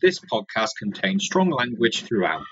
This 0.00 0.18
podcast 0.18 0.70
contains 0.78 1.24
strong 1.24 1.50
language 1.50 2.04
throughout. 2.04 2.42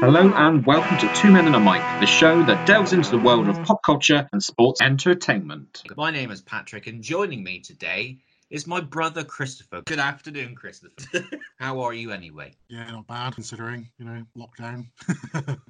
Hello 0.00 0.32
and 0.34 0.66
welcome 0.66 0.98
to 0.98 1.14
Two 1.14 1.30
Men 1.30 1.46
and 1.46 1.56
a 1.56 1.60
Mic, 1.60 1.82
the 2.00 2.06
show 2.06 2.42
that 2.44 2.66
delves 2.66 2.92
into 2.92 3.10
the 3.10 3.18
world 3.18 3.48
of 3.48 3.62
pop 3.62 3.82
culture 3.84 4.28
and 4.32 4.42
sports 4.42 4.80
entertainment. 4.80 5.82
My 5.96 6.10
name 6.10 6.30
is 6.30 6.42
Patrick, 6.42 6.86
and 6.86 7.02
joining 7.02 7.42
me 7.42 7.60
today 7.60 8.18
is 8.50 8.66
my 8.66 8.80
brother 8.80 9.24
Christopher. 9.24 9.82
Good 9.86 9.98
afternoon, 9.98 10.54
Christopher. 10.54 11.24
How 11.58 11.80
are 11.80 11.92
you 11.92 12.12
anyway? 12.12 12.52
Yeah, 12.68 12.90
not 12.90 13.06
bad 13.06 13.34
considering 13.34 13.88
you 13.98 14.04
know 14.04 14.24
lockdown. 14.36 14.86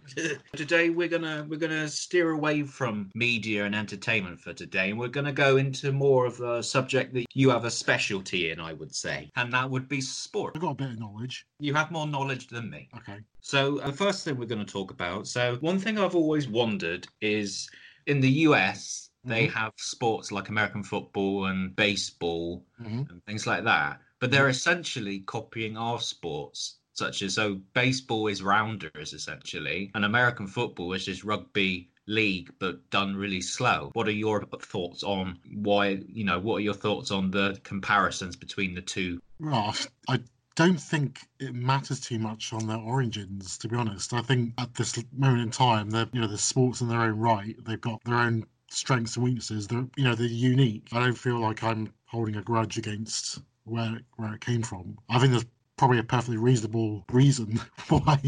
today 0.56 0.90
we're 0.90 1.08
gonna 1.08 1.46
we're 1.48 1.58
gonna 1.58 1.88
steer 1.88 2.30
away 2.30 2.62
from 2.62 3.10
media 3.14 3.64
and 3.64 3.74
entertainment 3.74 4.40
for 4.40 4.52
today, 4.52 4.90
and 4.90 4.98
we're 4.98 5.08
gonna 5.08 5.32
go 5.32 5.56
into 5.56 5.92
more 5.92 6.26
of 6.26 6.40
a 6.40 6.62
subject 6.62 7.14
that 7.14 7.26
you 7.34 7.50
have 7.50 7.64
a 7.64 7.70
specialty 7.70 8.50
in, 8.50 8.60
I 8.60 8.72
would 8.72 8.94
say, 8.94 9.30
and 9.36 9.52
that 9.52 9.70
would 9.70 9.88
be 9.88 10.00
sport. 10.00 10.52
I've 10.56 10.62
got 10.62 10.72
a 10.72 10.74
bit 10.74 10.90
of 10.90 10.98
knowledge. 10.98 11.46
You 11.58 11.74
have 11.74 11.90
more 11.90 12.06
knowledge 12.06 12.48
than 12.48 12.70
me. 12.70 12.88
Okay. 12.96 13.20
So 13.40 13.78
the 13.78 13.92
first 13.92 14.24
thing 14.24 14.36
we're 14.36 14.46
going 14.46 14.64
to 14.64 14.72
talk 14.72 14.90
about. 14.90 15.28
So 15.28 15.56
one 15.60 15.78
thing 15.78 15.98
I've 15.98 16.16
always 16.16 16.48
wondered 16.48 17.06
is 17.20 17.68
in 18.06 18.20
the 18.20 18.30
US 18.30 19.10
they 19.26 19.46
Mhm. 19.48 19.52
have 19.52 19.72
sports 19.76 20.30
like 20.32 20.48
American 20.48 20.82
football 20.82 21.46
and 21.46 21.74
baseball 21.76 22.64
Mhm. 22.80 23.10
and 23.10 23.24
things 23.24 23.46
like 23.46 23.64
that, 23.64 24.00
but 24.20 24.30
they're 24.30 24.48
essentially 24.48 25.20
copying 25.20 25.76
our 25.76 26.00
sports. 26.00 26.78
Such 26.92 27.20
as 27.20 27.34
so, 27.34 27.56
baseball 27.74 28.26
is 28.28 28.42
rounders 28.42 29.12
essentially, 29.12 29.90
and 29.94 30.04
American 30.04 30.46
football 30.46 30.94
is 30.94 31.04
just 31.04 31.24
rugby 31.24 31.90
league, 32.06 32.50
but 32.58 32.88
done 32.88 33.14
really 33.16 33.42
slow. 33.42 33.90
What 33.92 34.08
are 34.08 34.12
your 34.12 34.46
thoughts 34.60 35.02
on 35.02 35.38
why? 35.52 36.00
You 36.08 36.24
know, 36.24 36.38
what 36.38 36.56
are 36.56 36.60
your 36.60 36.72
thoughts 36.72 37.10
on 37.10 37.30
the 37.32 37.60
comparisons 37.64 38.34
between 38.36 38.74
the 38.74 38.80
two? 38.80 39.20
Well, 39.38 39.74
I 40.08 40.20
don't 40.54 40.80
think 40.80 41.20
it 41.38 41.54
matters 41.54 42.00
too 42.00 42.18
much 42.18 42.54
on 42.54 42.66
their 42.66 42.78
origins. 42.78 43.58
To 43.58 43.68
be 43.68 43.76
honest, 43.76 44.14
I 44.14 44.22
think 44.22 44.54
at 44.56 44.72
this 44.74 44.96
moment 45.12 45.42
in 45.42 45.50
time, 45.50 45.90
they're 45.90 46.08
you 46.14 46.22
know 46.22 46.28
the 46.28 46.38
sports 46.38 46.80
in 46.80 46.88
their 46.88 47.02
own 47.02 47.18
right. 47.18 47.56
They've 47.62 47.78
got 47.78 48.02
their 48.04 48.14
own 48.14 48.46
strengths 48.70 49.16
and 49.16 49.24
weaknesses. 49.24 49.66
They're 49.66 49.86
you 49.96 50.04
know 50.04 50.14
they're 50.14 50.26
unique. 50.26 50.88
I 50.92 51.00
don't 51.00 51.16
feel 51.18 51.38
like 51.40 51.62
I'm 51.62 51.92
holding 52.06 52.36
a 52.36 52.42
grudge 52.42 52.78
against 52.78 53.40
where 53.64 54.00
where 54.16 54.34
it 54.34 54.40
came 54.40 54.62
from. 54.62 54.96
I 55.08 55.18
think 55.18 55.32
there's 55.32 55.46
probably 55.76 55.98
a 55.98 56.02
perfectly 56.04 56.38
reasonable 56.38 57.04
reason 57.12 57.60
why 57.88 58.18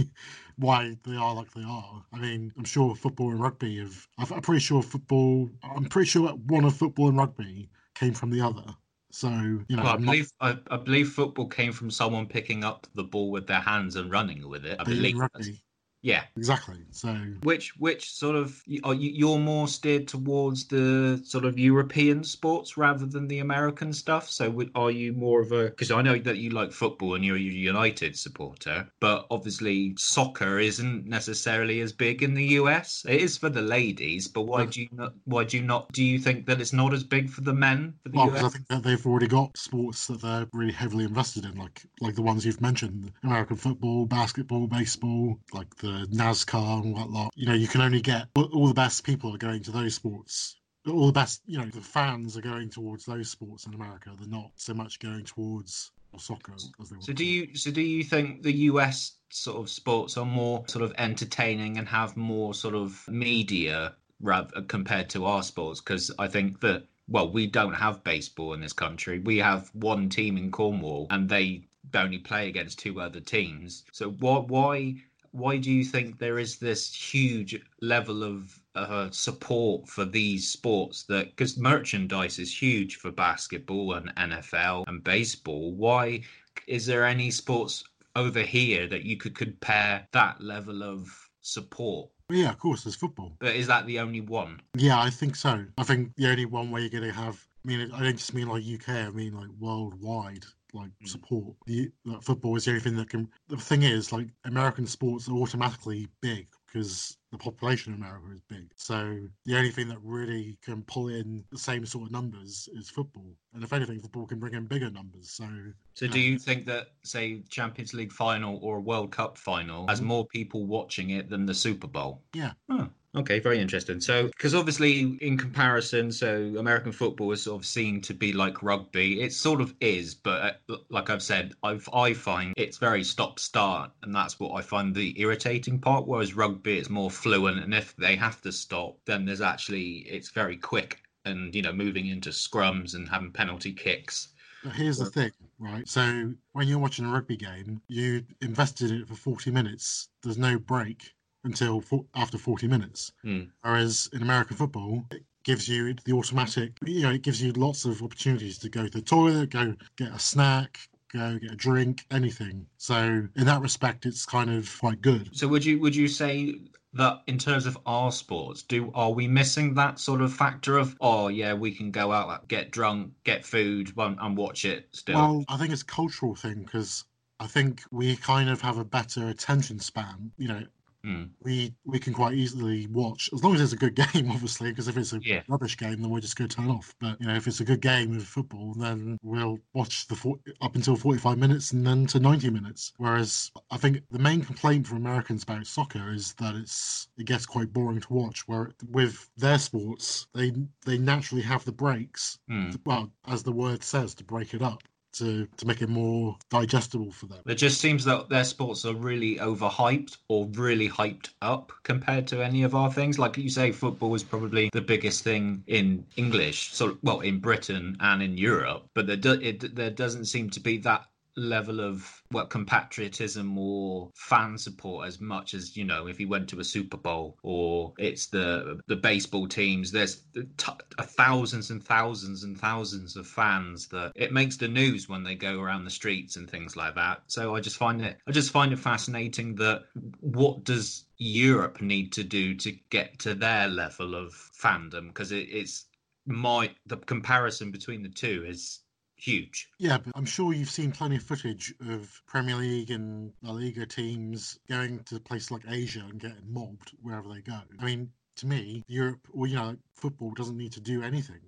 why 0.56 0.96
they 1.04 1.16
are 1.16 1.34
like 1.34 1.52
they 1.54 1.64
are. 1.66 2.02
I 2.12 2.18
mean, 2.18 2.52
I'm 2.58 2.64
sure 2.64 2.94
football 2.94 3.30
and 3.30 3.40
rugby 3.40 3.78
have. 3.78 4.06
I'm 4.18 4.40
pretty 4.42 4.60
sure 4.60 4.82
football. 4.82 5.48
I'm 5.62 5.84
pretty 5.86 6.08
sure 6.08 6.26
that 6.26 6.38
one 6.38 6.64
of 6.64 6.76
football 6.76 7.08
and 7.08 7.16
rugby 7.18 7.70
came 7.94 8.14
from 8.14 8.30
the 8.30 8.40
other. 8.40 8.64
So 9.10 9.28
you 9.30 9.76
know, 9.76 9.82
Well, 9.82 9.86
I 9.92 9.94
I'm 9.94 10.04
not- 10.04 10.10
believe 10.12 10.30
I, 10.40 10.58
I 10.70 10.76
believe 10.76 11.08
football 11.10 11.46
came 11.46 11.72
from 11.72 11.90
someone 11.90 12.26
picking 12.26 12.64
up 12.64 12.86
the 12.94 13.04
ball 13.04 13.30
with 13.30 13.46
their 13.46 13.60
hands 13.60 13.96
and 13.96 14.10
running 14.10 14.48
with 14.48 14.66
it. 14.66 14.76
I 14.78 14.84
believe. 14.84 15.18
rugby 15.18 15.62
Yeah. 16.08 16.24
exactly. 16.36 16.78
So 16.90 17.14
Which 17.42 17.76
which 17.78 18.10
sort 18.12 18.36
of 18.36 18.62
are 18.84 18.94
you, 18.94 19.10
you're 19.14 19.38
more 19.38 19.68
steered 19.68 20.08
towards 20.08 20.66
the 20.68 21.20
sort 21.24 21.44
of 21.44 21.58
European 21.58 22.24
sports 22.24 22.76
rather 22.76 23.06
than 23.06 23.28
the 23.28 23.40
American 23.40 23.92
stuff? 23.92 24.30
So 24.30 24.62
are 24.74 24.90
you 24.90 25.12
more 25.12 25.40
of 25.42 25.52
a 25.52 25.64
because 25.64 25.90
I 25.90 26.02
know 26.02 26.18
that 26.18 26.38
you 26.38 26.50
like 26.50 26.72
football 26.72 27.14
and 27.14 27.24
you're 27.24 27.36
a 27.36 27.40
United 27.40 28.16
supporter, 28.16 28.88
but 29.00 29.26
obviously 29.30 29.94
soccer 29.98 30.58
isn't 30.58 31.06
necessarily 31.06 31.80
as 31.80 31.92
big 31.92 32.22
in 32.22 32.34
the 32.34 32.44
US. 32.60 33.04
It 33.06 33.20
is 33.20 33.36
for 33.36 33.50
the 33.50 33.62
ladies, 33.62 34.28
but 34.28 34.42
why 34.42 34.64
do 34.64 34.80
you 34.80 34.88
not? 34.92 35.12
Why 35.24 35.44
do 35.44 35.58
you 35.58 35.62
not? 35.62 35.92
Do 35.92 36.02
you 36.02 36.18
think 36.18 36.46
that 36.46 36.60
it's 36.60 36.72
not 36.72 36.94
as 36.94 37.04
big 37.04 37.28
for 37.28 37.42
the 37.42 37.54
men 37.54 37.94
for 38.02 38.08
the 38.08 38.18
Well, 38.18 38.28
because 38.28 38.44
I 38.44 38.48
think 38.48 38.68
that 38.68 38.82
they've 38.82 39.06
already 39.06 39.28
got 39.28 39.56
sports 39.56 40.06
that 40.06 40.22
they're 40.22 40.46
really 40.52 40.72
heavily 40.72 41.04
invested 41.04 41.44
in, 41.44 41.56
like 41.56 41.82
like 42.00 42.14
the 42.14 42.22
ones 42.22 42.46
you've 42.46 42.60
mentioned: 42.60 43.12
American 43.22 43.56
football, 43.56 44.06
basketball, 44.06 44.66
baseball, 44.66 45.38
like 45.52 45.74
the 45.76 45.97
NASCAR 46.06 46.82
and 46.82 46.94
whatnot. 46.94 47.30
You 47.34 47.46
know, 47.46 47.54
you 47.54 47.68
can 47.68 47.80
only 47.80 48.00
get 48.00 48.28
all 48.34 48.68
the 48.68 48.74
best 48.74 49.04
people 49.04 49.34
are 49.34 49.38
going 49.38 49.62
to 49.64 49.70
those 49.70 49.94
sports. 49.94 50.56
All 50.86 51.06
the 51.06 51.12
best, 51.12 51.42
you 51.46 51.58
know, 51.58 51.66
the 51.66 51.80
fans 51.80 52.36
are 52.36 52.40
going 52.40 52.70
towards 52.70 53.04
those 53.04 53.30
sports 53.30 53.66
in 53.66 53.74
America. 53.74 54.10
They're 54.18 54.28
not 54.28 54.52
so 54.56 54.74
much 54.74 54.98
going 55.00 55.24
towards 55.24 55.90
soccer 56.16 56.52
as 56.54 56.90
they. 56.90 56.96
So 57.00 57.12
do 57.12 57.24
you 57.24 57.54
so 57.54 57.70
do 57.70 57.82
you 57.82 58.02
think 58.02 58.42
the 58.42 58.52
US 58.52 59.18
sort 59.30 59.58
of 59.58 59.68
sports 59.68 60.16
are 60.16 60.24
more 60.24 60.64
sort 60.66 60.84
of 60.84 60.94
entertaining 60.96 61.76
and 61.76 61.86
have 61.88 62.16
more 62.16 62.54
sort 62.54 62.74
of 62.74 63.06
media 63.08 63.94
rather 64.20 64.62
compared 64.62 65.10
to 65.10 65.26
our 65.26 65.42
sports? 65.42 65.80
Because 65.80 66.10
I 66.18 66.28
think 66.28 66.60
that 66.60 66.86
well, 67.08 67.30
we 67.30 67.46
don't 67.46 67.74
have 67.74 68.04
baseball 68.04 68.52
in 68.52 68.60
this 68.60 68.74
country. 68.74 69.18
We 69.18 69.38
have 69.38 69.70
one 69.74 70.10
team 70.10 70.36
in 70.36 70.50
Cornwall, 70.50 71.06
and 71.10 71.28
they 71.28 71.64
only 71.94 72.18
play 72.18 72.48
against 72.48 72.78
two 72.78 73.00
other 73.00 73.20
teams. 73.20 73.84
So 73.92 74.10
why 74.10 74.38
why 74.40 74.96
why 75.32 75.56
do 75.56 75.70
you 75.70 75.84
think 75.84 76.18
there 76.18 76.38
is 76.38 76.58
this 76.58 76.94
huge 76.94 77.60
level 77.80 78.22
of 78.22 78.58
uh, 78.74 79.10
support 79.10 79.88
for 79.88 80.04
these 80.04 80.48
sports 80.48 81.04
that 81.04 81.26
because 81.30 81.58
merchandise 81.58 82.38
is 82.38 82.62
huge 82.62 82.96
for 82.96 83.10
basketball 83.10 83.94
and 83.94 84.14
NFL 84.16 84.84
and 84.86 85.02
baseball 85.02 85.72
why 85.74 86.20
is 86.66 86.86
there 86.86 87.04
any 87.04 87.30
sports 87.30 87.84
over 88.16 88.40
here 88.40 88.86
that 88.88 89.04
you 89.04 89.16
could 89.16 89.36
compare 89.36 90.06
that 90.12 90.40
level 90.40 90.82
of 90.82 91.08
support 91.40 92.08
Yeah, 92.30 92.50
of 92.50 92.58
course, 92.58 92.84
there's 92.84 92.96
football. 92.96 93.32
but 93.38 93.54
is 93.56 93.66
that 93.68 93.86
the 93.86 93.98
only 94.00 94.20
one 94.20 94.60
Yeah, 94.76 95.00
I 95.00 95.10
think 95.10 95.34
so. 95.36 95.64
I 95.78 95.82
think 95.82 96.14
the 96.16 96.28
only 96.28 96.44
one 96.46 96.70
way 96.70 96.80
you're 96.82 96.90
going 96.90 97.04
to 97.04 97.12
have, 97.12 97.44
I 97.64 97.68
mean, 97.68 97.90
I 97.92 98.02
don't 98.02 98.16
just 98.16 98.34
mean 98.34 98.48
like 98.48 98.64
UK, 98.64 98.88
I 98.88 99.10
mean 99.10 99.34
like 99.34 99.48
worldwide, 99.58 100.44
like 100.78 100.90
Mm. 101.02 101.08
support. 101.08 101.56
The 101.66 101.90
like, 102.04 102.22
football 102.22 102.56
is 102.56 102.64
the 102.64 102.70
only 102.72 102.80
thing 102.82 102.96
that 102.96 103.10
can. 103.10 103.28
The 103.48 103.56
thing 103.56 103.82
is, 103.82 104.12
like 104.12 104.28
American 104.44 104.86
sports 104.86 105.28
are 105.28 105.32
automatically 105.32 106.08
big 106.20 106.48
because 106.66 107.16
the 107.30 107.38
population 107.38 107.92
of 107.92 107.98
America 107.98 108.26
is 108.32 108.40
big. 108.48 108.70
So 108.76 109.26
the 109.44 109.56
only 109.56 109.70
thing 109.70 109.88
that 109.88 109.98
really 110.02 110.58
can 110.62 110.82
pull 110.82 111.08
in 111.08 111.44
the 111.50 111.58
same 111.58 111.84
sort 111.86 112.06
of 112.06 112.12
numbers 112.12 112.68
is 112.74 112.88
football. 112.90 113.34
And 113.54 113.62
if 113.64 113.72
anything, 113.72 114.00
football 114.00 114.26
can 114.26 114.38
bring 114.38 114.54
in 114.54 114.66
bigger 114.66 114.90
numbers. 114.90 115.30
So 115.30 115.48
so 115.94 116.06
do 116.06 116.20
you 116.20 116.38
think 116.38 116.64
that 116.66 116.94
say 117.02 117.42
champions 117.48 117.92
league 117.94 118.12
final 118.12 118.58
or 118.62 118.78
a 118.78 118.80
world 118.80 119.10
cup 119.12 119.36
final 119.36 119.86
has 119.88 120.00
Mhm. 120.00 120.04
more 120.04 120.26
people 120.26 120.66
watching 120.66 121.10
it 121.10 121.28
than 121.28 121.44
the 121.46 121.54
super 121.54 121.86
bowl 121.88 122.22
Yeah. 122.34 122.52
Oh, 122.68 122.88
okay, 123.18 123.38
very 123.40 123.58
interesting. 123.58 124.00
So, 124.00 124.26
because 124.26 124.54
obviously, 124.54 125.18
in 125.20 125.36
comparison, 125.36 126.10
so 126.12 126.54
American 126.58 126.92
football 126.92 127.32
is 127.32 127.42
sort 127.42 127.60
of 127.60 127.66
seen 127.66 128.00
to 128.02 128.14
be 128.14 128.32
like 128.32 128.62
rugby. 128.62 129.20
It 129.20 129.32
sort 129.32 129.60
of 129.60 129.74
is, 129.80 130.14
but 130.14 130.58
uh, 130.70 130.76
like 130.90 131.10
I've 131.10 131.22
said, 131.22 131.54
I've, 131.62 131.88
I 131.92 132.12
find 132.14 132.54
it's 132.56 132.78
very 132.78 133.04
stop 133.04 133.38
start, 133.38 133.90
and 134.02 134.14
that's 134.14 134.38
what 134.38 134.54
I 134.54 134.62
find 134.62 134.94
the 134.94 135.18
irritating 135.20 135.78
part. 135.78 136.06
Whereas 136.06 136.34
rugby, 136.34 136.78
it's 136.78 136.90
more 136.90 137.10
fluent, 137.10 137.62
and 137.62 137.74
if 137.74 137.94
they 137.96 138.16
have 138.16 138.40
to 138.42 138.52
stop, 138.52 138.96
then 139.04 139.24
there's 139.24 139.40
actually 139.40 140.06
it's 140.08 140.30
very 140.30 140.56
quick, 140.56 141.02
and 141.24 141.54
you 141.54 141.62
know, 141.62 141.72
moving 141.72 142.06
into 142.06 142.30
scrums 142.30 142.94
and 142.94 143.08
having 143.08 143.32
penalty 143.32 143.72
kicks. 143.72 144.28
But 144.64 144.72
here's 144.72 144.98
the 144.98 145.06
thing, 145.06 145.30
right? 145.58 145.88
So 145.88 146.34
when 146.52 146.66
you're 146.66 146.80
watching 146.80 147.04
a 147.04 147.12
rugby 147.12 147.36
game, 147.36 147.80
you 147.86 148.24
invested 148.40 148.90
in 148.90 149.02
it 149.02 149.08
for 149.08 149.14
40 149.14 149.52
minutes. 149.52 150.08
There's 150.22 150.38
no 150.38 150.58
break 150.58 151.14
until 151.44 151.80
fo- 151.80 152.06
after 152.14 152.38
40 152.38 152.66
minutes. 152.68 153.12
Hmm. 153.22 153.42
Whereas 153.62 154.08
in 154.12 154.22
American 154.22 154.56
football, 154.56 155.04
it 155.10 155.24
gives 155.44 155.68
you 155.68 155.94
the 156.04 156.12
automatic, 156.12 156.72
you 156.84 157.02
know, 157.02 157.10
it 157.12 157.22
gives 157.22 157.42
you 157.42 157.52
lots 157.52 157.84
of 157.84 158.02
opportunities 158.02 158.58
to 158.58 158.68
go 158.68 158.84
to 158.84 158.90
the 158.90 159.02
toilet, 159.02 159.50
go 159.50 159.74
get 159.96 160.12
a 160.12 160.18
snack, 160.18 160.78
go 161.12 161.38
get 161.38 161.52
a 161.52 161.56
drink, 161.56 162.04
anything. 162.10 162.66
So 162.76 163.26
in 163.36 163.44
that 163.46 163.60
respect, 163.62 164.04
it's 164.06 164.26
kind 164.26 164.50
of 164.50 164.78
quite 164.78 165.00
good. 165.00 165.30
So, 165.32 165.48
would 165.48 165.64
you 165.64 165.78
would 165.80 165.96
you 165.96 166.08
say? 166.08 166.54
That 166.94 167.20
in 167.26 167.36
terms 167.36 167.66
of 167.66 167.76
our 167.84 168.10
sports, 168.10 168.62
do 168.62 168.90
are 168.94 169.12
we 169.12 169.28
missing 169.28 169.74
that 169.74 170.00
sort 170.00 170.22
of 170.22 170.32
factor 170.32 170.78
of 170.78 170.96
oh 171.02 171.28
yeah 171.28 171.52
we 171.52 171.70
can 171.70 171.90
go 171.90 172.12
out 172.12 172.48
get 172.48 172.70
drunk 172.70 173.12
get 173.24 173.44
food 173.44 173.92
and 173.98 174.16
and 174.18 174.36
watch 174.36 174.64
it 174.64 174.88
still 174.92 175.16
Well, 175.16 175.44
I 175.50 175.58
think 175.58 175.70
it's 175.70 175.82
a 175.82 175.84
cultural 175.84 176.34
thing 176.34 176.62
because 176.64 177.04
I 177.40 177.46
think 177.46 177.82
we 177.90 178.16
kind 178.16 178.48
of 178.48 178.62
have 178.62 178.78
a 178.78 178.84
better 178.86 179.28
attention 179.28 179.78
span. 179.78 180.32
You 180.38 180.48
know, 180.48 180.62
Hmm. 181.04 181.24
we 181.42 181.72
we 181.84 181.98
can 182.00 182.12
quite 182.12 182.34
easily 182.34 182.86
watch 182.88 183.30
as 183.32 183.44
long 183.44 183.54
as 183.54 183.60
it's 183.60 183.72
a 183.72 183.76
good 183.76 183.94
game, 184.12 184.30
obviously. 184.30 184.70
Because 184.70 184.88
if 184.88 184.96
it's 184.96 185.12
a 185.12 185.20
Yeah. 185.22 185.42
rubbish 185.48 185.76
game, 185.76 186.00
then 186.00 186.10
we're 186.10 186.20
just 186.20 186.36
going 186.36 186.48
to 186.48 186.56
turn 186.56 186.70
off. 186.70 186.94
But 187.00 187.20
you 187.20 187.26
know, 187.28 187.34
if 187.36 187.46
it's 187.46 187.60
a 187.60 187.64
good 187.64 187.80
game 187.80 188.16
of 188.16 188.24
football, 188.24 188.74
then 188.74 189.16
we'll 189.22 189.58
watch 189.74 190.06
the 190.08 190.16
up 190.60 190.74
until 190.74 190.96
forty-five 190.96 191.38
minutes 191.38 191.72
and 191.72 191.86
then 191.86 192.06
to 192.08 192.18
ninety 192.20 192.50
minutes. 192.50 192.92
Whereas 192.96 193.50
I 193.70 193.76
think 193.76 194.02
the 194.10 194.18
main 194.18 194.42
complaint 194.42 194.86
from 194.86 194.98
Americans 194.98 195.44
about 195.44 195.66
soccer 195.66 196.10
is 196.10 196.34
that 196.34 196.54
it's 196.56 197.08
it 197.16 197.26
gets 197.26 197.46
quite 197.46 197.72
boring 197.72 198.00
to 198.00 198.12
watch. 198.12 198.48
Where 198.48 198.72
with 198.90 199.30
their 199.36 199.58
sports, 199.58 200.26
they 200.34 200.52
they 200.84 200.98
naturally 200.98 201.42
have 201.42 201.64
the 201.64 201.72
breaks 201.72 202.38
Hmm. 202.48 202.70
well, 202.84 203.12
as 203.26 203.42
the 203.42 203.52
word 203.52 203.82
says, 203.84 204.14
to 204.16 204.24
break 204.24 204.52
it 204.54 204.62
up. 204.62 204.82
To 205.14 205.46
to 205.56 205.66
make 205.66 205.82
it 205.82 205.88
more 205.88 206.36
digestible 206.50 207.10
for 207.10 207.26
them. 207.26 207.40
It 207.46 207.56
just 207.56 207.80
seems 207.80 208.04
that 208.04 208.28
their 208.28 208.44
sports 208.44 208.84
are 208.84 208.94
really 208.94 209.36
overhyped 209.36 210.18
or 210.28 210.46
really 210.52 210.88
hyped 210.88 211.30
up 211.42 211.72
compared 211.82 212.26
to 212.28 212.44
any 212.44 212.62
of 212.62 212.74
our 212.74 212.92
things. 212.92 213.18
Like 213.18 213.36
you 213.36 213.50
say, 213.50 213.72
football 213.72 214.14
is 214.14 214.22
probably 214.22 214.70
the 214.72 214.80
biggest 214.80 215.24
thing 215.24 215.62
in 215.66 216.04
English, 216.16 216.72
so 216.72 216.98
well 217.02 217.20
in 217.20 217.40
Britain 217.40 217.96
and 218.00 218.22
in 218.22 218.36
Europe, 218.36 218.88
but 218.94 219.06
there 219.06 219.16
do, 219.16 219.32
it, 219.32 219.74
there 219.74 219.90
doesn't 219.90 220.26
seem 220.26 220.50
to 220.50 220.60
be 220.60 220.78
that 220.78 221.06
level 221.38 221.80
of 221.80 222.22
what 222.30 222.50
compatriotism 222.50 223.56
or 223.56 224.10
fan 224.14 224.58
support 224.58 225.06
as 225.06 225.20
much 225.20 225.54
as 225.54 225.76
you 225.76 225.84
know 225.84 226.06
if 226.06 226.18
he 226.18 226.26
went 226.26 226.48
to 226.48 226.60
a 226.60 226.64
Super 226.64 226.96
Bowl 226.96 227.38
or 227.42 227.94
it's 227.98 228.26
the 228.26 228.80
the 228.86 228.96
baseball 228.96 229.46
teams. 229.46 229.90
There's 229.90 230.22
t- 230.56 230.72
thousands 231.00 231.70
and 231.70 231.82
thousands 231.82 232.44
and 232.44 232.58
thousands 232.58 233.16
of 233.16 233.26
fans 233.26 233.88
that 233.88 234.12
it 234.14 234.32
makes 234.32 234.56
the 234.56 234.68
news 234.68 235.08
when 235.08 235.22
they 235.22 235.34
go 235.34 235.60
around 235.60 235.84
the 235.84 235.90
streets 235.90 236.36
and 236.36 236.48
things 236.48 236.76
like 236.76 236.94
that. 236.96 237.22
So 237.26 237.54
I 237.54 237.60
just 237.60 237.76
find 237.76 238.02
it 238.02 238.18
I 238.26 238.32
just 238.32 238.50
find 238.50 238.72
it 238.72 238.78
fascinating 238.78 239.54
that 239.56 239.84
what 240.20 240.64
does 240.64 241.04
Europe 241.18 241.80
need 241.80 242.12
to 242.12 242.24
do 242.24 242.54
to 242.54 242.72
get 242.90 243.18
to 243.20 243.34
their 243.34 243.68
level 243.68 244.14
of 244.14 244.32
fandom 244.32 245.08
because 245.08 245.32
it, 245.32 245.48
it's 245.50 245.86
my 246.26 246.70
the 246.86 246.96
comparison 246.96 247.70
between 247.70 248.02
the 248.02 248.08
two 248.08 248.44
is 248.46 248.80
huge. 249.18 249.68
Yeah, 249.78 249.98
but 249.98 250.12
I'm 250.16 250.24
sure 250.24 250.52
you've 250.52 250.70
seen 250.70 250.92
plenty 250.92 251.16
of 251.16 251.22
footage 251.22 251.74
of 251.88 252.22
Premier 252.26 252.56
League 252.56 252.90
and 252.90 253.32
La 253.42 253.52
Liga 253.52 253.86
teams 253.86 254.58
going 254.68 255.00
to 255.04 255.20
places 255.20 255.50
like 255.50 255.62
Asia 255.68 256.04
and 256.08 256.20
getting 256.20 256.52
mobbed 256.52 256.92
wherever 257.02 257.28
they 257.28 257.40
go. 257.40 257.60
I 257.78 257.84
mean, 257.84 258.10
to 258.36 258.46
me, 258.46 258.84
Europe, 258.86 259.26
or 259.32 259.46
you 259.46 259.56
know, 259.56 259.76
football 259.94 260.32
doesn't 260.32 260.56
need 260.56 260.72
to 260.72 260.80
do 260.80 261.02
anything. 261.02 261.40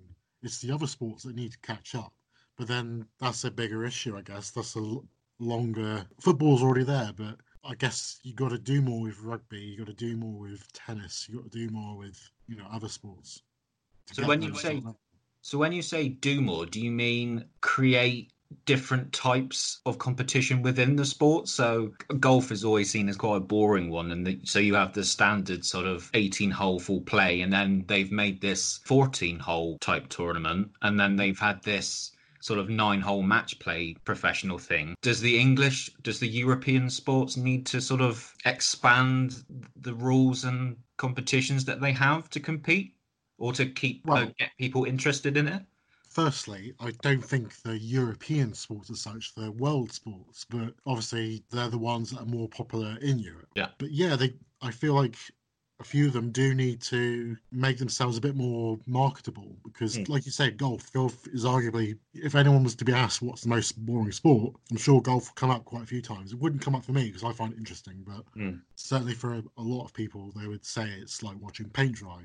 It's 0.43 0.59
the 0.59 0.71
other 0.71 0.87
sports 0.87 1.23
that 1.23 1.35
need 1.35 1.53
to 1.53 1.59
catch 1.59 1.95
up. 1.95 2.13
But 2.57 2.67
then 2.67 3.07
that's 3.19 3.43
a 3.43 3.51
bigger 3.51 3.85
issue, 3.85 4.17
I 4.17 4.21
guess. 4.21 4.51
That's 4.51 4.75
a 4.75 4.97
longer. 5.39 6.05
Football's 6.19 6.61
already 6.61 6.83
there, 6.83 7.11
but 7.15 7.37
I 7.63 7.75
guess 7.75 8.19
you 8.23 8.33
got 8.33 8.49
to 8.49 8.57
do 8.57 8.81
more 8.81 9.01
with 9.01 9.19
rugby. 9.21 9.59
You 9.59 9.77
got 9.77 9.87
to 9.87 9.93
do 9.93 10.17
more 10.17 10.39
with 10.39 10.71
tennis. 10.73 11.27
You 11.29 11.35
got 11.35 11.51
to 11.51 11.57
do 11.57 11.69
more 11.71 11.97
with 11.97 12.19
you 12.47 12.55
know 12.57 12.65
other 12.71 12.89
sports. 12.89 13.41
So 14.11 14.27
when 14.27 14.41
you 14.41 14.55
say 14.55 14.83
so 15.41 15.57
when 15.57 15.71
you 15.71 15.81
say 15.81 16.09
do 16.09 16.41
more, 16.41 16.65
do 16.65 16.79
you 16.79 16.91
mean 16.91 17.45
create 17.61 18.31
different 18.65 19.13
types 19.13 19.79
of 19.85 19.97
competition 19.97 20.61
within 20.61 20.95
the 20.95 21.05
sport? 21.05 21.47
So 21.47 21.91
golf 22.19 22.51
is 22.51 22.63
always 22.63 22.91
seen 22.91 23.09
as 23.09 23.17
quite 23.17 23.37
a 23.37 23.41
boring 23.41 23.89
one, 23.89 24.11
and 24.11 24.25
the, 24.25 24.39
so 24.43 24.59
you 24.59 24.75
have 24.75 24.93
the 24.93 25.03
standard 25.03 25.65
sort 25.65 25.85
of 25.85 26.09
18 26.13 26.51
hole 26.51 26.79
full 26.79 27.01
play, 27.01 27.41
and 27.41 27.51
then 27.51 27.85
they've 27.87 28.11
made 28.11 28.41
this 28.41 28.79
14 28.85 29.39
hole 29.39 29.77
type 29.79 30.09
tournament, 30.09 30.71
and 30.81 30.99
then 30.99 31.15
they've 31.15 31.39
had 31.39 31.63
this 31.63 32.11
sort 32.41 32.59
of 32.59 32.69
nine 32.69 33.01
hole 33.01 33.21
match 33.21 33.59
play 33.59 33.95
professional 34.03 34.57
thing. 34.57 34.95
Does 35.01 35.21
the 35.21 35.39
English, 35.39 35.91
does 36.01 36.19
the 36.19 36.27
European 36.27 36.89
sports 36.89 37.37
need 37.37 37.65
to 37.67 37.79
sort 37.79 38.01
of 38.01 38.33
expand 38.45 39.43
the 39.75 39.93
rules 39.93 40.43
and 40.43 40.77
competitions 40.97 41.65
that 41.65 41.81
they 41.81 41.91
have 41.91 42.29
to 42.31 42.39
compete? 42.39 42.95
Or 43.41 43.51
to 43.53 43.65
keep 43.65 44.05
well, 44.05 44.23
uh, 44.23 44.25
get 44.37 44.51
people 44.57 44.85
interested 44.85 45.35
in 45.35 45.47
it? 45.47 45.63
Firstly, 46.09 46.73
I 46.79 46.91
don't 47.01 47.23
think 47.23 47.61
the 47.61 47.77
European 47.77 48.53
sports 48.53 48.89
are 48.91 48.95
such, 48.95 49.33
they're 49.33 49.51
world 49.51 49.91
sports, 49.91 50.45
but 50.49 50.73
obviously 50.85 51.43
they're 51.51 51.69
the 51.69 51.77
ones 51.77 52.11
that 52.11 52.21
are 52.21 52.25
more 52.25 52.49
popular 52.49 52.97
in 53.01 53.17
Europe. 53.17 53.47
Yeah. 53.55 53.69
But 53.77 53.91
yeah, 53.91 54.15
they 54.15 54.33
I 54.61 54.71
feel 54.71 54.93
like 54.93 55.15
a 55.79 55.83
few 55.83 56.05
of 56.05 56.13
them 56.13 56.29
do 56.31 56.53
need 56.53 56.79
to 56.79 57.35
make 57.51 57.79
themselves 57.79 58.17
a 58.17 58.21
bit 58.21 58.35
more 58.35 58.77
marketable 58.85 59.55
because, 59.63 59.97
mm. 59.97 60.07
like 60.07 60.25
you 60.25 60.31
said, 60.31 60.57
golf. 60.57 60.93
Golf 60.93 61.27
is 61.29 61.43
arguably, 61.43 61.97
if 62.13 62.35
anyone 62.35 62.63
was 62.63 62.75
to 62.75 62.85
be 62.85 62.93
asked 62.93 63.21
what's 63.21 63.41
the 63.41 63.49
most 63.49 63.83
boring 63.83 64.11
sport, 64.11 64.53
I'm 64.69 64.77
sure 64.77 65.01
golf 65.01 65.29
will 65.29 65.33
come 65.35 65.49
up 65.49 65.65
quite 65.65 65.83
a 65.83 65.87
few 65.87 66.01
times. 66.01 66.33
It 66.33 66.39
wouldn't 66.39 66.61
come 66.61 66.75
up 66.75 66.85
for 66.85 66.91
me 66.91 67.07
because 67.07 67.23
I 67.23 67.33
find 67.33 67.51
it 67.51 67.57
interesting, 67.57 68.03
but 68.05 68.23
mm. 68.37 68.61
certainly 68.75 69.15
for 69.15 69.33
a, 69.33 69.43
a, 69.57 69.63
lot 69.63 69.85
of 69.85 69.93
people, 69.93 70.31
they 70.35 70.47
would 70.47 70.65
say 70.65 70.87
it's 70.87 71.23
like 71.23 71.41
watching 71.41 71.69
paint 71.69 71.93
dry. 71.93 72.21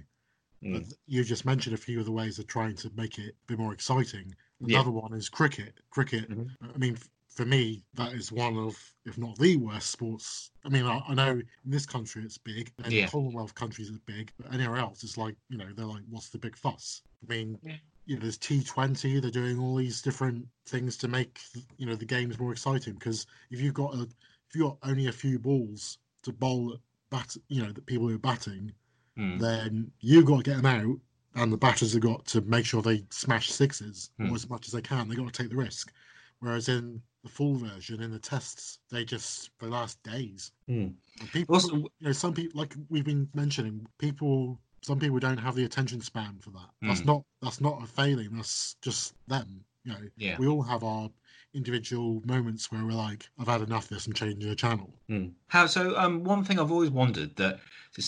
Mm. 0.66 0.92
You 1.06 1.24
just 1.24 1.44
mentioned 1.44 1.74
a 1.74 1.78
few 1.78 1.98
of 2.00 2.06
the 2.06 2.12
ways 2.12 2.38
of 2.38 2.46
trying 2.46 2.76
to 2.76 2.90
make 2.96 3.18
it 3.18 3.30
a 3.30 3.46
bit 3.46 3.58
more 3.58 3.72
exciting. 3.72 4.34
Another 4.60 4.90
yeah. 4.90 5.00
one 5.00 5.14
is 5.14 5.28
cricket. 5.28 5.74
Cricket. 5.90 6.30
Mm-hmm. 6.30 6.70
I 6.74 6.78
mean, 6.78 6.98
for 7.36 7.44
me, 7.44 7.84
that 7.94 8.14
is 8.14 8.32
one 8.32 8.56
of, 8.56 8.76
if 9.04 9.18
not 9.18 9.38
the 9.38 9.56
worst 9.56 9.90
sports. 9.90 10.50
I 10.64 10.70
mean, 10.70 10.86
I, 10.86 11.02
I 11.06 11.14
know 11.14 11.32
in 11.32 11.44
this 11.66 11.84
country 11.84 12.22
it's 12.24 12.38
big, 12.38 12.72
and 12.82 12.92
yeah. 12.92 13.08
Commonwealth 13.08 13.54
countries 13.54 13.90
it's 13.90 13.98
big, 13.98 14.32
but 14.38 14.52
anywhere 14.54 14.78
else 14.78 15.04
it's 15.04 15.18
like, 15.18 15.36
you 15.50 15.58
know, 15.58 15.68
they're 15.76 15.84
like, 15.84 16.02
what's 16.08 16.30
the 16.30 16.38
big 16.38 16.56
fuss? 16.56 17.02
I 17.22 17.32
mean, 17.32 17.58
yeah. 17.62 17.74
you 18.06 18.16
know, 18.16 18.22
there's 18.22 18.38
T20. 18.38 19.20
They're 19.20 19.30
doing 19.30 19.58
all 19.58 19.76
these 19.76 20.00
different 20.00 20.46
things 20.66 20.96
to 20.98 21.08
make 21.08 21.38
you 21.76 21.86
know 21.86 21.94
the 21.94 22.06
games 22.06 22.38
more 22.38 22.52
exciting. 22.52 22.94
Because 22.94 23.26
if 23.50 23.60
you've 23.60 23.74
got 23.74 23.94
a, 23.94 24.02
if 24.02 24.54
you've 24.54 24.68
got 24.68 24.78
only 24.82 25.08
a 25.08 25.12
few 25.12 25.38
balls 25.38 25.98
to 26.22 26.32
bowl 26.32 26.72
at 26.72 26.80
bat, 27.10 27.36
you 27.48 27.62
know, 27.62 27.72
the 27.72 27.82
people 27.82 28.08
who 28.08 28.14
are 28.14 28.18
batting, 28.18 28.72
mm. 29.18 29.40
then 29.40 29.90
you've 30.00 30.26
got 30.26 30.38
to 30.38 30.50
get 30.50 30.56
them 30.62 30.66
out, 30.66 30.98
and 31.34 31.52
the 31.52 31.56
batters 31.56 31.92
have 31.92 32.02
got 32.02 32.24
to 32.26 32.40
make 32.42 32.64
sure 32.64 32.82
they 32.82 33.04
smash 33.10 33.50
sixes 33.50 34.10
mm. 34.20 34.30
or 34.30 34.34
as 34.34 34.48
much 34.48 34.66
as 34.66 34.72
they 34.72 34.82
can. 34.82 35.08
They've 35.08 35.18
got 35.18 35.32
to 35.32 35.42
take 35.42 35.50
the 35.50 35.56
risk. 35.56 35.92
Whereas 36.40 36.68
in 36.68 37.00
the 37.24 37.30
full 37.30 37.54
version, 37.54 38.02
in 38.02 38.10
the 38.10 38.18
tests, 38.18 38.78
they 38.90 39.04
just 39.04 39.50
they 39.60 39.66
last 39.66 40.02
days. 40.02 40.52
Mm. 40.68 40.94
people, 41.32 41.54
also, 41.54 41.76
you 41.76 41.90
know, 42.00 42.12
some 42.12 42.34
people 42.34 42.58
like 42.58 42.74
we've 42.88 43.04
been 43.04 43.28
mentioning, 43.34 43.86
people 43.98 44.58
some 44.82 45.00
people 45.00 45.18
don't 45.18 45.38
have 45.38 45.56
the 45.56 45.64
attention 45.64 46.00
span 46.00 46.38
for 46.40 46.50
that. 46.50 46.70
That's 46.80 47.00
hmm. 47.00 47.06
not 47.06 47.22
that's 47.42 47.60
not 47.60 47.82
a 47.82 47.86
failing. 47.86 48.28
That's 48.32 48.76
just 48.82 49.14
them. 49.26 49.64
You 49.82 49.92
know, 49.92 49.98
yeah. 50.16 50.36
we 50.38 50.46
all 50.46 50.62
have 50.62 50.84
our 50.84 51.10
individual 51.56 52.22
moments 52.24 52.70
where 52.70 52.84
we're 52.84 52.92
like, 52.92 53.28
I've 53.38 53.48
had 53.48 53.62
enough 53.62 53.84
of 53.84 53.90
this 53.90 54.06
and 54.06 54.14
changing 54.14 54.48
the 54.48 54.54
channel. 54.54 54.90
Mm. 55.10 55.32
How 55.48 55.66
so? 55.66 55.96
Um, 55.96 56.22
one 56.22 56.44
thing 56.44 56.60
I've 56.60 56.70
always 56.70 56.90
wondered 56.90 57.34
that, 57.36 57.58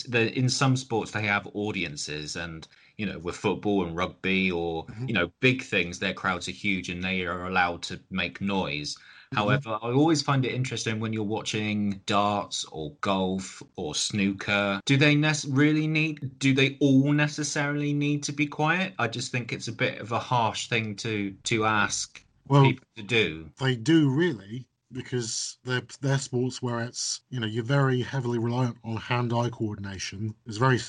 that 0.08 0.38
in 0.38 0.48
some 0.48 0.76
sports 0.76 1.10
they 1.10 1.22
have 1.22 1.48
audiences, 1.54 2.36
and 2.36 2.68
you 2.98 3.06
know, 3.06 3.18
with 3.18 3.36
football 3.36 3.84
and 3.84 3.96
rugby 3.96 4.50
or 4.50 4.84
mm-hmm. 4.86 5.08
you 5.08 5.14
know, 5.14 5.30
big 5.40 5.62
things, 5.62 5.98
their 5.98 6.14
crowds 6.14 6.48
are 6.48 6.52
huge 6.52 6.90
and 6.90 7.02
they 7.02 7.22
are 7.22 7.46
allowed 7.46 7.82
to 7.82 7.98
make 8.10 8.40
noise. 8.40 8.94
Mm-hmm. 8.94 9.36
However, 9.36 9.78
I 9.82 9.92
always 9.92 10.20
find 10.20 10.44
it 10.44 10.52
interesting 10.52 11.00
when 11.00 11.12
you're 11.12 11.22
watching 11.22 12.00
darts 12.06 12.64
or 12.72 12.92
golf 13.00 13.62
or 13.76 13.94
snooker. 13.94 14.80
Do 14.84 14.96
they 14.96 15.14
ne- 15.14 15.48
really 15.48 15.86
need? 15.86 16.38
Do 16.38 16.52
they 16.52 16.76
all 16.80 17.12
necessarily 17.12 17.92
need 17.92 18.22
to 18.24 18.32
be 18.32 18.46
quiet? 18.46 18.94
I 18.98 19.08
just 19.08 19.32
think 19.32 19.52
it's 19.52 19.68
a 19.68 19.72
bit 19.72 20.00
of 20.00 20.12
a 20.12 20.18
harsh 20.18 20.68
thing 20.68 20.96
to 20.96 21.34
to 21.44 21.64
ask 21.64 22.22
well, 22.48 22.62
people 22.62 22.86
to 22.96 23.02
do. 23.02 23.50
They 23.58 23.76
do 23.76 24.10
really 24.10 24.66
because 24.92 25.58
they're, 25.64 25.82
they're 26.00 26.18
sports 26.18 26.62
where 26.62 26.80
it's 26.80 27.20
you 27.30 27.40
know 27.40 27.46
you're 27.46 27.64
very 27.64 28.00
heavily 28.00 28.38
reliant 28.38 28.76
on 28.84 28.96
hand-eye 28.96 29.50
coordination. 29.50 30.34
There's 30.44 30.56
very 30.56 30.80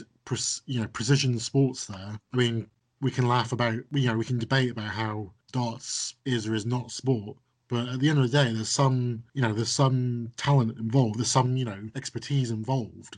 you 0.66 0.82
know 0.82 0.88
precision 0.88 1.40
sports 1.40 1.86
there. 1.86 2.20
I 2.34 2.38
mean, 2.38 2.68
we 3.02 3.12
can 3.12 3.28
laugh 3.28 3.52
about 3.52 3.76
you 3.92 4.08
know 4.08 4.18
we 4.18 4.26
can 4.26 4.40
debate 4.40 4.72
about 4.72 4.90
how 4.90 5.32
darts 5.52 6.16
is 6.26 6.48
or 6.48 6.56
is 6.56 6.66
not 6.66 6.92
sport, 6.92 7.38
but 7.68 7.90
at 7.90 8.00
the 8.00 8.10
end 8.10 8.20
of 8.20 8.32
the 8.32 8.44
day, 8.44 8.54
there's 8.54 8.70
some 8.70 9.24
you 9.34 9.42
know 9.42 9.54
there's 9.54 9.72
some 9.72 10.32
talent 10.38 10.78
involved. 10.78 11.20
There's 11.20 11.32
some 11.32 11.58
you 11.58 11.66
know 11.66 11.90
expertise 11.96 12.52
involved 12.52 13.18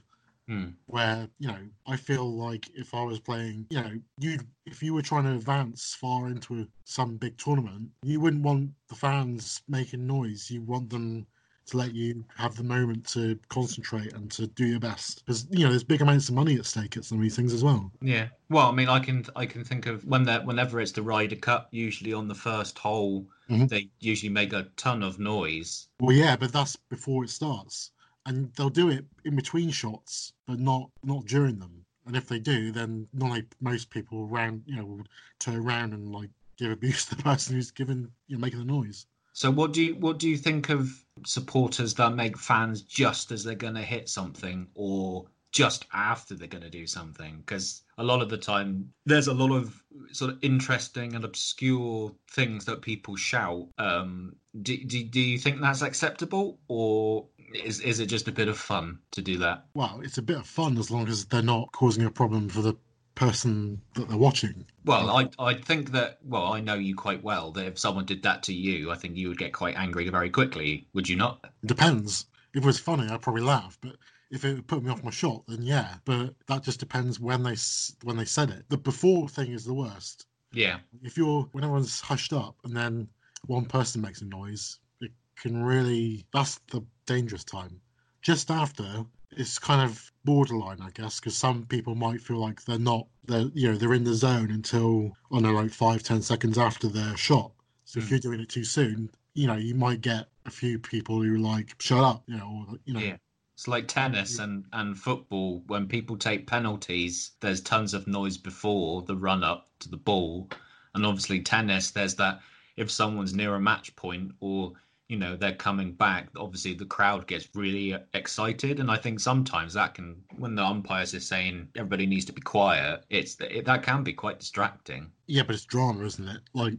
Mm. 0.51 0.73
Where 0.87 1.29
you 1.39 1.47
know, 1.47 1.65
I 1.87 1.95
feel 1.95 2.29
like 2.29 2.69
if 2.75 2.93
I 2.93 3.03
was 3.03 3.19
playing, 3.19 3.67
you 3.69 3.81
know, 3.81 3.91
you 4.19 4.39
if 4.65 4.83
you 4.83 4.93
were 4.93 5.01
trying 5.01 5.23
to 5.23 5.31
advance 5.31 5.95
far 5.99 6.27
into 6.27 6.67
some 6.83 7.15
big 7.15 7.37
tournament, 7.37 7.89
you 8.03 8.19
wouldn't 8.19 8.43
want 8.43 8.71
the 8.89 8.95
fans 8.95 9.61
making 9.69 10.05
noise. 10.05 10.51
You 10.51 10.61
want 10.61 10.89
them 10.89 11.25
to 11.67 11.77
let 11.77 11.93
you 11.93 12.25
have 12.35 12.55
the 12.55 12.63
moment 12.63 13.07
to 13.07 13.39
concentrate 13.49 14.13
and 14.13 14.29
to 14.31 14.47
do 14.47 14.65
your 14.65 14.79
best 14.79 15.23
because 15.25 15.47
you 15.49 15.63
know 15.63 15.69
there's 15.69 15.83
big 15.83 16.01
amounts 16.01 16.27
of 16.27 16.35
money 16.35 16.55
at 16.55 16.65
stake 16.65 16.97
at 16.97 17.05
some 17.05 17.17
of 17.17 17.21
these 17.21 17.35
things 17.35 17.53
as 17.53 17.63
well 17.63 17.91
yeah 18.01 18.27
well 18.49 18.67
i 18.67 18.71
mean 18.71 18.89
i 18.89 18.99
can 18.99 19.23
i 19.35 19.45
can 19.45 19.63
think 19.63 19.85
of 19.85 20.03
when 20.05 20.23
that 20.23 20.45
whenever 20.45 20.81
it's 20.81 20.91
the 20.91 21.01
ryder 21.01 21.35
cup 21.35 21.67
usually 21.71 22.13
on 22.13 22.27
the 22.27 22.35
first 22.35 22.77
hole 22.77 23.25
mm-hmm. 23.49 23.67
they 23.67 23.89
usually 23.99 24.31
make 24.31 24.53
a 24.53 24.67
ton 24.75 25.03
of 25.03 25.19
noise 25.19 25.87
well 25.99 26.15
yeah 26.15 26.35
but 26.35 26.51
that's 26.51 26.75
before 26.75 27.23
it 27.23 27.29
starts 27.29 27.91
and 28.25 28.53
they'll 28.53 28.69
do 28.69 28.89
it 28.89 29.05
in 29.25 29.35
between 29.35 29.71
shots, 29.71 30.33
but 30.47 30.59
not 30.59 30.89
not 31.03 31.25
during 31.25 31.59
them. 31.59 31.85
And 32.05 32.15
if 32.15 32.27
they 32.27 32.39
do, 32.39 32.71
then 32.71 33.07
not 33.13 33.41
most 33.59 33.89
people 33.89 34.27
around, 34.31 34.63
you 34.65 34.75
know, 34.75 34.85
will 34.85 35.05
turn 35.39 35.55
around 35.55 35.93
and 35.93 36.11
like 36.11 36.29
give 36.57 36.71
abuse 36.71 37.05
to 37.07 37.15
the 37.15 37.23
person 37.23 37.55
who's 37.55 37.71
given, 37.71 38.11
you 38.27 38.37
know, 38.37 38.41
making 38.41 38.59
the 38.59 38.65
noise. 38.65 39.05
So 39.33 39.49
what 39.49 39.73
do 39.73 39.83
you 39.83 39.95
what 39.95 40.19
do 40.19 40.29
you 40.29 40.37
think 40.37 40.69
of 40.69 40.91
supporters 41.25 41.93
that 41.95 42.15
make 42.15 42.37
fans 42.37 42.81
just 42.81 43.31
as 43.31 43.43
they're 43.43 43.55
going 43.55 43.75
to 43.75 43.81
hit 43.81 44.09
something 44.09 44.67
or 44.75 45.25
just 45.51 45.85
after 45.93 46.35
they're 46.35 46.47
going 46.47 46.63
to 46.63 46.69
do 46.69 46.85
something? 46.85 47.37
Because 47.37 47.83
a 47.97 48.03
lot 48.03 48.21
of 48.21 48.29
the 48.29 48.37
time 48.37 48.91
there's 49.05 49.27
a 49.27 49.33
lot 49.33 49.55
of 49.55 49.81
sort 50.11 50.31
of 50.31 50.39
interesting 50.41 51.15
and 51.15 51.23
obscure 51.23 52.11
things 52.29 52.65
that 52.65 52.81
people 52.81 53.15
shout. 53.15 53.67
Um, 53.77 54.35
do, 54.61 54.77
do, 54.83 55.03
do 55.03 55.21
you 55.21 55.37
think 55.37 55.61
that's 55.61 55.81
acceptable 55.81 56.59
or 56.67 57.27
is 57.53 57.79
is 57.81 57.99
it 57.99 58.07
just 58.07 58.27
a 58.27 58.31
bit 58.31 58.47
of 58.47 58.57
fun 58.57 58.99
to 59.11 59.21
do 59.21 59.37
that? 59.39 59.65
Well, 59.73 60.01
it's 60.03 60.17
a 60.17 60.21
bit 60.21 60.37
of 60.37 60.47
fun 60.47 60.77
as 60.77 60.91
long 60.91 61.07
as 61.07 61.25
they're 61.25 61.41
not 61.41 61.71
causing 61.71 62.05
a 62.05 62.11
problem 62.11 62.49
for 62.49 62.61
the 62.61 62.75
person 63.15 63.81
that 63.95 64.07
they're 64.07 64.17
watching. 64.17 64.65
Well, 64.85 65.09
I 65.09 65.29
I 65.39 65.53
think 65.53 65.91
that 65.91 66.19
well, 66.23 66.53
I 66.53 66.61
know 66.61 66.75
you 66.75 66.95
quite 66.95 67.23
well. 67.23 67.51
That 67.51 67.65
if 67.65 67.79
someone 67.79 68.05
did 68.05 68.23
that 68.23 68.43
to 68.43 68.53
you, 68.53 68.91
I 68.91 68.95
think 68.95 69.15
you 69.17 69.27
would 69.29 69.37
get 69.37 69.53
quite 69.53 69.75
angry 69.77 70.07
very 70.09 70.29
quickly. 70.29 70.87
Would 70.93 71.09
you 71.09 71.15
not? 71.15 71.45
Depends. 71.65 72.25
If 72.53 72.63
it 72.63 72.65
was 72.65 72.79
funny, 72.79 73.07
I'd 73.07 73.21
probably 73.21 73.43
laugh, 73.43 73.77
but 73.81 73.95
if 74.31 74.45
it 74.45 74.65
put 74.67 74.83
me 74.83 74.89
off 74.89 75.03
my 75.03 75.11
shot, 75.11 75.43
then 75.47 75.61
yeah. 75.61 75.95
But 76.05 76.33
that 76.47 76.63
just 76.63 76.79
depends 76.79 77.19
when 77.19 77.43
they 77.43 77.55
when 78.03 78.17
they 78.17 78.25
said 78.25 78.49
it. 78.49 78.65
The 78.69 78.77
before 78.77 79.29
thing 79.29 79.51
is 79.51 79.65
the 79.65 79.73
worst. 79.73 80.25
Yeah. 80.53 80.79
If 81.03 81.17
you're 81.17 81.43
when 81.51 81.63
everyone's 81.63 82.01
hushed 82.01 82.33
up 82.33 82.55
and 82.63 82.75
then 82.75 83.07
one 83.45 83.65
person 83.65 84.01
makes 84.01 84.21
a 84.21 84.25
noise, 84.25 84.79
it 85.01 85.11
can 85.39 85.63
really 85.63 86.25
that's 86.33 86.59
the 86.71 86.83
dangerous 87.13 87.43
time. 87.43 87.81
Just 88.21 88.51
after, 88.51 89.05
it's 89.31 89.57
kind 89.59 89.81
of 89.81 90.11
borderline, 90.25 90.81
I 90.81 90.91
guess, 90.91 91.19
because 91.19 91.35
some 91.35 91.65
people 91.65 91.95
might 91.95 92.21
feel 92.21 92.37
like 92.37 92.63
they're 92.65 92.77
not 92.79 93.07
they're 93.25 93.49
you 93.53 93.71
know 93.71 93.77
they're 93.77 93.93
in 93.93 94.03
the 94.03 94.13
zone 94.13 94.51
until 94.51 95.11
I 95.31 95.35
don't 95.35 95.43
know 95.43 95.53
like 95.53 95.71
five 95.71 96.03
ten 96.03 96.21
seconds 96.21 96.57
after 96.57 96.87
their 96.87 97.15
shot. 97.17 97.51
So 97.85 97.99
if 97.99 98.05
Mm. 98.05 98.09
you're 98.11 98.19
doing 98.27 98.39
it 98.39 98.49
too 98.49 98.63
soon, 98.63 99.09
you 99.33 99.47
know 99.47 99.55
you 99.55 99.75
might 99.75 100.01
get 100.01 100.23
a 100.45 100.51
few 100.51 100.79
people 100.79 101.21
who 101.21 101.37
like 101.37 101.75
shut 101.79 102.03
up, 102.03 102.23
you 102.27 102.37
know, 102.37 102.65
or 102.69 102.77
you 102.85 102.93
know. 102.93 102.99
Yeah. 102.99 103.17
It's 103.55 103.67
like 103.67 103.87
tennis 103.87 104.39
and, 104.39 104.65
and 104.73 104.97
football. 104.97 105.61
When 105.67 105.87
people 105.87 106.17
take 106.17 106.47
penalties, 106.47 107.31
there's 107.41 107.61
tons 107.61 107.93
of 107.93 108.07
noise 108.07 108.37
before 108.37 109.03
the 109.03 109.15
run 109.15 109.43
up 109.43 109.69
to 109.81 109.89
the 109.89 109.97
ball. 109.97 110.49
And 110.95 111.05
obviously, 111.05 111.41
tennis, 111.41 111.91
there's 111.91 112.15
that 112.15 112.41
if 112.75 112.89
someone's 112.89 113.35
near 113.35 113.53
a 113.53 113.59
match 113.59 113.95
point 113.95 114.31
or, 114.39 114.73
you 115.11 115.17
know, 115.17 115.35
they're 115.35 115.53
coming 115.53 115.91
back, 115.91 116.29
obviously 116.37 116.73
the 116.73 116.85
crowd 116.85 117.27
gets 117.27 117.49
really 117.53 117.97
excited. 118.13 118.79
And 118.79 118.89
I 118.89 118.95
think 118.95 119.19
sometimes 119.19 119.73
that 119.73 119.93
can, 119.93 120.15
when 120.37 120.55
the 120.55 120.63
umpires 120.63 121.13
are 121.13 121.19
saying 121.19 121.67
everybody 121.75 122.05
needs 122.05 122.23
to 122.25 122.31
be 122.31 122.39
quiet, 122.39 123.03
it's 123.09 123.35
it, 123.41 123.65
that 123.65 123.83
can 123.83 124.03
be 124.03 124.13
quite 124.13 124.39
distracting. 124.39 125.11
Yeah, 125.27 125.43
but 125.43 125.55
it's 125.55 125.65
drama, 125.65 126.05
isn't 126.05 126.29
it? 126.29 126.39
Like, 126.53 126.75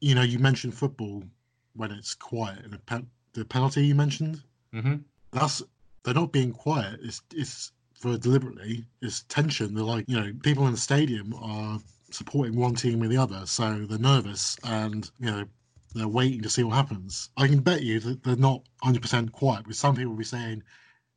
you 0.00 0.14
know, 0.14 0.22
you 0.22 0.38
mentioned 0.38 0.74
football 0.74 1.24
when 1.74 1.90
it's 1.90 2.14
quiet, 2.14 2.60
and 2.62 2.72
the, 2.72 2.78
pen- 2.78 3.10
the 3.32 3.44
penalty 3.44 3.84
you 3.84 3.96
mentioned, 3.96 4.40
hmm 4.72 4.98
that's 5.32 5.60
they're 6.04 6.14
not 6.14 6.30
being 6.30 6.52
quiet. 6.52 7.00
It's 7.02 7.20
it's 7.34 7.72
for 7.98 8.16
deliberately. 8.16 8.84
It's 9.00 9.24
tension. 9.24 9.74
They're 9.74 9.82
like, 9.82 10.04
you 10.06 10.20
know, 10.20 10.32
people 10.44 10.66
in 10.66 10.72
the 10.72 10.78
stadium 10.78 11.34
are 11.34 11.80
supporting 12.10 12.54
one 12.54 12.76
team 12.76 13.02
or 13.02 13.08
the 13.08 13.16
other, 13.16 13.44
so 13.46 13.86
they're 13.86 13.98
nervous 13.98 14.56
and 14.62 15.10
you 15.18 15.30
know 15.30 15.44
they're 15.94 16.08
waiting 16.08 16.42
to 16.42 16.50
see 16.50 16.62
what 16.64 16.74
happens. 16.76 17.30
I 17.36 17.46
can 17.48 17.60
bet 17.60 17.82
you 17.82 18.00
that 18.00 18.22
they're 18.22 18.36
not 18.36 18.62
100% 18.84 19.32
quiet. 19.32 19.64
Because 19.64 19.78
some 19.78 19.94
people 19.96 20.10
will 20.12 20.18
be 20.18 20.24
saying, 20.24 20.62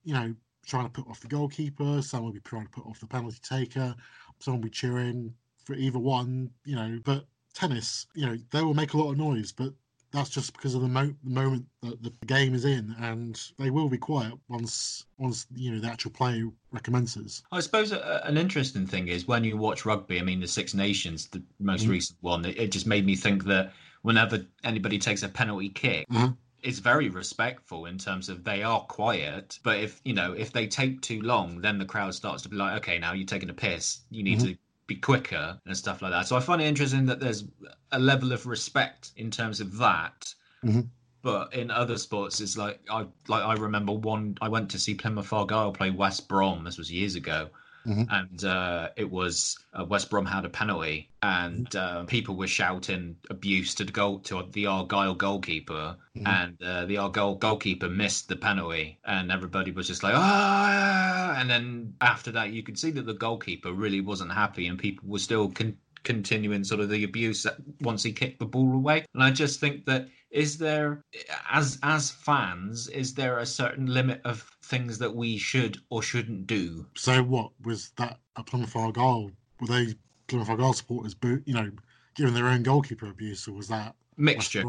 you 0.04 0.14
know, 0.14 0.34
trying 0.66 0.86
to 0.86 0.90
put 0.92 1.08
off 1.10 1.20
the 1.22 1.28
goalkeeper. 1.28 2.02
Some 2.02 2.24
will 2.24 2.32
be 2.32 2.40
trying 2.42 2.66
to 2.66 2.72
put 2.72 2.86
off 2.86 3.00
the 3.00 3.08
penalty 3.08 3.40
taker. 3.42 3.96
Some 4.40 4.56
will 4.56 4.62
be 4.62 4.70
cheering 4.70 5.34
for 5.64 5.76
either 5.76 6.00
one. 6.00 6.50
You 6.66 6.76
know, 6.76 7.00
but 7.04 7.26
tennis, 7.54 8.08
you 8.16 8.26
know, 8.26 8.38
they 8.52 8.62
will 8.62 8.74
make 8.74 8.94
a 8.94 8.98
lot 8.98 9.12
of 9.12 9.18
noise, 9.18 9.52
but 9.52 9.74
that's 10.12 10.30
just 10.30 10.54
because 10.54 10.76
of 10.76 10.82
the, 10.82 10.88
mo- 10.88 11.14
the 11.24 11.30
moment 11.30 11.66
that 11.82 12.02
the 12.02 12.12
game 12.26 12.54
is 12.54 12.64
in, 12.64 12.96
and 13.02 13.42
they 13.58 13.70
will 13.70 13.90
be 13.90 13.98
quiet 13.98 14.34
once 14.48 15.06
once 15.18 15.46
you 15.56 15.72
know 15.72 15.80
the 15.80 15.88
actual 15.88 16.12
play 16.12 16.44
recommences. 16.72 17.44
I 17.52 17.60
suppose 17.60 17.92
a, 17.92 18.22
an 18.26 18.38
interesting 18.38 18.88
thing 18.88 19.08
is 19.08 19.28
when 19.28 19.44
you 19.44 19.58
watch 19.58 19.86
rugby. 19.86 20.20
I 20.20 20.24
mean, 20.24 20.40
the 20.40 20.48
Six 20.48 20.74
Nations, 20.74 21.28
the 21.28 21.44
most 21.60 21.86
Mhm. 21.86 21.90
recent 21.90 22.18
one, 22.22 22.46
it, 22.46 22.58
it 22.58 22.72
just 22.72 22.88
made 22.88 23.06
me 23.06 23.16
think 23.16 23.44
that 23.46 23.74
whenever 24.06 24.46
anybody 24.64 25.00
takes 25.00 25.24
a 25.24 25.30
penalty 25.30 25.70
kick, 25.70 26.08
Mhm. 26.10 26.38
it's 26.62 26.80
very 26.80 27.10
respectful 27.10 27.86
in 27.88 27.98
terms 27.98 28.30
of 28.30 28.44
they 28.44 28.62
are 28.62 28.82
quiet. 28.82 29.58
But 29.64 29.80
if 29.80 30.00
you 30.06 30.14
know 30.14 30.34
if 30.34 30.52
they 30.54 30.68
take 30.68 31.02
too 31.02 31.22
long, 31.22 31.60
then 31.62 31.80
the 31.80 31.86
crowd 31.86 32.14
starts 32.14 32.44
to 32.44 32.50
be 32.50 32.56
like, 32.56 32.78
okay, 32.78 33.00
now 33.00 33.14
you're 33.14 33.26
taking 33.26 33.50
a 33.50 33.54
piss. 33.54 34.02
You 34.12 34.22
need 34.24 34.40
Mhm. 34.40 34.44
to 34.50 34.58
be 34.88 34.96
quicker 34.96 35.60
and 35.66 35.76
stuff 35.76 36.04
like 36.04 36.12
that. 36.12 36.28
So 36.28 36.36
I 36.36 36.40
find 36.40 36.62
it 36.62 36.66
interesting 36.66 37.08
that 37.08 37.20
there's 37.20 37.46
a 37.92 37.98
level 38.00 38.32
of 38.32 38.46
respect 38.46 39.12
in 39.18 39.32
terms 39.32 39.60
of 39.60 39.78
that. 39.78 40.36
Mhm. 40.64 40.90
But 41.24 41.56
in 41.56 41.72
other 41.72 41.98
sports, 41.98 42.40
it's 42.40 42.56
like 42.56 42.80
I 42.92 43.08
like 43.28 43.44
I 43.44 43.56
remember 43.56 43.94
one. 43.94 44.38
I 44.42 44.50
went 44.50 44.70
to 44.72 44.80
see 44.80 44.94
Plymouth 44.94 45.34
Argyle 45.34 45.72
play 45.72 45.90
West 45.90 46.28
Brom. 46.28 46.64
This 46.64 46.78
was 46.78 46.92
years 46.92 47.16
ago, 47.16 47.50
Mhm. 47.86 48.08
and 48.10 48.44
uh, 48.46 48.90
it 48.98 49.10
was 49.10 49.58
uh, 49.74 49.86
West 49.86 50.10
Brom 50.10 50.26
had 50.26 50.46
a 50.46 50.50
penalty, 50.50 51.10
and 51.22 51.70
Mm-hmm. 51.70 51.98
uh, 52.02 52.06
people 52.06 52.36
were 52.36 52.48
shouting 52.48 53.16
abuse 53.30 53.76
to 53.76 53.84
the 53.84 53.92
goal 53.92 54.20
to 54.20 54.44
the 54.52 54.66
Argyle 54.66 55.14
goalkeeper, 55.16 55.96
Mhm. 56.18 56.28
and 56.28 56.64
uh, 56.64 56.86
the 56.86 56.98
Argyle 56.98 57.36
goalkeeper 57.36 57.90
missed 57.90 58.28
the 58.30 58.36
penalty, 58.36 58.98
and 59.06 59.32
everybody 59.32 59.72
was 59.72 59.88
just 59.88 60.04
like 60.04 60.14
ah, 60.16 61.36
and 61.38 61.50
then 61.50 61.94
after 62.02 62.32
that, 62.32 62.52
you 62.52 62.64
could 62.64 62.78
see 62.80 62.92
that 62.92 63.06
the 63.06 63.14
goalkeeper 63.14 63.72
really 63.74 64.02
wasn't 64.02 64.32
happy, 64.32 64.68
and 64.68 64.80
people 64.80 65.08
were 65.08 65.20
still 65.20 65.50
con- 65.50 65.78
continuing 66.04 66.64
sort 66.64 66.80
of 66.82 66.90
the 66.90 67.04
abuse 67.04 67.48
once 67.82 68.04
he 68.04 68.12
kicked 68.14 68.40
the 68.40 68.46
ball 68.46 68.74
away, 68.74 69.06
and 69.14 69.24
I 69.24 69.32
just 69.32 69.60
think 69.60 69.86
that 69.86 70.08
is 70.32 70.58
there 70.58 71.02
as 71.50 71.80
as 71.82 72.12
fans 72.12 72.88
is 72.90 73.14
there 73.14 73.40
a 73.40 73.46
certain 73.46 73.88
limit 73.88 74.22
of 74.26 74.50
things 74.66 74.98
that 74.98 75.16
we 75.16 75.38
should 75.38 75.78
or 75.90 76.02
shouldn't 76.02 76.48
do 76.48 76.88
So 76.96 77.22
what 77.22 77.52
was 77.64 77.92
that 77.98 78.20
at 78.38 78.46
Plymouth 78.48 78.76
Argyle? 78.76 79.32
Were 79.60 79.68
they 79.68 79.96
Plymouth 80.28 80.50
Argyle 80.50 80.74
supporters, 80.74 81.14
boot, 81.14 81.44
you 81.46 81.54
know, 81.54 81.72
giving 82.16 82.34
their 82.34 82.48
own 82.48 82.64
goalkeeper 82.64 83.08
abuse, 83.08 83.48
or 83.48 83.54
was 83.54 83.68
that 83.68 83.96
mixture 84.18 84.64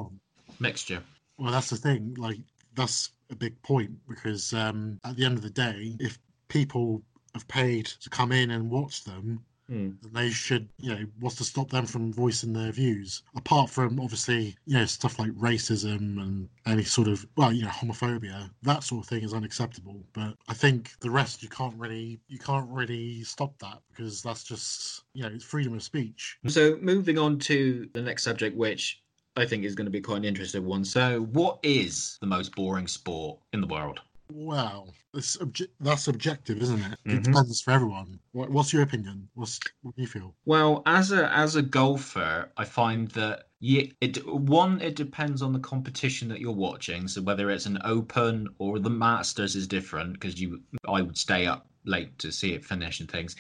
mixture 0.59 1.03
Well, 1.39 1.53
that's 1.53 1.71
the 1.71 1.77
thing. 1.77 2.15
Like, 2.19 2.39
that's 2.75 3.11
a 3.31 3.35
big 3.35 3.61
point 3.63 3.93
because 4.09 4.53
um, 4.53 5.01
at 5.05 5.17
the 5.17 5.25
end 5.25 5.39
of 5.39 5.43
the 5.43 5.51
day, 5.51 5.97
if 5.99 6.19
people 6.49 7.03
have 7.35 7.49
paid 7.49 7.87
to 7.87 8.11
come 8.11 8.33
in 8.33 8.51
and 8.51 8.71
watch 8.71 9.05
them, 9.05 9.45
Hmm. 9.69 9.91
then 10.03 10.13
they 10.13 10.31
should, 10.31 10.69
you 10.79 10.95
know, 10.95 11.07
what's 11.21 11.37
to 11.37 11.45
stop 11.45 11.71
them 11.71 11.87
from 11.87 12.13
voicing 12.13 12.53
their 12.53 12.73
views? 12.73 13.23
Apart 13.37 13.71
from 13.71 13.99
obviously, 14.01 14.57
you 14.67 14.79
know, 14.79 14.85
stuff 14.87 15.19
like 15.19 15.31
racism 15.33 16.21
and 16.23 16.49
any 16.67 16.85
sort 16.85 17.09
of, 17.09 17.27
well, 17.37 17.53
you 17.53 17.63
know, 17.63 17.69
homophobia, 17.69 18.51
that 18.63 18.85
sort 18.85 19.05
of 19.05 19.09
thing 19.09 19.23
is 19.25 19.35
unacceptable. 19.35 20.05
But 20.13 20.35
I 20.49 20.55
think 20.55 20.93
the 21.01 21.11
rest 21.11 21.43
you 21.43 21.49
can't 21.49 21.75
really, 21.77 22.21
you 22.29 22.39
can't 22.39 22.69
really 22.71 23.23
stop 23.25 23.59
that 23.59 23.81
because 23.91 24.23
that's 24.23 24.45
just, 24.45 25.03
you 25.15 25.23
know, 25.23 25.29
it's 25.29 25.45
freedom 25.45 25.75
of 25.75 25.83
speech. 25.83 26.39
so 26.47 26.79
moving 26.81 27.19
on 27.19 27.39
to 27.39 27.89
the 27.95 28.01
next 28.03 28.23
subject 28.23 28.57
which 28.57 29.03
i 29.37 29.45
think 29.45 29.65
is 29.65 29.75
going 29.75 29.85
to 29.85 29.91
be 29.91 30.01
quite 30.01 30.19
an 30.19 30.25
interesting 30.25 30.65
one 30.65 30.85
so 30.85 31.23
what 31.33 31.59
is 31.63 32.17
the 32.21 32.27
most 32.27 32.55
boring 32.55 32.87
sport 32.87 33.39
in 33.53 33.61
the 33.61 33.67
world 33.67 34.01
Well, 34.29 34.93
it's 35.15 35.37
obje- 35.37 35.71
that's 35.81 36.03
subjective, 36.03 36.61
isn't 36.61 36.83
it? 36.83 36.99
It 37.05 37.21
Mhm. 37.21 37.25
depends 37.25 37.61
for 37.61 37.71
everyone. 37.71 38.19
What, 38.33 38.51
what's 38.51 38.73
your 38.73 38.83
opinion? 38.83 39.29
What's 39.35 39.61
what 39.83 39.95
do 39.95 40.03
you 40.03 40.09
feel? 40.09 40.35
Well, 40.45 40.83
as 40.87 41.13
a 41.13 41.33
as 41.33 41.57
a 41.57 41.63
golfer, 41.63 42.51
I 42.57 42.65
find 42.65 43.09
that 43.13 43.49
yeah, 43.61 43.85
it 44.01 44.27
one 44.27 44.81
it 44.83 44.97
depends 44.97 45.43
on 45.43 45.53
the 45.53 45.61
competition 45.61 46.29
that 46.29 46.41
you're 46.41 46.53
watching. 46.53 47.09
So 47.09 47.23
whether 47.23 47.51
it's 47.51 47.67
an 47.67 47.79
Open 47.85 48.49
or 48.59 48.79
the 48.79 48.91
Masters 48.91 49.57
is 49.57 49.67
different 49.67 50.15
because 50.15 50.41
you 50.41 50.63
I 50.89 51.03
would 51.03 51.17
stay 51.17 51.47
up 51.47 51.69
late 51.85 52.19
to 52.19 52.33
see 52.33 52.53
it 52.53 52.65
finish 52.65 53.01
and 53.01 53.11
things. 53.11 53.37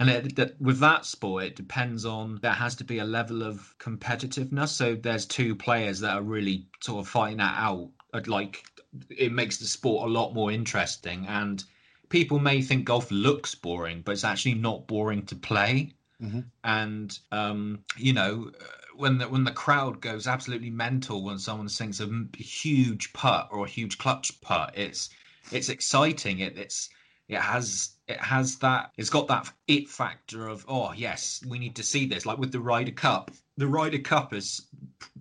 And 0.00 0.10
it, 0.10 0.34
that 0.36 0.60
with 0.60 0.80
that 0.80 1.06
sport, 1.06 1.44
it 1.44 1.56
depends 1.56 2.04
on 2.04 2.40
there 2.42 2.52
has 2.52 2.74
to 2.76 2.84
be 2.84 2.98
a 2.98 3.04
level 3.04 3.44
of 3.44 3.72
competitiveness. 3.78 4.70
So 4.70 4.96
there's 4.96 5.24
two 5.24 5.54
players 5.54 6.00
that 6.00 6.16
are 6.16 6.22
really 6.22 6.66
sort 6.80 6.98
of 7.06 7.08
fighting 7.08 7.38
that 7.38 7.54
out. 7.56 7.90
I'd 8.12 8.26
Like 8.28 8.64
it 9.10 9.32
makes 9.32 9.58
the 9.58 9.66
sport 9.66 10.08
a 10.08 10.12
lot 10.12 10.34
more 10.34 10.50
interesting 10.52 11.26
and 11.26 11.64
people 12.08 12.38
may 12.38 12.62
think 12.62 12.84
golf 12.84 13.10
looks 13.10 13.54
boring, 13.54 14.02
but 14.02 14.12
it's 14.12 14.24
actually 14.24 14.54
not 14.54 14.86
boring 14.86 15.24
to 15.26 15.34
play. 15.34 15.92
Mhm. 16.22 16.44
And 16.62 17.18
um, 17.32 17.84
you 17.96 18.12
know, 18.12 18.50
uh, 18.60 18.64
when 18.96 19.18
the 19.18 19.28
when 19.28 19.44
the 19.44 19.50
crowd 19.50 20.00
goes 20.00 20.26
absolutely 20.26 20.70
mental 20.70 21.24
when 21.24 21.38
someone 21.38 21.68
sinks 21.68 22.00
a 22.00 22.08
huge 22.36 23.12
putt 23.12 23.48
or 23.50 23.66
a 23.66 23.68
huge 23.68 23.98
clutch 23.98 24.40
putt, 24.40 24.72
it's 24.76 25.10
it's 25.50 25.68
exciting. 25.68 26.38
It 26.38 26.56
it's 26.56 26.88
it 27.28 27.40
has 27.40 27.96
it 28.06 28.20
has 28.20 28.58
that 28.58 28.92
it's 28.96 29.10
got 29.10 29.26
that 29.28 29.52
it 29.66 29.88
factor 29.88 30.46
of 30.46 30.64
oh 30.68 30.92
yes 30.92 31.42
we 31.48 31.58
need 31.58 31.74
to 31.76 31.82
see 31.82 32.06
this 32.06 32.26
like 32.26 32.38
with 32.38 32.52
the 32.52 32.60
Ryder 32.60 32.92
Cup. 32.92 33.30
The 33.56 33.66
Ryder 33.66 33.98
Cup 33.98 34.32
is 34.32 34.66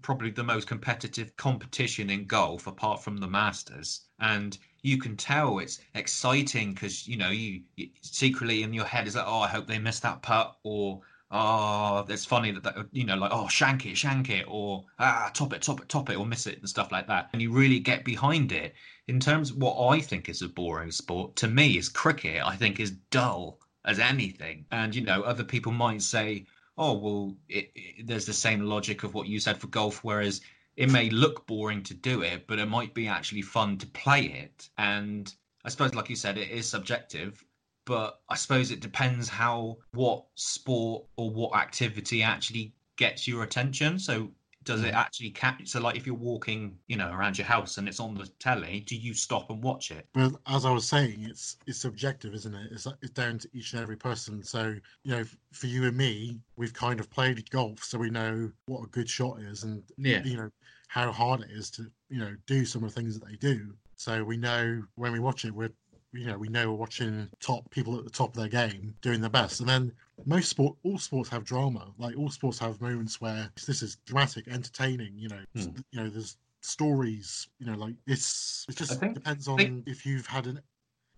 probably 0.01 0.31
the 0.31 0.43
most 0.43 0.67
competitive 0.67 1.35
competition 1.37 2.09
in 2.09 2.25
golf 2.25 2.67
apart 2.67 3.03
from 3.03 3.17
the 3.17 3.27
Masters, 3.27 4.01
and 4.19 4.57
you 4.81 4.97
can 4.97 5.15
tell 5.15 5.59
it's 5.59 5.79
exciting 5.93 6.73
because 6.73 7.07
you 7.07 7.17
know 7.17 7.29
you, 7.29 7.61
you 7.75 7.89
secretly 8.01 8.63
in 8.63 8.73
your 8.73 8.85
head 8.85 9.07
is 9.07 9.15
like 9.15 9.25
oh 9.27 9.39
I 9.39 9.47
hope 9.47 9.67
they 9.67 9.79
miss 9.79 9.99
that 10.01 10.21
putt 10.21 10.57
or 10.63 11.01
oh 11.31 12.05
it's 12.09 12.25
funny 12.25 12.51
that, 12.51 12.63
that 12.63 12.75
you 12.91 13.05
know 13.05 13.15
like 13.15 13.31
oh 13.33 13.47
shank 13.47 13.85
it 13.85 13.97
shank 13.97 14.29
it 14.29 14.45
or 14.47 14.83
ah 14.99 15.31
top 15.33 15.53
it 15.53 15.61
top 15.61 15.81
it 15.81 15.89
top 15.89 16.09
it 16.09 16.17
or 16.17 16.25
miss 16.25 16.45
it 16.47 16.59
and 16.59 16.69
stuff 16.69 16.91
like 16.91 17.07
that 17.07 17.29
and 17.33 17.41
you 17.41 17.51
really 17.51 17.79
get 17.79 18.03
behind 18.03 18.51
it 18.51 18.75
in 19.07 19.19
terms 19.19 19.51
of 19.51 19.57
what 19.57 19.89
I 19.89 19.99
think 19.99 20.29
is 20.29 20.41
a 20.41 20.47
boring 20.47 20.91
sport, 20.91 21.35
to 21.37 21.47
me, 21.47 21.77
is 21.77 21.89
cricket. 21.89 22.41
I 22.43 22.55
think 22.55 22.79
is 22.79 22.91
dull 23.11 23.59
as 23.85 23.99
anything. 23.99 24.65
And 24.71 24.95
you 24.95 25.01
know, 25.01 25.23
other 25.23 25.43
people 25.43 25.71
might 25.71 26.01
say, 26.01 26.45
"Oh, 26.77 26.93
well, 26.93 27.37
it, 27.49 27.71
it, 27.75 28.07
there's 28.07 28.25
the 28.25 28.33
same 28.33 28.61
logic 28.61 29.03
of 29.03 29.13
what 29.13 29.27
you 29.27 29.39
said 29.39 29.59
for 29.59 29.67
golf." 29.67 30.03
Whereas 30.03 30.41
it 30.75 30.89
may 30.89 31.09
look 31.09 31.45
boring 31.47 31.83
to 31.83 31.93
do 31.93 32.21
it, 32.23 32.47
but 32.47 32.59
it 32.59 32.65
might 32.67 32.93
be 32.93 33.07
actually 33.07 33.43
fun 33.43 33.77
to 33.79 33.87
play 33.87 34.25
it. 34.25 34.69
And 34.77 35.33
I 35.63 35.69
suppose, 35.69 35.93
like 35.93 36.09
you 36.09 36.15
said, 36.15 36.37
it 36.37 36.49
is 36.49 36.67
subjective. 36.69 37.43
but 37.85 38.21
I 38.29 38.35
suppose 38.35 38.71
it 38.71 38.79
depends 38.79 39.29
how 39.29 39.77
what 39.91 40.25
sport 40.35 41.05
or 41.17 41.29
what 41.29 41.55
activity 41.55 42.23
actually 42.23 42.73
gets 42.95 43.27
your 43.27 43.43
attention. 43.43 43.99
So 43.99 44.31
does 44.63 44.83
it 44.83 44.93
actually 44.93 45.29
catch 45.29 45.67
so 45.67 45.79
like 45.79 45.95
if 45.95 46.05
you're 46.05 46.15
walking 46.15 46.77
you 46.87 46.95
know 46.95 47.11
around 47.11 47.37
your 47.37 47.47
house 47.47 47.77
and 47.77 47.87
it's 47.87 47.99
on 47.99 48.13
the 48.15 48.27
telly 48.39 48.81
do 48.81 48.95
you 48.95 49.13
stop 49.13 49.49
and 49.49 49.63
watch 49.63 49.91
it 49.91 50.07
Well, 50.15 50.39
as 50.47 50.65
I 50.65 50.71
was 50.71 50.87
saying, 50.87 51.25
it's 51.29 51.57
it's 51.65 51.79
subjective, 51.79 52.33
isn't 52.33 52.53
it? 52.53 52.71
It's 52.71 52.87
it's 53.01 53.11
down 53.11 53.39
to 53.39 53.49
each 53.53 53.73
and 53.73 53.81
every 53.81 53.97
person. 53.97 54.43
So 54.43 54.75
you 55.03 55.11
know, 55.11 55.23
for 55.51 55.67
you 55.67 55.85
and 55.85 55.97
me, 55.97 56.39
we've 56.55 56.73
kind 56.73 56.99
of 56.99 57.09
played 57.09 57.49
golf, 57.49 57.83
so 57.83 57.97
we 57.97 58.09
know 58.09 58.51
what 58.65 58.83
a 58.83 58.87
good 58.87 59.09
shot 59.09 59.39
is, 59.39 59.63
and 59.63 59.83
yeah 59.97 60.23
you 60.23 60.37
know 60.37 60.49
how 60.87 61.11
hard 61.11 61.41
it 61.41 61.51
is 61.51 61.69
to 61.71 61.83
you 62.09 62.19
know 62.19 62.35
do 62.45 62.65
some 62.65 62.83
of 62.83 62.93
the 62.93 62.99
things 62.99 63.19
that 63.19 63.27
they 63.27 63.35
do. 63.35 63.73
So 63.95 64.23
we 64.23 64.37
know 64.37 64.83
when 64.95 65.11
we 65.11 65.19
watch 65.19 65.45
it, 65.45 65.53
we're 65.53 65.71
you 66.13 66.25
know 66.25 66.37
we 66.37 66.47
know 66.49 66.69
we're 66.71 66.77
watching 66.77 67.27
top 67.39 67.69
people 67.71 67.97
at 67.97 68.03
the 68.03 68.09
top 68.09 68.29
of 68.29 68.35
their 68.35 68.47
game 68.47 68.95
doing 69.01 69.19
their 69.21 69.29
best, 69.29 69.59
and 69.59 69.67
then 69.69 69.91
most 70.25 70.49
sport, 70.49 70.75
all 70.83 70.97
sports 70.97 71.29
have 71.29 71.43
drama. 71.43 71.91
Like 71.97 72.15
all 72.17 72.29
sports 72.29 72.59
have 72.59 72.79
moments 72.81 73.19
where 73.19 73.49
this 73.65 73.81
is 73.81 73.97
dramatic, 74.05 74.47
entertaining. 74.47 75.17
You 75.17 75.29
know, 75.29 75.41
Hmm. 75.55 75.61
you 75.91 76.03
know, 76.03 76.09
there's 76.09 76.37
stories. 76.61 77.47
You 77.59 77.67
know, 77.67 77.77
like 77.77 77.95
it's 78.07 78.65
it 78.69 78.75
just 78.77 78.99
think- 78.99 79.15
depends 79.15 79.47
on 79.47 79.57
think- 79.57 79.87
if 79.87 80.05
you've 80.05 80.27
had 80.27 80.47
an 80.47 80.61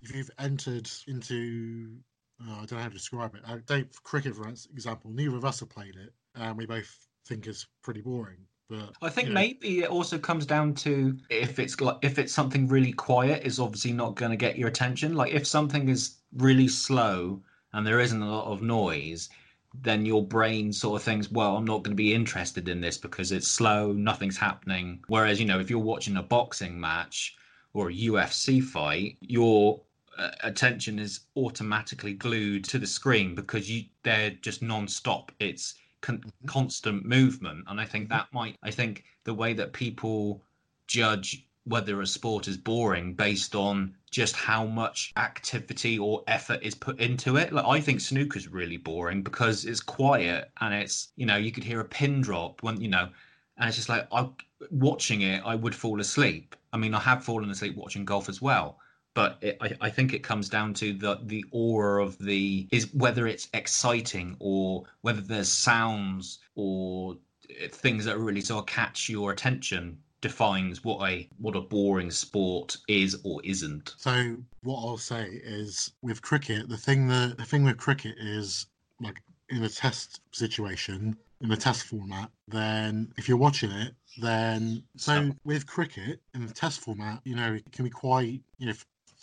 if 0.02 0.14
you've 0.16 0.32
entered 0.40 0.90
into. 1.08 1.98
Uh, 2.42 2.52
I 2.52 2.66
don't 2.66 2.74
know 2.74 2.80
how 2.80 2.88
to 2.90 2.94
describe 2.94 3.34
it. 3.36 3.42
Uh, 3.46 3.60
Dave, 3.66 3.88
cricket, 4.04 4.36
for 4.36 4.50
example, 4.50 5.10
neither 5.12 5.38
of 5.38 5.46
us 5.46 5.62
have 5.62 5.70
played 5.70 5.96
it, 5.96 6.14
and 6.36 6.58
we 6.58 6.66
both 6.66 7.08
think 7.26 7.48
it's 7.48 7.66
pretty 7.82 8.02
boring. 8.02 8.46
But 8.70 8.94
I 9.02 9.10
think 9.10 9.28
you 9.28 9.34
know, 9.34 9.40
maybe 9.40 9.80
it 9.80 9.90
also 9.90 10.18
comes 10.18 10.46
down 10.46 10.74
to 10.76 11.18
if 11.30 11.60
it's 11.60 11.80
like 11.80 11.98
if 12.02 12.18
it's 12.18 12.34
something 12.34 12.68
really 12.68 12.94
quiet 12.94 13.46
is 13.46 13.60
obviously 13.60 13.94
not 13.94 14.16
going 14.16 14.32
to 14.32 14.38
get 14.38 14.58
your 14.58 14.68
attention. 14.68 15.14
Like 15.14 15.34
if 15.34 15.46
something 15.46 15.88
is 15.88 16.16
really 16.36 16.68
slow 16.68 17.42
and 17.74 17.86
there 17.86 18.00
isn't 18.00 18.22
a 18.22 18.32
lot 18.32 18.52
of 18.52 18.62
noise, 18.62 19.30
then 19.82 20.06
your 20.06 20.26
brain 20.26 20.74
sort 20.74 21.00
of 21.00 21.04
thinks, 21.04 21.30
well, 21.30 21.58
I'm 21.58 21.66
not 21.66 21.84
going 21.84 21.92
to 21.92 21.96
be 21.96 22.14
interested 22.14 22.68
in 22.68 22.82
this 22.82 22.98
because 22.98 23.32
it's 23.32 23.48
slow, 23.48 23.92
nothing's 23.92 24.38
happening. 24.38 25.04
Whereas 25.08 25.40
you 25.40 25.46
know 25.46 25.60
if 25.60 25.70
you're 25.70 25.80
watching 25.80 26.18
a 26.18 26.24
boxing 26.24 26.80
match 26.80 27.36
or 27.74 27.90
a 27.90 27.94
UFC 27.94 28.64
fight, 28.64 29.18
your 29.22 29.82
uh, 30.18 30.32
attention 30.44 30.98
is 30.98 31.22
automatically 31.36 32.14
glued 32.14 32.64
to 32.64 32.80
the 32.80 32.88
screen 32.88 33.36
because 33.36 33.70
you 33.70 33.86
they're 34.04 34.32
just 34.32 34.62
non-stop. 34.62 35.32
It's 35.40 35.76
con- 36.06 36.24
constant 36.46 37.06
movement. 37.06 37.66
And 37.68 37.82
i 37.82 37.86
think 37.86 38.06
mm-hmm. 38.06 38.14
that 38.14 38.28
might 38.32 38.56
i 38.64 38.72
think 38.72 39.04
the 39.24 39.34
way 39.34 39.54
that 39.54 39.74
people 39.74 40.44
judge 40.88 41.48
whether 41.64 42.00
a 42.00 42.06
sport 42.06 42.48
is 42.48 42.58
boring 42.58 43.16
based 43.16 43.56
on 43.56 43.96
just 44.12 44.36
how 44.36 44.66
much 44.66 45.12
activity 45.18 45.98
or 45.98 46.24
effort 46.28 46.60
is 46.62 46.76
put 46.76 47.00
into 47.00 47.38
it. 47.38 47.52
Like 47.52 47.66
i 47.66 47.80
think 47.82 48.00
snooker's 48.00 48.48
really 48.48 48.78
boring 48.78 49.24
because 49.24 49.66
it's 49.66 49.82
quiet 49.82 50.52
and 50.62 50.74
it's 50.74 51.10
you 51.16 51.26
know 51.26 51.38
you 51.38 51.52
could 51.52 51.64
hear 51.64 51.80
a 51.80 51.86
pin 51.98 52.22
drop 52.22 52.62
when 52.62 52.80
you 52.80 52.88
know 52.88 53.10
and 53.58 53.68
it's 53.68 53.78
just 53.78 53.90
like 53.90 54.08
i 54.12 54.30
watching 54.70 55.22
it 55.22 55.42
i 55.44 55.56
would 55.56 55.76
fall 55.76 56.00
asleep. 56.00 56.56
I 56.72 56.78
mean 56.78 56.94
i 56.94 57.00
have 57.00 57.24
fallen 57.24 57.50
asleep 57.50 57.76
watching 57.76 58.06
golf 58.06 58.30
as 58.30 58.42
well 58.42 58.78
but 59.16 59.40
it, 59.42 59.58
I, 59.60 59.72
I 59.82 59.90
think 59.90 60.14
it 60.14 60.20
comes 60.20 60.48
down 60.48 60.76
to 60.76 60.94
the 60.94 61.20
the 61.24 61.44
aura 61.50 62.04
of 62.04 62.18
the 62.20 62.68
is 62.72 62.94
whether 62.94 63.26
it's 63.26 63.48
exciting 63.54 64.36
or 64.40 64.84
whether 65.02 65.22
there's 65.22 65.52
sounds 65.52 66.40
or 66.54 67.18
things 67.72 68.06
that 68.06 68.20
really 68.20 68.42
sort 68.42 68.60
of 68.60 68.66
catch 68.68 69.10
your 69.10 69.32
attention 69.32 69.98
defines 70.22 70.84
what 70.84 71.10
a 71.10 71.28
what 71.38 71.56
a 71.56 71.62
boring 71.62 72.12
sport 72.12 72.78
is 72.88 73.18
or 73.24 73.42
isn't. 73.44 73.96
So 73.98 74.38
what 74.64 74.80
I'll 74.80 74.98
say 74.98 75.26
is 75.44 75.92
with 76.02 76.22
cricket, 76.22 76.68
the 76.70 76.78
thing 76.78 77.08
that 77.08 77.38
the 77.38 77.46
thing 77.46 77.64
with 77.64 77.78
cricket 77.78 78.16
is 78.20 78.68
like 79.00 79.22
in 79.50 79.64
a 79.64 79.70
test 79.70 80.22
situation, 80.32 81.16
in 81.42 81.52
a 81.52 81.58
test 81.58 81.84
format, 81.84 82.32
then 82.48 83.14
if 83.18 83.30
you're 83.30 83.38
watching 83.38 83.72
it, 83.72 83.94
then 84.20 84.84
so 84.98 85.32
with 85.44 85.68
cricket 85.68 86.22
in 86.34 86.48
the 86.48 86.54
test 86.54 86.80
format, 86.80 87.22
you 87.24 87.36
know, 87.36 87.54
it 87.54 87.72
can 87.72 87.86
be 87.86 87.92
quite 87.92 88.42
you 88.58 88.68
know 88.68 88.74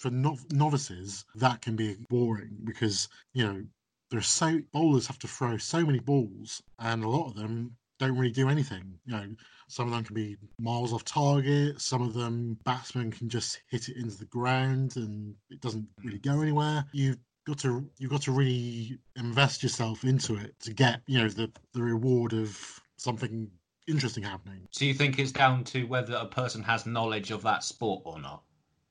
for 0.03 0.11
nov- 0.11 0.45
novices 0.53 1.25
that 1.37 1.63
can 1.63 1.77
be 1.77 1.97
boring 2.11 2.59
because 2.65 3.09
you 3.33 3.45
know 3.47 3.63
there's 4.11 4.27
so 4.27 4.59
bowlers 4.73 5.07
have 5.07 5.19
to 5.21 5.29
throw 5.29 5.57
so 5.57 5.87
many 5.87 6.01
balls 6.01 6.61
and 6.81 7.05
a 7.05 7.09
lot 7.09 7.29
of 7.29 7.37
them 7.37 7.77
don't 7.99 8.19
really 8.19 8.33
do 8.33 8.49
anything. 8.49 8.99
You 9.07 9.13
know, 9.13 9.27
some 9.69 9.87
of 9.87 9.95
them 9.95 10.05
can 10.05 10.15
be 10.15 10.37
miles 10.59 10.93
off 10.93 11.05
target. 11.05 11.81
Some 11.81 12.03
of 12.03 12.15
them 12.15 12.59
batsmen 12.65 13.12
can 13.12 13.29
just 13.29 13.62
hit 13.71 13.88
it 13.88 13.97
into 13.97 14.19
the 14.19 14.25
ground 14.25 14.97
and 14.97 15.37
it 15.51 15.61
doesn't 15.61 15.87
really 16.03 16.19
go 16.19 16.43
anywhere. 16.43 16.85
You've 16.93 17.19
got 17.47 17.59
to 17.61 17.88
you've 17.99 18.11
got 18.11 18.23
to 18.23 18.33
really 18.33 18.99
invest 19.17 19.62
yourself 19.62 20.05
into 20.05 20.35
it 20.35 20.59
to 20.61 20.75
get 20.75 21.01
you 21.07 21.21
know 21.21 21.29
the 21.29 21.51
the 21.75 21.83
reward 21.83 22.33
of 22.33 22.81
something 22.97 23.49
interesting 23.87 24.25
happening. 24.25 24.67
So 24.73 24.85
you 24.85 24.95
think 24.95 25.19
it's 25.19 25.33
down 25.33 25.65
to 25.65 25.85
whether 25.85 26.15
a 26.15 26.27
person 26.27 26.62
has 26.65 26.87
knowledge 26.87 27.31
of 27.31 27.43
that 27.43 27.62
sport 27.62 28.03
or 28.05 28.21
not? 28.21 28.43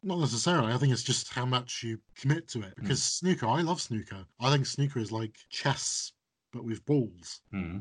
Not 0.03 0.19
necessarily. 0.19 0.73
I 0.73 0.77
think 0.77 0.93
it's 0.93 1.03
just 1.03 1.31
how 1.31 1.45
much 1.45 1.83
you 1.83 1.99
commit 2.15 2.47
to 2.49 2.61
it. 2.63 2.73
Because 2.75 3.03
snooker, 3.03 3.47
I 3.47 3.61
love 3.61 3.79
snooker. 3.79 4.25
I 4.39 4.51
think 4.51 4.65
snooker 4.65 4.99
is 4.99 5.11
like 5.11 5.35
chess, 5.49 6.11
but 6.51 6.63
with 6.63 6.83
balls. 6.85 7.41
Hmm. 7.51 7.79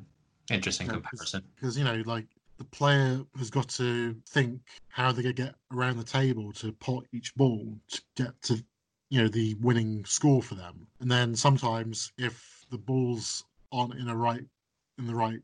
Interesting 0.50 0.88
comparison. 0.88 1.44
because 1.54 1.78
you 1.78 1.84
know 1.84 2.02
like 2.06 2.26
the 2.58 2.64
player 2.64 3.20
has 3.38 3.50
got 3.50 3.68
to 3.68 4.16
think 4.28 4.60
how 4.88 5.12
they're 5.12 5.22
going 5.22 5.34
to 5.34 5.42
get 5.44 5.54
around 5.72 5.96
the 5.96 6.04
table 6.04 6.52
to 6.52 6.72
pot 6.72 7.04
each 7.12 7.32
ball 7.36 7.72
to 7.88 8.02
get 8.16 8.42
to 8.42 8.62
you 9.10 9.22
know 9.22 9.28
the 9.28 9.54
winning 9.60 10.04
score 10.04 10.42
for 10.42 10.56
them 10.56 10.86
and 11.00 11.10
then 11.10 11.36
sometimes 11.36 12.12
if 12.18 12.66
the 12.70 12.78
balls 12.78 13.44
aren't 13.70 13.94
in 13.94 14.08
a 14.08 14.16
right 14.16 14.44
in 14.98 15.06
the 15.06 15.14
right 15.14 15.40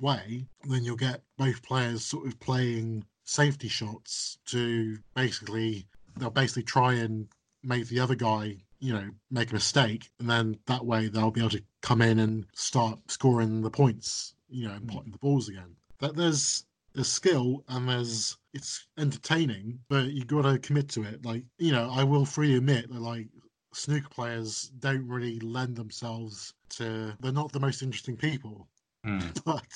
way 0.00 0.44
then 0.68 0.82
you'll 0.82 0.96
get 0.96 1.22
both 1.36 1.62
players 1.62 2.04
sort 2.04 2.26
of 2.26 2.38
playing 2.40 3.04
safety 3.24 3.68
shots 3.68 4.38
to 4.44 4.98
basically 5.14 5.86
they'll 6.18 6.30
basically 6.30 6.62
try 6.62 6.94
and 6.94 7.28
make 7.62 7.88
the 7.88 8.00
other 8.00 8.14
guy 8.14 8.56
you 8.80 8.92
know 8.92 9.10
make 9.30 9.50
a 9.50 9.54
mistake 9.54 10.10
and 10.20 10.30
then 10.30 10.56
that 10.66 10.84
way 10.84 11.08
they'll 11.08 11.30
be 11.30 11.40
able 11.40 11.50
to 11.50 11.62
come 11.80 12.00
in 12.00 12.18
and 12.18 12.46
start 12.54 12.98
scoring 13.08 13.62
the 13.62 13.70
points 13.70 14.34
you 14.48 14.66
know 14.66 14.74
and 14.74 14.88
potting 14.88 15.12
the 15.12 15.18
balls 15.18 15.48
again. 15.48 15.76
That 16.00 16.16
there's 16.16 16.64
there's 16.94 17.08
skill 17.08 17.64
and 17.68 17.88
there's 17.88 18.36
it's 18.54 18.86
entertaining 18.96 19.80
but 19.88 20.06
you 20.06 20.24
got 20.24 20.42
to 20.42 20.58
commit 20.58 20.88
to 20.90 21.02
it. 21.02 21.24
Like 21.24 21.44
you 21.58 21.72
know 21.72 21.90
i 21.92 22.04
will 22.04 22.24
freely 22.24 22.56
admit 22.56 22.90
that 22.92 23.00
like 23.00 23.28
snooker 23.72 24.08
players 24.08 24.70
don't 24.78 25.06
really 25.06 25.38
lend 25.40 25.76
themselves 25.76 26.54
to 26.70 27.12
they're 27.20 27.32
not 27.32 27.52
the 27.52 27.60
most 27.60 27.82
interesting 27.82 28.16
people. 28.16 28.68
Hmm. 29.04 29.20
but 29.44 29.66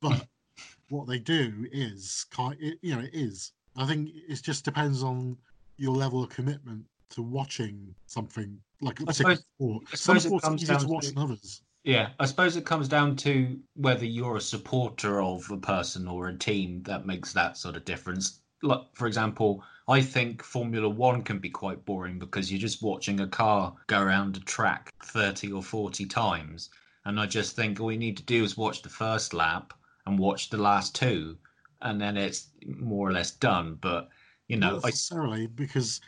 but 0.00 0.26
what 0.88 1.06
they 1.06 1.18
do 1.18 1.66
is 1.72 2.26
kind 2.30 2.56
you 2.82 2.94
know 2.94 3.00
it 3.00 3.10
is. 3.12 3.52
I 3.76 3.86
think 3.86 4.10
it 4.28 4.42
just 4.42 4.64
depends 4.64 5.02
on 5.02 5.38
your 5.80 5.96
level 5.96 6.22
of 6.22 6.28
commitment 6.28 6.84
to 7.08 7.22
watching 7.22 7.94
something 8.06 8.58
like 8.82 9.00
a 9.00 9.04
I 9.08 9.12
suppose- 9.12 9.38
sport 9.56 9.82
I 9.92 9.96
some 9.96 10.18
suppose 10.18 10.40
sports 10.42 10.62
easier 10.62 10.78
to 10.78 10.86
watch 10.86 11.06
to- 11.06 11.14
than 11.14 11.22
others 11.22 11.62
Yeah, 11.84 12.10
I 12.20 12.26
suppose 12.26 12.56
it 12.56 12.66
comes 12.66 12.88
down 12.88 13.16
to 13.16 13.58
whether 13.74 14.04
you're 14.04 14.36
a 14.36 14.40
supporter 14.42 15.22
of 15.22 15.50
a 15.50 15.56
person 15.56 16.06
or 16.06 16.28
a 16.28 16.36
team 16.36 16.82
that 16.82 17.06
makes 17.06 17.32
that 17.32 17.56
sort 17.56 17.74
of 17.74 17.86
difference. 17.86 18.40
Like, 18.62 18.82
for 18.92 19.06
example, 19.06 19.64
I 19.88 20.02
think 20.02 20.42
Formula 20.42 20.86
One 20.90 21.22
can 21.22 21.38
be 21.38 21.48
quite 21.48 21.82
boring 21.86 22.18
because 22.18 22.52
you're 22.52 22.60
just 22.60 22.82
watching 22.82 23.20
a 23.20 23.26
car 23.26 23.74
go 23.86 23.98
around 24.02 24.36
a 24.36 24.40
track 24.40 24.92
30 25.04 25.50
or 25.52 25.62
40 25.62 26.04
times. 26.04 26.68
And 27.06 27.18
I 27.18 27.24
just 27.24 27.56
think 27.56 27.80
all 27.80 27.90
you 27.90 27.96
need 27.98 28.18
to 28.18 28.22
do 28.24 28.44
is 28.44 28.58
watch 28.58 28.82
the 28.82 28.90
first 28.90 29.32
lap 29.32 29.72
and 30.04 30.18
watch 30.18 30.50
the 30.50 30.58
last 30.58 30.94
two, 30.94 31.38
and 31.80 31.98
then 31.98 32.18
it's 32.18 32.48
more 32.66 33.08
or 33.08 33.12
less 33.12 33.30
done. 33.30 33.78
But, 33.80 34.10
you 34.50 34.56
know, 34.56 34.74
Not 34.74 34.84
I, 34.84 34.88
necessarily 34.88 35.46
because 35.46 36.00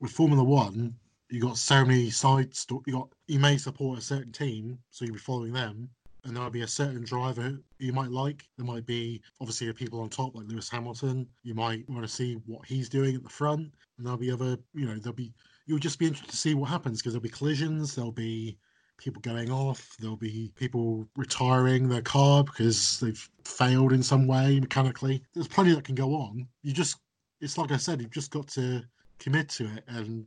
with 0.00 0.10
Formula 0.10 0.42
One, 0.42 0.94
you 1.30 1.40
got 1.40 1.58
so 1.58 1.84
many 1.84 2.10
side 2.10 2.54
sto- 2.54 2.82
You 2.86 2.94
got 2.94 3.08
you 3.26 3.38
may 3.38 3.56
support 3.56 3.98
a 3.98 4.02
certain 4.02 4.32
team, 4.32 4.78
so 4.90 5.04
you'll 5.04 5.14
be 5.14 5.20
following 5.20 5.52
them, 5.52 5.88
and 6.24 6.36
there'll 6.36 6.50
be 6.50 6.62
a 6.62 6.68
certain 6.68 7.04
driver 7.04 7.58
you 7.78 7.92
might 7.92 8.10
like. 8.10 8.48
There 8.56 8.66
might 8.66 8.86
be 8.86 9.20
obviously 9.40 9.66
the 9.66 9.74
people 9.74 10.00
on 10.00 10.08
top 10.08 10.34
like 10.34 10.46
Lewis 10.46 10.68
Hamilton. 10.68 11.26
You 11.42 11.54
might 11.54 11.88
want 11.88 12.02
to 12.02 12.08
see 12.08 12.34
what 12.46 12.66
he's 12.66 12.88
doing 12.88 13.14
at 13.14 13.22
the 13.22 13.28
front, 13.28 13.72
and 13.96 14.06
there'll 14.06 14.18
be 14.18 14.30
other. 14.30 14.56
You 14.74 14.86
know, 14.86 14.96
there'll 14.96 15.12
be 15.12 15.32
you'll 15.66 15.78
just 15.78 15.98
be 15.98 16.06
interested 16.06 16.30
to 16.30 16.36
see 16.36 16.54
what 16.54 16.70
happens 16.70 17.00
because 17.00 17.12
there'll 17.12 17.22
be 17.22 17.28
collisions. 17.28 17.94
There'll 17.94 18.12
be 18.12 18.56
people 18.98 19.20
going 19.22 19.50
off. 19.50 19.96
There'll 19.98 20.16
be 20.16 20.52
people 20.56 21.06
retiring 21.16 21.88
their 21.88 22.02
car 22.02 22.44
because 22.44 23.00
they've 23.00 23.28
failed 23.44 23.92
in 23.92 24.02
some 24.02 24.26
way 24.26 24.60
mechanically. 24.60 25.22
There's 25.34 25.48
plenty 25.48 25.74
that 25.74 25.84
can 25.84 25.94
go 25.94 26.14
on. 26.14 26.46
You 26.62 26.72
just 26.72 26.96
it's 27.40 27.58
like 27.58 27.72
I 27.72 27.76
said, 27.76 28.00
you've 28.00 28.10
just 28.10 28.30
got 28.30 28.48
to 28.48 28.82
commit 29.18 29.48
to 29.50 29.64
it, 29.64 29.84
and 29.88 30.26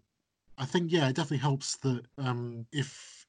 I 0.57 0.65
think 0.65 0.91
yeah, 0.91 1.09
it 1.09 1.15
definitely 1.15 1.37
helps 1.37 1.77
that 1.77 2.03
um, 2.17 2.65
if 2.71 3.25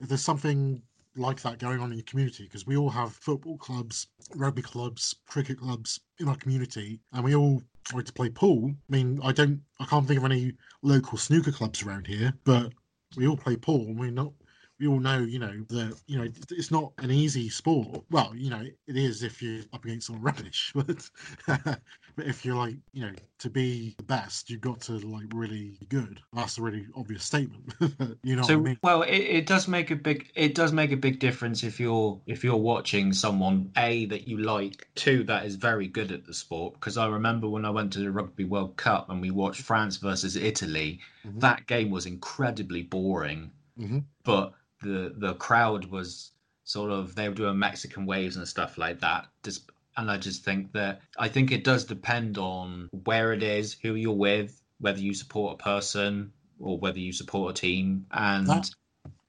if 0.00 0.08
there's 0.08 0.24
something 0.24 0.82
like 1.16 1.40
that 1.42 1.58
going 1.58 1.80
on 1.80 1.90
in 1.90 1.98
your 1.98 2.04
community, 2.04 2.44
because 2.44 2.66
we 2.66 2.76
all 2.76 2.90
have 2.90 3.12
football 3.12 3.58
clubs, 3.58 4.06
rugby 4.34 4.62
clubs, 4.62 5.14
cricket 5.26 5.58
clubs 5.58 6.00
in 6.18 6.28
our 6.28 6.36
community, 6.36 7.00
and 7.12 7.24
we 7.24 7.34
all 7.34 7.62
try 7.84 8.00
to 8.02 8.12
play 8.12 8.28
pool. 8.28 8.70
I 8.70 8.92
mean, 8.92 9.20
I 9.22 9.32
don't, 9.32 9.60
I 9.80 9.84
can't 9.84 10.06
think 10.06 10.18
of 10.18 10.24
any 10.24 10.52
local 10.82 11.18
snooker 11.18 11.52
clubs 11.52 11.82
around 11.82 12.06
here, 12.06 12.32
but 12.44 12.72
we 13.16 13.26
all 13.26 13.36
play 13.36 13.56
pool, 13.56 13.86
and 13.86 13.98
we're 13.98 14.10
not. 14.10 14.32
We 14.80 14.86
all 14.88 14.98
know, 14.98 15.18
you 15.18 15.38
know, 15.38 15.52
that 15.68 16.00
you 16.06 16.16
know 16.18 16.26
it's 16.50 16.70
not 16.70 16.92
an 16.98 17.10
easy 17.10 17.50
sport. 17.50 18.02
Well, 18.10 18.32
you 18.34 18.48
know, 18.48 18.62
it 18.62 18.96
is 18.96 19.22
if 19.22 19.42
you're 19.42 19.62
up 19.74 19.84
against 19.84 20.06
some 20.06 20.22
rubbish, 20.22 20.72
but 20.74 21.10
but 21.46 22.26
if 22.26 22.44
you're 22.46 22.56
like, 22.56 22.76
you 22.94 23.02
know, 23.02 23.12
to 23.40 23.50
be 23.50 23.94
the 23.98 24.04
best, 24.04 24.48
you've 24.48 24.62
got 24.62 24.80
to 24.82 24.92
like 24.92 25.26
really 25.34 25.76
be 25.80 25.86
good. 25.86 26.20
That's 26.32 26.56
a 26.56 26.62
really 26.62 26.86
obvious 26.96 27.24
statement. 27.24 27.74
you 28.24 28.36
know 28.36 28.42
so 28.42 28.56
what 28.56 28.60
I 28.60 28.64
mean? 28.64 28.78
well 28.82 29.02
it, 29.02 29.18
it 29.18 29.46
does 29.46 29.68
make 29.68 29.90
a 29.90 29.96
big 29.96 30.30
it 30.34 30.54
does 30.54 30.72
make 30.72 30.92
a 30.92 30.96
big 30.96 31.18
difference 31.18 31.62
if 31.62 31.78
you're 31.78 32.18
if 32.26 32.42
you're 32.42 32.56
watching 32.56 33.12
someone 33.12 33.70
a 33.76 34.06
that 34.06 34.26
you 34.28 34.38
like 34.38 34.88
two 34.94 35.22
that 35.24 35.44
is 35.44 35.56
very 35.56 35.86
good 35.88 36.10
at 36.12 36.24
the 36.26 36.32
sport 36.34 36.74
because 36.74 36.96
i 36.96 37.06
remember 37.06 37.48
when 37.48 37.64
i 37.64 37.70
went 37.70 37.92
to 37.92 37.98
the 38.00 38.10
rugby 38.10 38.44
world 38.44 38.76
cup 38.76 39.10
and 39.10 39.20
we 39.20 39.30
watched 39.30 39.60
france 39.62 39.96
versus 39.98 40.36
italy 40.36 41.00
Mhm. 41.26 41.40
that 41.40 41.66
game 41.66 41.90
was 41.90 42.06
incredibly 42.06 42.82
boring 42.82 43.50
Mhm. 43.78 44.04
but 44.24 44.52
the 44.82 45.14
the 45.16 45.34
crowd 45.34 45.86
was 45.86 46.32
sort 46.64 46.90
of 46.90 47.14
they 47.14 47.28
were 47.28 47.34
doing 47.34 47.58
mexican 47.58 48.06
waves 48.06 48.36
and 48.36 48.46
stuff 48.46 48.78
like 48.78 49.00
that. 49.00 49.26
Just 49.42 49.70
and 49.96 50.10
i 50.10 50.16
just 50.16 50.44
think 50.44 50.72
that 50.72 51.00
i 51.18 51.28
think 51.28 51.50
it 51.50 51.64
does 51.64 51.84
depend 51.84 52.38
on 52.38 52.88
where 53.04 53.32
it 53.32 53.42
is 53.42 53.74
who 53.82 53.94
you're 53.96 54.12
with 54.12 54.62
whether 54.78 55.00
you 55.00 55.12
support 55.12 55.60
a 55.60 55.62
person 55.62 56.32
or 56.58 56.78
whether 56.78 56.98
you 56.98 57.12
support 57.12 57.50
a 57.50 57.60
team. 57.60 58.06
And 58.12 58.46
That- 58.46 58.70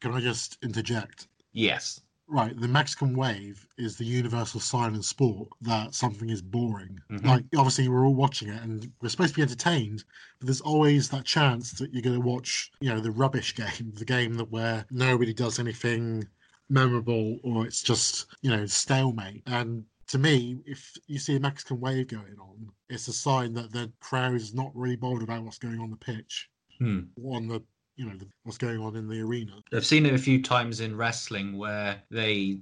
Can 0.02 0.14
I 0.14 0.22
just 0.22 0.58
interject? 0.64 1.28
yes 1.54 2.00
Right, 2.34 2.58
the 2.58 2.68
Mexican 2.70 3.14
wave 3.14 3.68
is 3.78 3.98
the 3.98 4.06
universal 4.06 4.62
sign 4.62 4.96
in 4.96 5.04
sport 5.04 5.50
that 5.60 5.94
something 5.94 6.30
is 6.30 6.42
boring. 6.42 6.98
Mhm. 7.12 7.26
Like, 7.26 7.46
obviously, 7.58 7.90
we're 7.90 8.06
all 8.06 8.16
watching 8.16 8.48
it 8.48 8.62
and 8.64 8.90
we're 9.02 9.10
supposed 9.10 9.34
to 9.34 9.36
be 9.36 9.42
entertained, 9.42 10.06
but 10.40 10.46
there's 10.48 10.62
always 10.62 11.10
that 11.10 11.26
chance 11.26 11.74
that 11.74 11.92
you're 11.94 12.02
going 12.02 12.16
to 12.16 12.26
watch, 12.26 12.72
you 12.80 12.88
know, 12.88 13.02
the 13.02 13.12
rubbish 13.12 13.54
game, 13.56 13.92
the 13.96 14.06
game 14.06 14.36
that 14.36 14.50
where 14.50 14.86
nobody 14.92 15.34
does 15.34 15.60
anything 15.60 16.26
memorable 16.70 17.38
or 17.44 17.66
it's 17.68 17.82
just, 17.84 18.28
you 18.42 18.50
know, 18.50 18.66
stalemate. 18.66 19.44
And 19.46 19.84
to 20.08 20.18
me, 20.18 20.62
if 20.66 20.94
you 21.08 21.20
see 21.20 21.36
a 21.36 21.40
Mexican 21.42 21.82
wave 21.82 22.08
going 22.08 22.40
on, 22.40 22.72
it's 22.90 23.10
a 23.10 23.14
sign 23.14 23.54
that 23.56 23.74
the 23.74 23.92
crowd 24.00 24.36
is 24.36 24.54
not 24.54 24.72
really 24.74 24.96
bothered 24.96 25.24
about 25.24 25.44
what's 25.44 25.60
going 25.60 25.82
on 25.82 25.90
the 25.92 25.98
pitch 25.98 26.50
Hmm. 26.80 27.02
on 27.26 27.48
the, 27.48 27.62
you 28.02 28.10
know, 28.10 28.18
the, 28.18 28.28
what's 28.44 28.58
going 28.58 28.80
on 28.80 28.96
in 28.96 29.08
the 29.08 29.22
arena. 29.22 29.54
I've 29.72 29.86
seen 29.86 30.08
it 30.08 30.14
a 30.14 30.18
few 30.18 30.42
times 30.42 30.80
in 30.80 30.98
wrestling 30.98 31.56
where 31.56 32.02
they, 32.10 32.62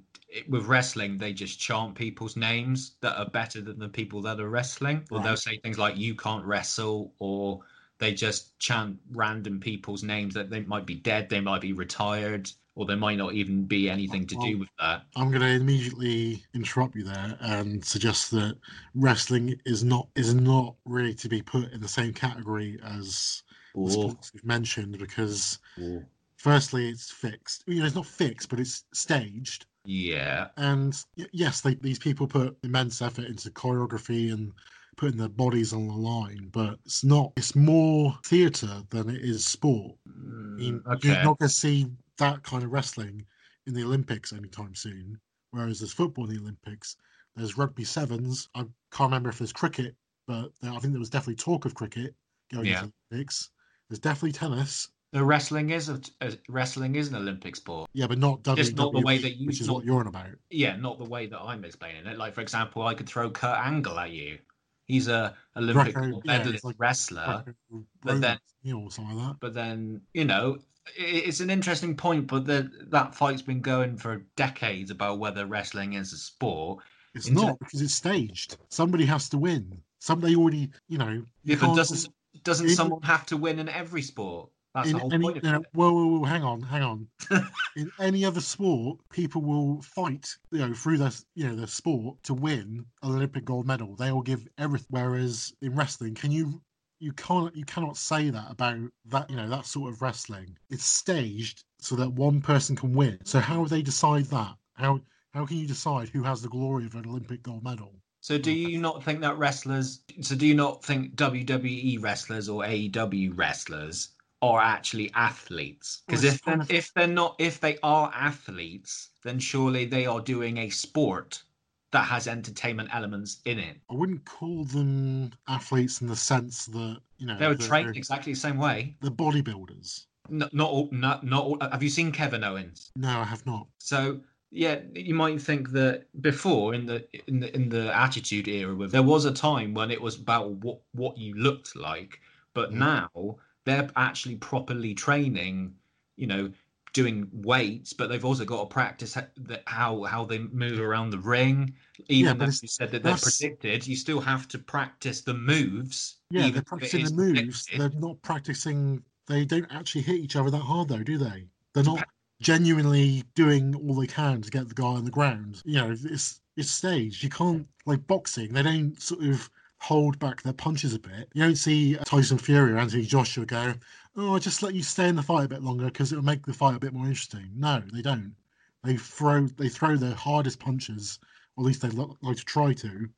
with 0.50 0.66
wrestling, 0.66 1.18
they 1.18 1.32
just 1.32 1.60
chant 1.60 1.96
people's 1.96 2.36
names 2.36 2.96
that 3.00 3.18
are 3.18 3.30
better 3.30 3.62
than 3.62 3.80
the 3.80 3.88
people 3.88 4.22
that 4.24 4.42
are 4.42 4.50
wrestling. 4.50 5.06
Or 5.10 5.22
they'll 5.22 5.38
say 5.38 5.58
things 5.58 5.80
like, 5.80 5.98
you 5.98 6.14
can't 6.14 6.44
wrestle, 6.44 7.14
or 7.20 7.62
they 8.00 8.14
just 8.14 8.60
chant 8.60 8.98
random 9.12 9.62
people's 9.62 10.04
names 10.04 10.34
that 10.34 10.50
they 10.50 10.60
might 10.60 10.86
be 10.86 10.96
dead, 10.96 11.30
they 11.30 11.40
might 11.40 11.62
be 11.62 11.72
retired, 11.72 12.52
or 12.76 12.86
there 12.86 12.98
might 12.98 13.18
not 13.18 13.34
even 13.34 13.64
be 13.64 13.90
anything 13.90 14.28
to 14.28 14.36
do 14.36 14.58
with 14.58 14.70
that. 14.78 15.04
I'm 15.16 15.30
going 15.30 15.42
to 15.42 15.48
immediately 15.48 16.44
interrupt 16.54 16.96
you 16.96 17.06
there 17.06 17.38
and 17.40 17.84
suggest 17.84 18.32
that 18.32 18.58
wrestling 18.94 19.56
is 19.66 19.86
not 19.86 20.10
is 20.16 20.34
not 20.34 20.76
really 20.84 21.14
to 21.16 21.30
be 21.30 21.42
put 21.42 21.72
in 21.72 21.80
the 21.80 21.88
same 21.88 22.14
category 22.14 22.78
as 22.84 23.44
sports 23.76 24.34
we've 24.34 24.46
mentioned 24.46 24.98
because 24.98 25.60
or- 25.82 26.06
firstly 26.38 26.90
it's 26.90 27.12
fixed. 27.12 27.64
You 27.68 27.80
know, 27.80 27.86
it's 27.86 27.96
not 27.96 28.06
fixed, 28.06 28.50
but 28.50 28.60
it's 28.60 28.86
staged. 28.94 29.66
yeah. 29.86 30.48
And 30.58 30.96
yes, 31.32 31.62
they, 31.62 31.76
these 31.76 32.00
people 32.00 32.28
put 32.28 32.58
immense 32.64 33.02
effort 33.02 33.26
into 33.26 33.50
choreography 33.52 34.32
and 34.34 34.52
putting 34.98 35.18
their 35.18 35.30
bodies 35.30 35.72
on 35.72 35.88
the 35.88 35.94
line, 35.94 36.50
but 36.52 36.78
it's 36.86 37.04
not. 37.04 37.32
It's 37.38 37.56
more 37.56 38.18
theatre 38.26 38.82
than 38.90 39.10
it 39.10 39.22
is 39.22 39.46
sport. 39.46 39.96
I 40.08 40.12
mean, 40.58 40.82
Mm, 40.86 41.04
You're 41.04 41.24
not 41.24 41.40
going 41.40 41.48
to 41.48 41.50
see 41.50 41.88
that 42.18 42.44
kind 42.44 42.64
of 42.64 42.72
wrestling 42.72 43.26
in 43.66 43.74
the 43.74 43.84
Olympics 43.84 44.34
anytime 44.34 44.76
soon. 44.76 45.18
Whereas 45.52 45.80
there's 45.80 45.94
football 45.94 46.26
in 46.30 46.36
the 46.36 46.42
Olympics, 46.42 46.98
there's 47.36 47.58
rugby 47.58 47.86
sevens. 47.86 48.50
I 48.56 48.60
can't 48.92 49.10
remember 49.10 49.30
if 49.30 49.38
there's 49.38 49.54
cricket, 49.54 49.96
but 50.28 50.52
there, 50.62 50.72
I 50.72 50.80
think 50.80 50.92
there 50.94 51.00
was 51.00 51.10
definitely 51.10 51.36
talk 51.36 51.64
of 51.66 51.74
cricket 51.76 52.14
going 52.52 52.66
Yeah. 52.66 52.80
into 52.84 52.92
the 53.10 53.16
Olympics. 53.16 53.50
There's 53.90 54.00
definitely 54.00 54.34
tennis. 54.34 54.90
The 55.12 55.24
wrestling 55.24 55.72
is 55.72 55.90
a, 55.90 56.00
a 56.22 56.34
wrestling 56.50 56.96
is 56.96 57.08
an 57.08 57.16
Olympic 57.16 57.56
sport. 57.56 57.90
Yeah, 57.94 58.06
but 58.06 58.20
not 58.20 58.44
WWE, 58.44 58.56
Just 58.58 58.76
not 58.76 58.94
the 58.94 59.02
way 59.02 59.18
that 59.18 59.38
you- 59.38 59.48
which 59.48 59.60
is 59.60 59.68
not- 59.68 59.78
what 59.78 59.86
you're 59.86 60.00
on 60.00 60.06
about. 60.08 60.28
Yeah, 60.52 60.76
not 60.76 61.00
the 61.00 61.06
way 61.06 61.26
that 61.26 61.40
I'm 61.42 61.66
explaining 61.66 62.06
it. 62.06 62.18
Like, 62.18 62.36
for 62.36 62.42
example, 62.42 62.84
I 62.86 62.94
could 62.94 63.08
throw 63.10 63.32
Kurt 63.32 63.58
Angle 63.58 63.98
at 63.98 64.12
you. 64.12 64.38
He's 64.86 65.08
a 65.08 65.36
Olympic 65.56 65.94
Greco- 65.96 66.12
gold 66.12 66.24
yeah, 66.26 66.38
medalist 66.38 66.64
like 66.64 66.76
wrestler, 66.78 67.44
Greco- 67.44 67.86
but 68.04 68.22
then- 68.22 68.40
you 68.62 68.74
know, 68.74 68.82
or 68.84 68.92
something 68.92 69.16
like 69.18 69.28
that. 69.30 69.40
but 69.40 69.54
then 69.56 70.02
you 70.14 70.26
know, 70.26 70.58
i- 70.88 70.92
it's 71.02 71.40
an 71.40 71.50
interesting 71.50 71.96
point. 71.96 72.28
But 72.28 72.46
the, 72.46 72.70
that 72.90 73.16
fight's 73.16 73.42
been 73.42 73.62
going 73.62 73.98
for 73.98 74.26
decades 74.36 74.92
about 74.92 75.18
whether 75.20 75.46
wrestling 75.48 75.94
is 75.94 76.14
a 76.14 76.18
sport. 76.18 76.84
It's 77.16 77.28
Into- 77.28 77.42
not 77.48 77.60
because 77.60 77.82
it's 77.82 77.96
staged. 77.96 78.58
Somebody 78.70 79.06
has 79.06 79.28
to 79.30 79.38
win. 79.40 79.82
Somebody 80.00 80.36
already, 80.36 80.70
you 80.88 80.98
know. 81.00 81.10
You 81.10 81.26
Yeah, 81.44 81.58
but 81.60 81.76
doesn't 81.76 82.14
doesn't 82.44 82.68
in- 82.68 82.76
someone 82.76 83.02
have 83.04 83.26
to 83.28 83.38
win 83.38 83.60
in 83.60 83.70
every 83.70 84.02
sport? 84.02 84.50
That's 84.76 84.92
the 84.92 85.00
whole 85.00 85.14
any, 85.14 85.24
point 85.24 85.38
of 85.38 85.44
no, 85.44 85.56
it. 85.62 85.66
whoa, 85.74 85.92
whoa, 85.92 86.06
whoa, 86.06 86.24
hang 86.26 86.44
on, 86.44 86.62
hang 86.62 86.84
on. 86.84 87.08
in 87.76 87.92
any 88.00 88.24
other 88.24 88.40
sport, 88.40 89.00
people 89.10 89.42
will 89.42 89.82
fight, 89.82 90.28
you 90.52 90.60
know, 90.60 90.74
through 90.74 91.00
their, 91.00 91.12
you 91.34 91.48
know, 91.48 91.56
their 91.56 91.68
sport 91.68 92.22
to 92.24 92.36
win 92.36 92.86
an 93.02 93.12
Olympic 93.12 93.46
gold 93.46 93.66
medal. 93.66 93.96
They 93.96 94.12
will 94.12 94.22
give 94.22 94.48
everything. 94.60 94.88
Whereas 94.92 95.54
in 95.64 95.76
wrestling, 95.76 96.14
can 96.14 96.32
you, 96.32 96.62
you 97.00 97.14
can't, 97.14 97.56
you 97.56 97.66
cannot 97.66 97.98
say 97.98 98.30
that 98.30 98.52
about 98.52 98.80
that, 99.06 99.30
you 99.30 99.38
know, 99.38 99.50
that 99.50 99.66
sort 99.66 99.92
of 99.92 100.04
wrestling. 100.04 100.56
It's 100.70 100.86
staged 100.86 101.64
so 101.80 101.96
that 101.96 102.14
one 102.14 102.40
person 102.40 102.76
can 102.76 102.94
win. 102.94 103.18
So 103.26 103.40
how 103.40 103.64
do 103.64 103.70
they 103.70 103.82
decide 103.82 104.26
that? 104.26 104.56
How, 104.74 105.00
how 105.34 105.48
can 105.48 105.58
you 105.58 105.68
decide 105.68 106.10
who 106.10 106.22
has 106.24 106.44
the 106.44 106.50
glory 106.50 106.86
of 106.86 106.94
an 106.94 107.08
Olympic 107.08 107.42
gold 107.42 107.64
medal? 107.64 107.96
So, 108.30 108.38
do 108.38 108.54
mm. 108.54 108.70
you 108.70 108.78
not 108.78 109.04
think 109.04 109.22
that 109.22 109.40
wrestlers? 109.40 110.02
So, 110.22 110.36
do 110.36 110.46
you 110.46 110.54
not 110.54 110.86
think 110.86 111.16
WWE 111.16 112.00
wrestlers 112.00 112.48
or 112.48 112.62
AEW 112.62 113.36
wrestlers 113.36 114.10
are 114.44 114.62
actually 114.62 115.12
athletes? 115.16 116.04
Because 116.06 116.24
if 116.24 116.44
they're, 116.44 116.54
it's 116.54 116.60
kind 116.60 116.62
of- 116.62 116.70
if 116.70 116.94
they're 116.94 117.08
not, 117.08 117.36
if 117.40 117.60
they 117.60 117.80
are 117.82 118.12
athletes, 118.14 119.10
then 119.24 119.40
surely 119.40 119.86
they 119.86 120.06
are 120.06 120.22
doing 120.22 120.58
a 120.58 120.70
sport 120.70 121.42
that 121.90 122.04
has 122.04 122.28
entertainment 122.28 122.90
elements 122.94 123.42
in 123.46 123.58
it. 123.58 123.78
I 123.90 123.96
wouldn't 123.96 124.26
call 124.26 124.64
them 124.64 125.32
athletes 125.48 126.00
in 126.02 126.08
the 126.08 126.16
sense 126.16 126.68
that 126.68 127.00
you 127.18 127.26
know 127.26 127.36
They 127.36 127.48
were 127.48 127.56
trained 127.56 127.98
exactly 127.98 128.34
the 128.34 128.40
same 128.40 128.60
way. 128.60 128.96
They're 129.02 129.10
bodybuilders. 129.10 130.06
Not, 130.30 130.54
not 130.54 130.70
all. 130.70 130.88
Not, 130.92 131.24
not 131.24 131.44
all. 131.46 131.58
Have 131.62 131.82
you 131.82 131.90
seen 131.90 132.12
Kevin 132.12 132.44
Owens? 132.44 132.92
No, 132.96 133.10
I 133.10 133.24
have 133.24 133.44
not. 133.48 133.66
So 133.80 134.22
yeah, 134.52 134.80
you 134.94 135.14
might 135.14 135.42
think 135.42 135.70
that 135.72 136.06
before 136.22 136.74
in 136.74 136.86
the 136.86 137.08
in 137.28 137.40
the 137.40 137.56
in 137.56 137.70
the 137.70 137.96
attitude 137.96 138.48
era, 138.48 138.76
with 138.76 138.92
there 138.92 139.04
was 139.04 139.26
a 139.26 139.32
time 139.34 139.74
when 139.74 139.92
it 139.92 140.02
was 140.02 140.16
about 140.20 140.52
what 140.52 140.82
what 140.94 141.18
you 141.18 141.36
looked 141.36 141.76
like, 141.76 142.20
but 142.54 142.72
Mhm. 142.72 142.76
now 142.78 143.38
they're 143.66 143.90
actually 143.96 144.36
properly 144.36 144.94
training. 144.94 145.76
You 146.16 146.28
know, 146.28 146.52
doing 146.92 147.30
weights, 147.32 147.94
but 147.94 148.08
they've 148.10 148.26
also 148.26 148.44
got 148.44 148.62
to 148.62 148.74
practice 148.74 149.14
ho- 149.14 149.28
how 149.68 150.04
how 150.04 150.26
they 150.26 150.40
move 150.40 150.80
around 150.80 151.12
the 151.12 151.20
ring. 151.20 151.74
Even 152.10 152.38
but 152.38 152.46
though 152.46 152.52
you 152.62 152.68
said 152.68 152.92
that 152.92 153.04
they're 153.04 153.16
predicted, 153.16 153.86
you 153.88 153.96
still 153.96 154.20
have 154.20 154.48
to 154.50 154.58
practice 154.60 155.22
the 155.22 155.34
moves. 155.34 156.18
Yeah, 156.32 156.42
even 156.42 156.54
they're 156.56 156.64
practicing 156.64 157.06
the 157.06 157.12
moves. 157.12 157.68
predicted. 157.68 157.80
They're 157.80 158.02
not 158.02 158.22
practicing. 158.24 159.04
They 159.28 159.46
don't 159.46 159.72
actually 159.72 160.02
hit 160.02 160.16
each 160.18 160.36
other 160.36 160.50
that 160.50 160.58
hard, 160.58 160.90
though, 160.90 161.04
do 161.04 161.18
they? 161.20 161.48
They're 161.74 161.84
not 161.84 162.08
genuinely 162.42 163.24
doing 163.36 163.76
all 163.76 163.96
they 163.96 164.08
can 164.08 164.42
to 164.42 164.50
get 164.50 164.70
the 164.70 164.76
guy 164.76 164.86
on 164.86 165.06
the 165.06 165.12
ground. 165.12 165.62
You 165.66 165.76
know, 165.76 165.92
it's 165.92 166.42
it's 166.56 166.72
staged. 166.72 167.24
You 167.24 167.30
can't 167.30 167.68
like 167.86 168.06
boxing. 168.08 168.54
They 168.54 168.64
don't 168.64 169.02
sort 169.02 169.24
of 169.24 169.50
hold 169.80 170.20
back 170.20 170.42
their 170.42 170.54
punches 170.54 170.94
a 170.94 171.00
bit. 171.00 171.30
You 171.34 171.44
don't 171.44 171.56
see 171.56 171.98
uh, 171.98 172.04
Tyson 172.04 172.38
Fury 172.38 172.74
or 172.74 172.78
Anthony 172.78 173.04
Joshua 173.04 173.46
go, 173.46 173.74
"Oh, 174.16 174.34
I'll 174.34 174.40
just 174.40 174.64
let 174.64 174.76
you 174.76 174.84
stay 174.84 175.08
in 175.08 175.16
the 175.16 175.24
fight 175.24 175.46
a 175.46 175.50
bit 175.50 175.64
longer 175.64 175.86
because 175.86 176.12
it'll 176.12 176.24
make 176.24 176.46
the 176.46 176.54
fight 176.54 176.76
a 176.76 176.80
bit 176.80 176.94
more 176.94 177.06
interesting." 177.06 177.50
No, 177.56 177.82
they 177.94 178.02
don't. 178.02 178.36
They 178.84 178.98
throw 178.98 179.48
they 179.48 179.70
throw 179.70 179.98
their 179.98 180.16
hardest 180.16 180.60
punches, 180.60 181.20
or 181.56 181.64
at 181.64 181.68
least 181.68 181.82
they 181.82 181.90
like 181.90 182.38
to 182.38 182.46
try 182.46 182.74
to, 182.74 183.10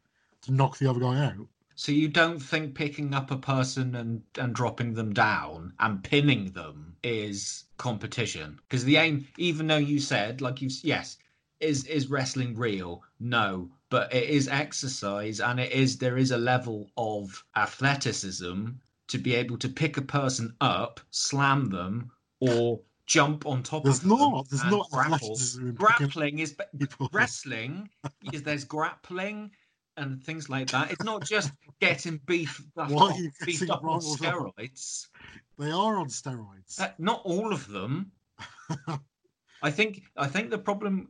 to 0.44 0.52
knock 0.52 0.78
the 0.78 0.90
other 0.90 1.00
guy 1.00 1.26
out. 1.26 1.48
So 1.82 1.92
you 1.92 2.10
don't 2.10 2.38
think 2.38 2.76
picking 2.76 3.16
up 3.16 3.32
a 3.32 3.38
person 3.38 3.96
and 3.96 4.22
and 4.38 4.54
dropping 4.54 4.94
them 4.94 5.14
down 5.14 5.74
and 5.80 6.04
pinning 6.04 6.52
them 6.52 6.96
is 7.02 7.64
competition? 7.78 8.60
Because 8.70 8.86
the 8.86 8.98
aim, 8.98 9.28
even 9.36 9.66
though 9.66 9.78
you 9.78 10.00
said 10.00 10.42
like 10.42 10.62
you 10.62 10.70
yes, 10.84 11.18
is 11.60 11.88
is 11.88 12.06
wrestling 12.06 12.56
real? 12.56 13.02
No, 13.20 13.72
but 13.90 14.14
it 14.14 14.30
is 14.30 14.48
exercise 14.48 15.40
and 15.40 15.60
it 15.60 15.72
is 15.72 15.98
there 15.98 16.20
is 16.20 16.30
a 16.30 16.38
level 16.38 16.92
of 16.98 17.44
athleticism 17.56 18.68
to 19.08 19.18
be 19.18 19.34
able 19.34 19.58
to 19.58 19.68
pick 19.68 19.98
a 19.98 20.04
person 20.04 20.56
up, 20.62 21.00
slam 21.10 21.72
them, 21.72 22.12
or 22.40 22.80
jump 23.08 23.48
on 23.48 23.64
top 23.64 23.86
There's 23.86 24.04
of 24.04 24.04
them 24.04 24.20
There's 24.20 24.32
not. 24.32 24.50
There's 24.52 24.64
not 24.66 24.92
grapple. 24.92 25.16
athleticism 25.16 25.68
in 25.68 25.76
picking 25.78 25.96
Grappling 26.10 26.38
is 26.38 26.56
people. 26.78 27.10
wrestling 27.12 27.90
is 28.32 28.44
there's 28.44 28.66
grappling 28.66 29.50
and 29.98 30.24
things 30.24 30.50
like 30.50 30.72
that. 30.72 30.92
It's 30.92 31.04
not 31.04 31.26
just 31.26 31.52
getting 31.82 32.20
beef 32.26 32.62
Why 32.74 33.30
beefed 33.46 33.70
up 33.70 33.84
on 33.84 34.00
steroids. 34.00 35.08
They 35.58 35.72
are 35.72 35.98
on 35.98 36.08
steroids. 36.08 36.80
Uh, 36.80 36.90
not 36.98 37.22
all 37.24 37.54
of 37.54 37.68
them. 37.68 38.12
I 39.62 39.70
think 39.72 40.04
I 40.18 40.28
think 40.28 40.50
the 40.50 40.58
problem 40.58 41.10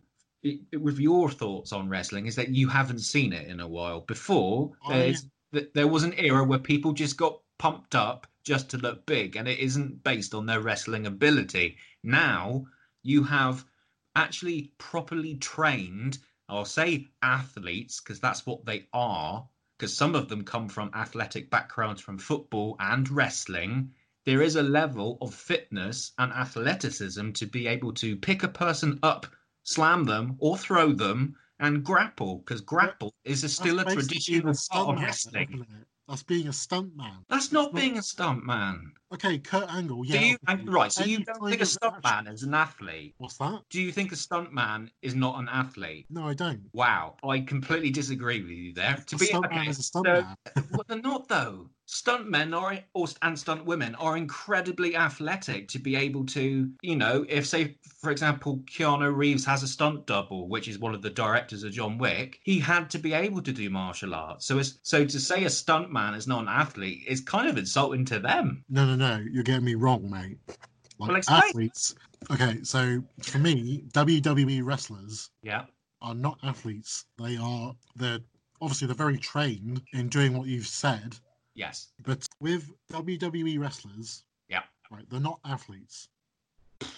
with 0.78 1.00
your 1.00 1.30
thoughts 1.30 1.72
on 1.72 1.88
wrestling 1.88 2.26
is 2.26 2.36
that 2.36 2.50
you 2.50 2.68
haven't 2.68 3.00
seen 3.00 3.32
it 3.32 3.48
in 3.48 3.60
a 3.60 3.68
while. 3.68 4.02
Before 4.02 4.72
I- 4.86 5.16
th- 5.54 5.70
there 5.74 5.88
was 5.88 6.04
an 6.04 6.14
era 6.18 6.44
where 6.44 6.60
people 6.60 6.94
just 6.94 7.18
got 7.18 7.40
pumped 7.58 7.96
up 7.96 8.28
just 8.44 8.70
to 8.72 8.78
look 8.78 9.06
big, 9.06 9.36
and 9.36 9.48
it 9.48 9.60
isn't 9.60 10.04
based 10.04 10.34
on 10.34 10.46
their 10.48 10.62
wrestling 10.62 11.06
ability. 11.06 11.78
Now 12.04 12.66
you 13.04 13.24
have 13.24 13.64
actually 14.16 14.74
properly 14.78 15.36
trained. 15.36 16.18
I'll 16.52 16.66
say 16.66 17.10
athletes 17.22 18.00
because 18.00 18.20
that's 18.20 18.46
what 18.46 18.66
they 18.66 18.88
are. 18.94 19.48
Because 19.80 19.98
some 19.98 20.14
of 20.14 20.30
them 20.30 20.44
come 20.44 20.70
from 20.70 20.92
athletic 20.94 21.50
backgrounds 21.50 22.02
from 22.02 22.20
football 22.20 22.76
and 22.80 23.10
wrestling 23.10 23.94
there 24.26 24.42
is 24.42 24.56
a 24.56 24.64
level 24.64 25.18
of 25.22 25.34
fitness 25.34 26.12
and 26.18 26.32
athleticism 26.32 27.32
to 27.32 27.46
be 27.48 27.68
able 27.68 27.94
to 27.94 28.16
pick 28.16 28.44
a 28.44 28.48
person 28.48 29.00
up, 29.02 29.26
slam 29.64 30.04
them, 30.04 30.36
or 30.38 30.58
throw 30.58 30.92
them 30.92 31.36
and 31.60 31.84
grapple. 31.84 32.38
Because 32.38 32.62
grapple 32.62 33.14
is 33.24 33.44
a, 33.44 33.50
still 33.50 33.80
a 33.80 33.84
That's 33.84 33.96
traditional 33.96 34.52
a 34.52 34.74
part 34.74 34.98
of 34.98 35.04
wrestling. 35.04 35.66
That's 36.08 36.24
being 36.24 36.48
a 36.48 36.52
stuntman. 36.52 37.26
That's 37.30 37.52
not 37.52 37.74
being 37.74 37.98
a 37.98 38.04
stunt 38.04 38.46
man. 38.46 38.94
Okay, 39.14 39.38
Kurt 39.40 39.70
Angle. 39.74 40.04
Do 40.04 40.14
Yeah. 40.14 40.22
you 40.22 40.38
obviously. 40.48 40.74
right? 40.74 40.92
So 40.92 41.04
you 41.04 41.24
don't 41.24 41.44
think 41.50 41.60
a 41.60 41.64
of 41.64 41.68
stunt 41.68 42.04
man 42.04 42.28
is 42.28 42.44
an 42.44 42.54
athlete? 42.54 43.14
What's 43.18 43.38
that? 43.38 43.62
Do 43.70 43.82
you 43.82 43.92
think 43.92 44.12
a 44.12 44.16
stunt 44.16 44.54
man 44.54 44.90
is 45.02 45.16
not 45.16 45.38
an 45.40 45.50
athlete? 45.50 46.06
No, 46.10 46.28
I 46.28 46.34
don't. 46.34 46.62
Wow, 46.74 47.16
I 47.28 47.42
completely 47.42 47.90
disagree 47.92 48.42
with 48.42 48.52
you 48.52 48.74
there. 48.74 49.04
To 49.08 49.16
A 49.16 49.20
be 49.20 49.28
stuntman 49.28 49.46
okay, 49.62 49.70
is 49.70 49.80
a 49.80 49.84
so- 49.84 50.02
stuntman. 50.04 50.36
well, 50.72 50.86
they're 50.88 51.02
not 51.02 51.28
though. 51.28 51.70
Stunt 51.88 52.30
men 52.30 52.54
are 52.54 52.80
or 52.94 53.08
and 53.22 53.38
stunt 53.38 53.66
women 53.66 53.96
are 53.96 54.16
incredibly 54.16 54.96
athletic 54.96 55.68
to 55.68 55.78
be 55.80 55.98
able 55.98 56.26
to, 56.28 56.72
you 56.82 56.96
know, 56.96 57.26
if 57.28 57.46
say 57.46 57.76
for 58.00 58.12
example 58.12 58.60
Keanu 58.60 59.14
Reeves 59.14 59.44
has 59.46 59.62
a 59.62 59.68
stunt 59.68 60.06
double, 60.08 60.48
which 60.48 60.70
is 60.70 60.80
one 60.80 60.96
of 60.96 61.02
the 61.02 61.10
directors 61.10 61.64
of 61.64 61.74
John 61.74 61.98
Wick, 61.98 62.40
he 62.44 62.60
had 62.60 62.90
to 62.92 62.98
be 62.98 63.12
able 63.12 63.42
to 63.42 63.52
do 63.52 63.70
martial 63.70 64.16
arts. 64.16 64.46
So 64.46 64.58
it's, 64.60 64.80
so 64.84 65.04
to 65.04 65.20
say 65.20 65.44
a 65.44 65.50
stunt 65.50 65.92
man 65.92 66.14
is 66.14 66.28
not 66.28 66.44
an 66.44 66.48
athlete 66.48 67.04
is 67.10 67.20
kind 67.20 67.50
of 67.50 67.58
insulting 67.58 68.06
to 68.06 68.20
them. 68.20 68.64
No, 68.70 68.86
no, 68.86 68.96
no. 68.96 69.01
No, 69.02 69.18
you're 69.32 69.42
getting 69.42 69.66
me 69.66 69.74
wrong, 69.74 70.08
mate. 70.12 70.38
Like 71.00 71.10
Well, 71.28 71.40
athletes. 71.40 71.96
Okay, 72.30 72.60
so 72.64 73.04
for 73.24 73.40
me, 73.40 73.82
WWE 73.94 74.62
wrestlers 74.62 75.32
Yeah. 75.42 75.66
are 76.04 76.14
not 76.14 76.38
athletes. 76.44 77.06
They 77.18 77.36
are. 77.36 77.76
They're 77.96 78.20
obviously 78.62 78.86
they're 78.86 78.96
very 78.96 79.18
trained 79.18 79.82
in 79.94 80.08
doing 80.08 80.38
what 80.38 80.46
you've 80.48 80.68
said. 80.68 81.18
Yes. 81.56 81.94
But 82.04 82.28
with 82.40 82.70
WWE 82.92 83.58
wrestlers, 83.58 84.24
Yeah. 84.50 84.62
right, 84.92 85.10
they're 85.10 85.20
not 85.20 85.40
athletes. 85.46 86.08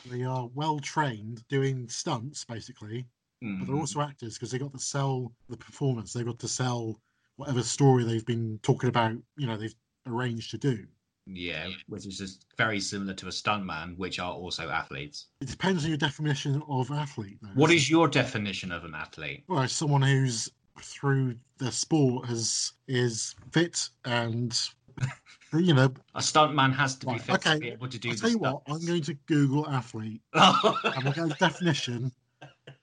They 0.06 0.24
are 0.24 0.48
well 0.48 0.80
trained 0.82 1.48
doing 1.48 1.88
stunts, 1.88 2.44
basically, 2.44 3.06
but 3.42 3.66
they're 3.66 3.76
Mhm. 3.76 3.80
also 3.80 4.02
actors 4.02 4.34
because 4.34 4.52
they 4.52 4.60
got 4.60 4.74
to 4.74 4.80
sell 4.80 5.32
the 5.48 5.56
performance. 5.56 6.12
They've 6.12 6.26
got 6.26 6.40
to 6.40 6.50
sell 6.50 7.00
whatever 7.38 7.64
story 7.64 8.04
they've 8.04 8.26
been 8.26 8.60
talking 8.60 8.90
about. 8.90 9.16
You 9.38 9.48
know, 9.48 9.56
they've 9.56 9.76
arranged 10.06 10.52
to 10.52 10.58
do. 10.58 10.86
Yeah, 11.26 11.70
which 11.88 12.06
is 12.06 12.18
just 12.18 12.46
very 12.58 12.80
similar 12.80 13.14
to 13.14 13.28
a 13.28 13.32
stuntman, 13.32 13.98
which 13.98 14.20
are 14.20 14.34
also 14.34 14.70
athletes. 14.70 15.28
It 15.40 15.48
depends 15.48 15.84
on 15.84 15.90
your 15.90 15.98
definition 15.98 16.62
of 16.68 16.92
athlete. 16.92 17.38
Though. 17.42 17.50
What 17.56 17.72
is 17.72 17.90
your 17.90 18.08
definition 18.08 18.72
of 18.72 18.84
an 18.84 18.94
athlete? 18.94 19.44
well, 19.48 19.68
someone 19.68 20.02
who's 20.02 20.50
through 20.82 21.36
their 21.60 21.72
sport 21.72 22.26
has 22.28 22.74
is 22.88 23.36
fit 23.52 23.90
and 24.06 24.60
you 25.54 25.74
know. 25.74 25.94
A 26.16 26.20
stuntman 26.20 26.74
has 26.76 26.96
to 26.98 27.06
be 27.06 27.14
Right, 27.14 27.22
fit 27.22 27.42
to 27.42 27.50
okay, 27.52 27.60
be 27.60 27.70
able 27.70 27.88
to 27.88 28.00
do 28.00 28.10
I'll 28.10 28.16
tell 28.16 28.30
you 28.30 28.38
what. 28.40 28.62
I'm 28.68 28.86
going 28.86 29.04
to 29.04 29.14
Google 29.26 29.70
athlete 29.70 30.22
and 30.34 31.04
we'll 31.04 31.14
get 31.14 31.32
a 31.32 31.36
definition, 31.40 32.12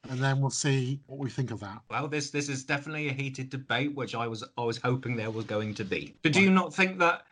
and 0.09 0.19
then 0.19 0.41
we'll 0.41 0.51
see 0.51 1.01
what 1.07 1.19
we 1.19 1.29
think 1.31 1.51
of 1.51 1.61
that. 1.61 1.81
Well, 1.91 2.09
this 2.09 2.31
this 2.31 2.49
is 2.49 2.65
definitely 2.65 3.09
a 3.09 3.13
heated 3.13 3.51
debate, 3.51 3.95
which 3.95 4.15
I 4.15 4.27
was 4.27 4.45
I 4.57 4.63
was 4.63 4.79
hoping 4.79 5.17
there 5.17 5.31
was 5.31 5.45
going 5.45 5.75
to 5.75 5.85
be. 5.85 6.15
But 6.23 6.33
do 6.33 6.41
you 6.41 6.51
not 6.51 6.73
think 6.75 6.99
that? 7.01 7.23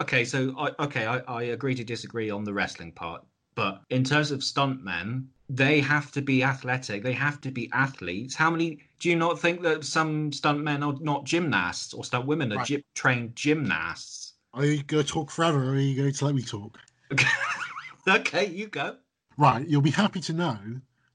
Okay, 0.00 0.24
so 0.24 0.54
I 0.56 0.84
okay, 0.84 1.06
I, 1.06 1.18
I 1.26 1.42
agree 1.44 1.74
to 1.74 1.84
disagree 1.84 2.30
on 2.30 2.44
the 2.44 2.52
wrestling 2.52 2.92
part, 2.92 3.24
but 3.56 3.82
in 3.90 4.04
terms 4.04 4.30
of 4.30 4.40
stuntmen, 4.40 5.26
they 5.48 5.80
have 5.80 6.12
to 6.12 6.22
be 6.22 6.44
athletic. 6.44 7.02
They 7.02 7.14
have 7.14 7.40
to 7.40 7.50
be 7.50 7.68
athletes. 7.72 8.34
How 8.36 8.50
many? 8.50 8.78
Do 9.00 9.08
you 9.08 9.16
not 9.16 9.40
think 9.40 9.62
that 9.62 9.84
some 9.84 10.30
stuntmen 10.30 10.86
are 10.86 10.96
not 11.00 11.24
gymnasts 11.24 11.92
or 11.94 12.04
stunt 12.04 12.26
women 12.26 12.52
are 12.52 12.58
Right. 12.58 12.66
gy- 12.66 12.84
trained 12.94 13.34
gymnasts? 13.34 14.34
Are 14.54 14.64
you 14.64 14.82
going 14.84 15.04
to 15.04 15.12
talk 15.12 15.30
forever, 15.30 15.64
or 15.64 15.70
are 15.72 15.78
you 15.78 15.96
going 15.96 16.12
to 16.12 16.24
let 16.24 16.34
me 16.34 16.42
talk? 16.42 16.78
okay, 18.08 18.46
you 18.46 18.68
go. 18.68 18.96
Right. 19.36 19.66
You'll 19.68 19.82
be 19.82 19.90
happy 19.90 20.20
to 20.20 20.32
know 20.32 20.58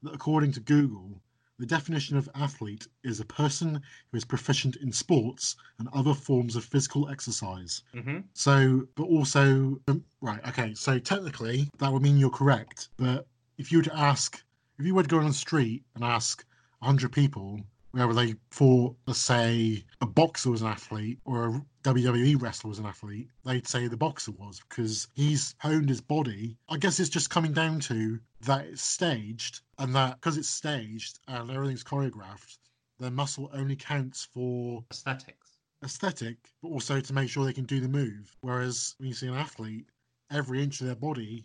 that 0.02 0.14
according 0.14 0.52
to 0.52 0.60
Google, 0.60 1.22
the 1.58 1.66
definition 1.66 2.16
of 2.16 2.28
athlete 2.34 2.86
is 3.04 3.20
a 3.20 3.24
person 3.24 3.80
who 4.10 4.16
is 4.16 4.24
proficient 4.24 4.76
in 4.76 4.92
sports 4.92 5.56
and 5.78 5.88
other 5.92 6.14
forms 6.14 6.56
of 6.56 6.64
physical 6.64 7.08
exercise. 7.08 7.82
hmm 7.92 8.18
So, 8.32 8.86
but 8.96 9.04
also, 9.04 9.80
um, 9.88 10.04
right, 10.20 10.40
okay, 10.48 10.74
so 10.74 10.98
technically 10.98 11.68
that 11.78 11.92
would 11.92 12.02
mean 12.02 12.18
you're 12.18 12.30
correct. 12.30 12.88
But 12.96 13.26
if 13.58 13.70
you 13.70 13.78
were 13.78 13.84
to 13.84 13.96
ask, 13.96 14.42
if 14.78 14.84
you 14.84 14.94
were 14.94 15.04
to 15.04 15.08
go 15.08 15.18
on 15.18 15.26
the 15.26 15.32
street 15.32 15.84
and 15.94 16.02
ask 16.04 16.44
100 16.80 17.12
people 17.12 17.60
whether 17.92 18.12
they 18.12 18.34
thought, 18.50 18.96
let's 19.06 19.20
say, 19.20 19.84
a 20.00 20.06
boxer 20.06 20.50
was 20.50 20.62
an 20.62 20.66
athlete 20.66 21.20
or 21.24 21.46
a 21.46 21.62
WWE 21.84 22.42
wrestler 22.42 22.68
was 22.68 22.80
an 22.80 22.86
athlete, 22.86 23.28
they'd 23.44 23.68
say 23.68 23.86
the 23.86 23.96
boxer 23.96 24.32
was 24.32 24.60
because 24.68 25.06
he's 25.14 25.54
honed 25.60 25.88
his 25.88 26.00
body. 26.00 26.56
I 26.68 26.76
guess 26.78 26.98
it's 26.98 27.08
just 27.08 27.30
coming 27.30 27.52
down 27.52 27.78
to 27.80 28.18
that 28.44 28.66
it's 28.66 28.82
staged 28.82 29.60
and 29.78 29.94
that 29.94 30.20
because 30.20 30.36
it's 30.36 30.48
staged 30.48 31.20
and 31.28 31.50
everything's 31.50 31.84
choreographed, 31.84 32.58
their 32.98 33.10
muscle 33.10 33.50
only 33.52 33.76
counts 33.76 34.28
for 34.32 34.84
Aesthetics. 34.90 35.58
aesthetic, 35.82 36.36
but 36.62 36.68
also 36.68 37.00
to 37.00 37.12
make 37.12 37.28
sure 37.28 37.44
they 37.44 37.52
can 37.52 37.64
do 37.64 37.80
the 37.80 37.88
move. 37.88 38.36
Whereas 38.40 38.94
when 38.98 39.08
you 39.08 39.14
see 39.14 39.26
an 39.26 39.34
athlete, 39.34 39.86
every 40.30 40.62
inch 40.62 40.80
of 40.80 40.86
their 40.86 40.96
body 40.96 41.44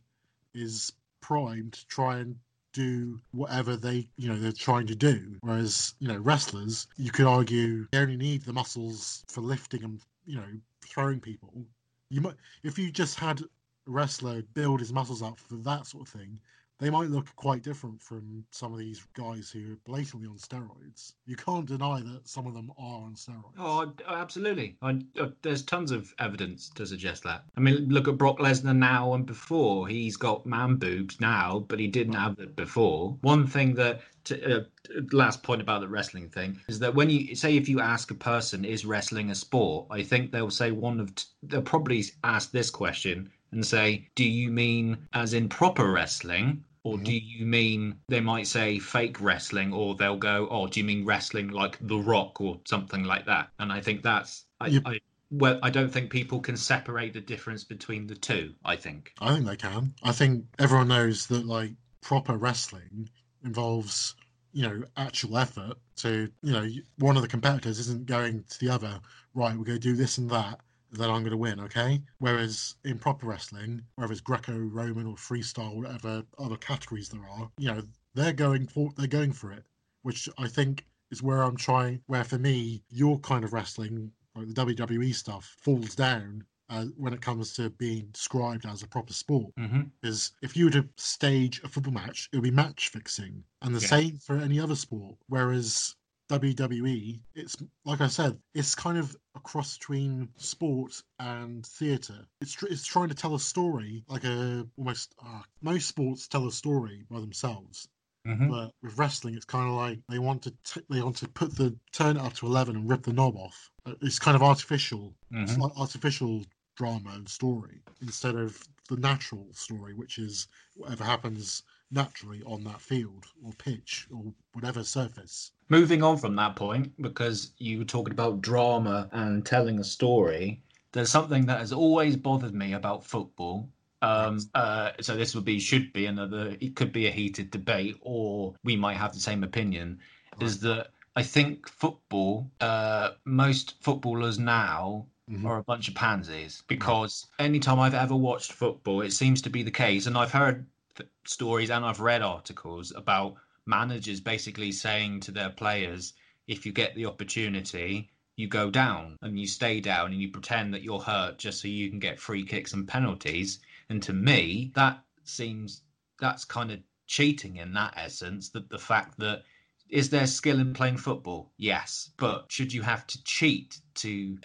is 0.53 0.93
primed 1.21 1.73
to 1.73 1.87
try 1.87 2.17
and 2.17 2.37
do 2.71 3.19
whatever 3.31 3.75
they 3.75 4.07
you 4.17 4.29
know 4.29 4.37
they're 4.39 4.51
trying 4.51 4.87
to 4.87 4.95
do. 4.95 5.37
Whereas 5.41 5.95
you 5.99 6.07
know 6.07 6.17
wrestlers, 6.17 6.87
you 6.97 7.11
could 7.11 7.25
argue 7.25 7.87
they 7.91 7.97
only 7.99 8.17
need 8.17 8.43
the 8.43 8.53
muscles 8.53 9.23
for 9.27 9.41
lifting 9.41 9.83
and 9.83 9.99
you 10.25 10.35
know 10.35 10.47
throwing 10.81 11.19
people. 11.19 11.65
You 12.09 12.21
might 12.21 12.35
if 12.63 12.77
you 12.77 12.91
just 12.91 13.19
had 13.19 13.41
a 13.41 13.45
wrestler 13.87 14.43
build 14.53 14.79
his 14.79 14.93
muscles 14.93 15.21
up 15.21 15.39
for 15.39 15.55
that 15.55 15.87
sort 15.87 16.07
of 16.07 16.13
thing. 16.13 16.39
They 16.79 16.89
might 16.89 17.09
look 17.09 17.35
quite 17.35 17.61
different 17.61 18.01
from 18.01 18.45
some 18.51 18.71
of 18.71 18.79
these 18.79 19.05
guys 19.13 19.49
who 19.51 19.73
are 19.73 19.77
blatantly 19.83 20.29
on 20.29 20.37
steroids. 20.37 21.13
You 21.25 21.35
can't 21.35 21.65
deny 21.65 21.99
that 21.99 22.21
some 22.25 22.47
of 22.47 22.53
them 22.53 22.71
are 22.77 23.01
on 23.01 23.15
steroids. 23.15 23.53
Oh, 23.57 23.91
absolutely. 24.07 24.77
I, 24.81 25.01
uh, 25.19 25.27
there's 25.41 25.61
tons 25.61 25.91
of 25.91 26.13
evidence 26.19 26.69
to 26.75 26.87
suggest 26.87 27.23
that. 27.23 27.43
I 27.57 27.59
mean, 27.59 27.89
look 27.89 28.07
at 28.07 28.17
Brock 28.17 28.39
Lesnar 28.39 28.77
now 28.77 29.13
and 29.13 29.25
before. 29.25 29.89
He's 29.89 30.15
got 30.15 30.45
man 30.45 30.77
boobs 30.77 31.19
now, 31.19 31.65
but 31.67 31.81
he 31.81 31.87
didn't 31.87 32.13
have 32.13 32.39
it 32.39 32.55
before. 32.55 33.17
One 33.21 33.45
thing 33.45 33.75
that, 33.75 33.99
to, 34.25 34.59
uh, 34.59 34.63
last 35.11 35.43
point 35.43 35.61
about 35.61 35.81
the 35.81 35.89
wrestling 35.89 36.29
thing, 36.29 36.61
is 36.69 36.79
that 36.79 36.95
when 36.95 37.09
you 37.09 37.35
say 37.35 37.57
if 37.57 37.67
you 37.67 37.81
ask 37.81 38.09
a 38.09 38.15
person, 38.15 38.63
is 38.63 38.85
wrestling 38.85 39.31
a 39.31 39.35
sport? 39.35 39.87
I 39.91 40.01
think 40.01 40.31
they'll 40.31 40.49
say 40.49 40.71
one 40.71 41.01
of, 41.01 41.13
t- 41.13 41.25
they'll 41.43 41.61
probably 41.61 42.05
ask 42.23 42.51
this 42.51 42.69
question 42.69 43.29
and 43.51 43.65
say, 43.65 44.07
do 44.15 44.23
you 44.23 44.49
mean 44.49 44.97
as 45.11 45.33
in 45.33 45.49
proper 45.49 45.91
wrestling? 45.91 46.63
Or 46.83 46.97
Mhm. 46.97 47.03
do 47.05 47.11
you 47.13 47.45
mean 47.45 47.99
they 48.07 48.21
might 48.21 48.47
say 48.47 48.79
fake 48.79 49.19
wrestling, 49.19 49.73
or 49.73 49.95
they'll 49.95 50.17
go, 50.17 50.47
"Oh, 50.49 50.67
do 50.67 50.79
you 50.79 50.85
mean 50.85 51.05
wrestling 51.05 51.49
like 51.49 51.77
The 51.81 51.97
Rock 51.99 52.39
or 52.41 52.61
something 52.65 53.03
like 53.03 53.25
that?" 53.25 53.51
And 53.59 53.71
I 53.71 53.81
think 53.81 54.01
that's, 54.03 54.45
I. 54.59 54.81
I 54.85 54.99
well, 55.31 55.59
I 55.61 55.69
don't 55.69 55.91
think 55.91 56.09
people 56.11 56.39
can 56.39 56.57
separate 56.57 57.13
the 57.13 57.21
difference 57.21 57.63
between 57.63 58.07
the 58.07 58.15
two. 58.15 58.55
I 58.65 58.75
think. 58.77 59.13
I 59.19 59.33
think 59.35 59.45
they 59.45 59.55
can. 59.57 59.93
I 60.03 60.11
think 60.11 60.45
everyone 60.57 60.87
knows 60.87 61.27
that 61.27 61.45
like 61.45 61.75
proper 62.01 62.35
wrestling 62.37 63.09
involves 63.43 64.15
you 64.53 64.63
know 64.63 64.83
actual 64.97 65.37
effort. 65.37 65.77
to 65.97 66.31
you 66.41 66.51
know 66.53 66.67
one 66.97 67.15
of 67.17 67.21
the 67.21 67.27
competitors 67.27 67.77
isn't 67.79 68.05
going 68.05 68.43
to 68.45 68.59
the 68.59 68.69
other. 68.69 69.01
Right, 69.33 69.55
we're 69.57 69.65
going 69.65 69.79
to 69.79 69.87
do 69.89 69.95
this 69.95 70.17
and 70.17 70.29
that. 70.31 70.61
Then 70.91 71.09
I'm 71.09 71.21
going 71.21 71.31
to 71.31 71.37
win. 71.37 71.59
Okay. 71.61 72.01
Whereas 72.19 72.75
in 72.83 72.97
proper 72.99 73.27
wrestling, 73.27 73.81
whether 73.95 74.11
it's 74.11 74.21
Greco-Roman 74.21 75.05
or 75.05 75.15
freestyle, 75.15 75.75
whatever 75.75 76.23
other 76.37 76.57
categories 76.57 77.09
there 77.09 77.27
are, 77.29 77.49
you 77.57 77.71
know 77.71 77.81
they're 78.15 78.33
going 78.33 78.67
for 78.67 78.91
they're 78.97 79.07
going 79.07 79.31
for 79.31 79.51
it, 79.51 79.63
which 80.03 80.27
I 80.37 80.47
think 80.47 80.85
is 81.11 81.21
where 81.23 81.43
I'm 81.43 81.57
trying. 81.57 82.01
Where 82.07 82.23
for 82.23 82.37
me, 82.39 82.83
your 82.89 83.19
kind 83.19 83.43
of 83.43 83.53
wrestling, 83.53 84.11
like 84.35 84.47
the 84.47 84.53
WWE 84.65 85.13
stuff, 85.13 85.55
falls 85.61 85.95
down 85.95 86.43
uh, 86.69 86.85
when 86.97 87.13
it 87.13 87.21
comes 87.21 87.53
to 87.53 87.69
being 87.71 88.07
described 88.11 88.65
as 88.65 88.83
a 88.83 88.87
proper 88.87 89.13
sport 89.13 89.51
Mm-hmm. 89.59 89.81
is 90.03 90.31
if 90.43 90.55
you 90.55 90.65
were 90.65 90.71
to 90.71 90.87
stage 90.97 91.61
a 91.63 91.67
football 91.67 91.93
match, 91.93 92.29
it 92.31 92.37
would 92.37 92.43
be 92.43 92.51
match 92.51 92.89
fixing, 92.89 93.43
and 93.61 93.75
the 93.75 93.79
Yeah. 93.81 93.87
same 93.87 94.17
for 94.17 94.37
any 94.37 94.59
other 94.59 94.75
sport. 94.75 95.15
Whereas 95.27 95.95
WWE, 96.39 97.19
it's 97.35 97.57
like 97.85 98.01
I 98.01 98.07
said, 98.07 98.37
it's 98.53 98.75
kind 98.75 98.97
of 98.97 99.15
a 99.35 99.39
cross 99.39 99.77
between 99.77 100.29
sport 100.37 101.01
and 101.19 101.65
theatre. 101.65 102.25
It's 102.39 102.53
tr- 102.53 102.67
it's 102.67 102.85
trying 102.85 103.09
to 103.09 103.15
tell 103.15 103.33
a 103.35 103.39
story 103.39 104.03
like 104.07 104.23
a 104.25 104.67
almost 104.77 105.15
uh, 105.25 105.41
most 105.61 105.87
sports 105.87 106.27
tell 106.27 106.47
a 106.47 106.51
story 106.51 107.03
by 107.09 107.19
themselves. 107.19 107.87
Mhm. 108.27 108.49
But 108.49 108.73
with 108.83 108.97
wrestling, 108.97 109.33
it's 109.35 109.45
kind 109.45 109.67
of 109.69 109.75
like 109.75 109.99
they 110.07 110.19
want 110.19 110.43
to 110.43 110.51
t- 110.63 110.81
they 110.89 111.01
want 111.01 111.17
to 111.17 111.27
put 111.29 111.55
the 111.55 111.75
turn 111.93 112.17
it 112.17 112.21
up 112.21 112.33
to 112.35 112.45
eleven 112.45 112.75
and 112.75 112.87
rip 112.89 113.03
the 113.03 113.13
knob 113.13 113.35
off. 113.35 113.71
Uh, 113.85 113.95
It's 114.01 114.19
kind 114.19 114.35
of 114.35 114.43
artificial. 114.43 115.15
It's 115.31 115.53
Mhm. 115.53 115.59
like 115.61 115.77
artificial 115.77 116.45
drama 116.75 117.09
and 117.11 117.27
story 117.27 117.81
instead 118.01 118.35
of 118.35 118.63
the 118.87 118.97
natural 118.97 119.51
story, 119.53 119.93
which 119.93 120.17
is 120.19 120.47
whatever 120.75 121.03
happens 121.03 121.63
naturally 121.91 122.43
on 122.43 122.63
that 122.65 122.79
field 122.81 123.25
or 123.43 123.51
pitch 123.53 124.07
or 124.11 124.33
whatever 124.53 124.83
surface. 124.83 125.51
Moving 125.69 126.01
on 126.01 126.17
from 126.17 126.35
that 126.37 126.55
point, 126.55 126.99
because 126.99 127.51
you 127.59 127.77
were 127.79 127.85
talking 127.85 128.11
about 128.11 128.41
drama 128.41 129.07
and 129.11 129.45
telling 129.45 129.79
a 129.79 129.83
story, 129.83 130.63
there's 130.93 131.11
something 131.11 131.45
that 131.45 131.59
has 131.59 131.71
always 131.71 132.17
bothered 132.17 132.55
me 132.55 132.73
about 132.73 133.05
football. 133.05 133.69
Um, 134.01 134.39
uh, 134.55 134.91
so 134.99 135.15
this 135.15 135.35
would 135.35 135.45
be, 135.45 135.59
should 135.59 135.93
be 135.93 136.07
another, 136.07 136.57
it 136.59 136.75
could 136.75 136.91
be 136.91 137.05
a 137.05 137.11
heated 137.11 137.51
debate, 137.51 137.97
or 138.01 138.55
we 138.63 138.75
might 138.75 138.97
have 138.97 139.13
the 139.13 139.19
same 139.19 139.43
opinion. 139.43 139.99
Is 140.41 140.59
that 140.61 140.87
I 141.15 141.21
think 141.21 141.67
football, 141.69 142.49
uh, 142.61 143.11
most 143.25 143.75
footballers 143.83 144.39
now 144.39 145.05
Mhm. 145.29 145.45
are 145.45 145.57
a 145.59 145.63
bunch 145.63 145.87
of 145.87 145.93
pansies 145.93 146.63
because 146.67 147.27
anytime 147.37 147.79
I've 147.79 147.93
ever 147.93 148.15
watched 148.15 148.53
football, 148.53 149.01
it 149.01 149.11
seems 149.11 149.41
to 149.43 149.49
be 149.51 149.61
the 149.61 149.69
case, 149.71 150.07
and 150.07 150.17
I've 150.17 150.31
heard 150.31 150.65
th- 150.95 151.09
stories 151.25 151.69
and 151.69 151.85
I've 151.85 151.99
read 151.99 152.23
articles 152.23 152.91
about 152.95 153.35
managers 153.69 154.19
basically 154.19 154.71
saying 154.71 155.21
to 155.21 155.31
their 155.31 155.49
players, 155.49 156.13
if 156.47 156.65
you 156.65 156.73
get 156.73 156.95
the 156.95 157.05
opportunity, 157.05 158.09
you 158.35 158.47
go 158.47 158.69
down 158.71 159.17
and 159.21 159.39
you 159.39 159.45
stay 159.45 159.79
down 159.79 160.11
and 160.11 160.21
you 160.21 160.29
pretend 160.31 160.73
that 160.73 160.81
you're 160.81 160.99
hurt 160.99 161.37
just 161.37 161.61
so 161.61 161.67
you 161.67 161.89
can 161.89 161.99
get 161.99 162.19
free 162.19 162.43
kicks 162.43 162.73
and 162.73 162.87
penalties. 162.87 163.59
And 163.89 164.01
to 164.03 164.13
me, 164.13 164.71
that 164.75 165.03
seems 165.23 165.83
that's 166.19 166.45
kind 166.45 166.71
of 166.71 166.79
cheating 167.05 167.57
in 167.57 167.73
that 167.73 167.93
essence. 167.95 168.49
That 168.49 168.69
the 168.69 168.79
fact 168.79 169.19
that 169.19 169.43
is 169.89 170.09
there 170.09 170.27
skill 170.27 170.59
in 170.59 170.73
playing 170.73 170.97
football? 170.97 171.51
Yes, 171.57 172.11
but 172.17 172.45
should 172.49 172.71
you 172.71 172.81
have 172.81 173.05
to 173.07 173.23
cheat 173.23 173.79
to 173.95 174.37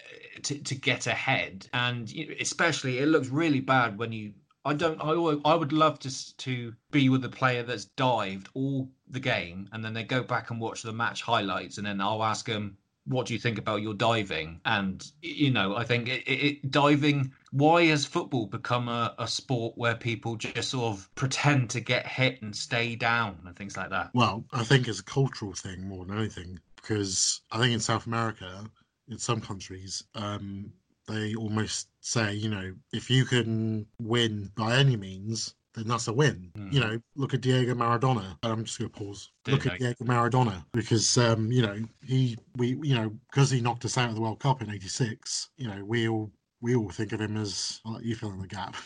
to, 0.43 0.59
to 0.59 0.75
get 0.75 1.07
ahead? 1.07 1.67
And 1.73 2.11
especially, 2.39 2.99
it 2.99 3.07
looks 3.07 3.29
really 3.29 3.61
bad 3.61 3.97
when 3.97 4.11
you. 4.11 4.33
I 4.65 4.73
don't. 4.73 4.99
I 4.99 5.11
I 5.49 5.55
would 5.55 5.71
love 5.71 5.99
to 5.99 6.37
to 6.37 6.73
be 6.91 7.07
with 7.09 7.23
a 7.23 7.29
player 7.29 7.61
that's 7.61 7.85
dived 7.85 8.49
all 8.55 8.89
the 9.07 9.19
game, 9.19 9.69
and 9.71 9.85
then 9.85 9.93
they 9.93 10.03
go 10.03 10.23
back 10.23 10.49
and 10.49 10.59
watch 10.59 10.81
the 10.81 10.91
match 10.91 11.21
highlights, 11.21 11.77
and 11.77 11.85
then 11.85 12.01
I'll 12.01 12.23
ask 12.23 12.47
them, 12.47 12.77
"What 13.05 13.27
do 13.27 13.33
you 13.33 13.39
think 13.39 13.59
about 13.59 13.83
your 13.83 13.93
diving?" 13.93 14.59
And 14.65 15.05
you 15.21 15.51
know, 15.51 15.75
I 15.75 15.83
think 15.83 16.09
it, 16.09 16.23
it 16.27 16.71
diving. 16.71 17.31
Why 17.51 17.85
has 17.85 18.05
football 18.05 18.47
become 18.47 18.89
a, 18.89 19.13
a 19.19 19.27
sport 19.27 19.77
where 19.77 19.95
people 19.95 20.35
just 20.35 20.71
sort 20.71 20.97
of 20.97 21.13
pretend 21.13 21.69
to 21.69 21.79
get 21.79 22.07
hit 22.07 22.41
and 22.41 22.55
stay 22.55 22.95
down 22.95 23.37
and 23.45 23.55
things 23.55 23.77
like 23.77 23.91
that? 23.91 24.09
Well, 24.15 24.45
I 24.51 24.63
think 24.63 24.87
it's 24.87 24.99
a 24.99 25.03
cultural 25.03 25.53
thing 25.53 25.87
more 25.87 26.05
than 26.05 26.17
anything 26.17 26.59
because 26.75 27.41
I 27.51 27.59
think 27.59 27.73
in 27.73 27.79
South 27.79 28.07
America, 28.07 28.65
in 29.07 29.19
some 29.19 29.41
countries, 29.41 30.03
um, 30.15 30.71
they 31.07 31.35
almost 31.35 31.89
say, 32.01 32.33
you 32.33 32.49
know, 32.49 32.73
if 32.93 33.09
you 33.09 33.25
can 33.25 33.85
win 33.99 34.51
by 34.55 34.75
any 34.75 34.95
means, 34.95 35.55
then 35.75 35.87
that's 35.87 36.07
a 36.07 36.13
win. 36.13 36.51
Mm. 36.57 36.73
You 36.73 36.79
know, 36.79 36.99
look 37.15 37.33
at 37.33 37.41
Diego 37.41 37.75
Maradona. 37.75 38.37
I'm 38.43 38.63
just 38.63 38.79
going 38.79 38.89
to 38.89 38.97
pause. 38.97 39.31
Didn't 39.43 39.65
look 39.65 39.73
at. 39.73 39.79
Diego 39.79 40.05
Maradona 40.05 40.63
because, 40.71 41.17
um, 41.17 41.51
you 41.51 41.61
know, 41.61 41.77
he 42.03 42.37
we 42.55 42.77
you 42.81 42.95
know 42.95 43.13
because 43.29 43.51
he 43.51 43.61
knocked 43.61 43.85
us 43.85 43.97
out 43.97 44.09
of 44.09 44.15
the 44.15 44.21
World 44.21 44.39
Cup 44.39 44.61
in 44.61 44.69
'86. 44.69 45.49
You 45.57 45.67
know, 45.67 45.83
we 45.83 46.07
all 46.07 46.31
we 46.61 46.75
all 46.75 46.89
think 46.89 47.11
of 47.11 47.21
him 47.21 47.37
as 47.37 47.81
I'll 47.85 47.93
let 47.93 48.03
you 48.03 48.15
fill 48.15 48.31
in 48.31 48.41
the 48.41 48.47
gap. 48.47 48.75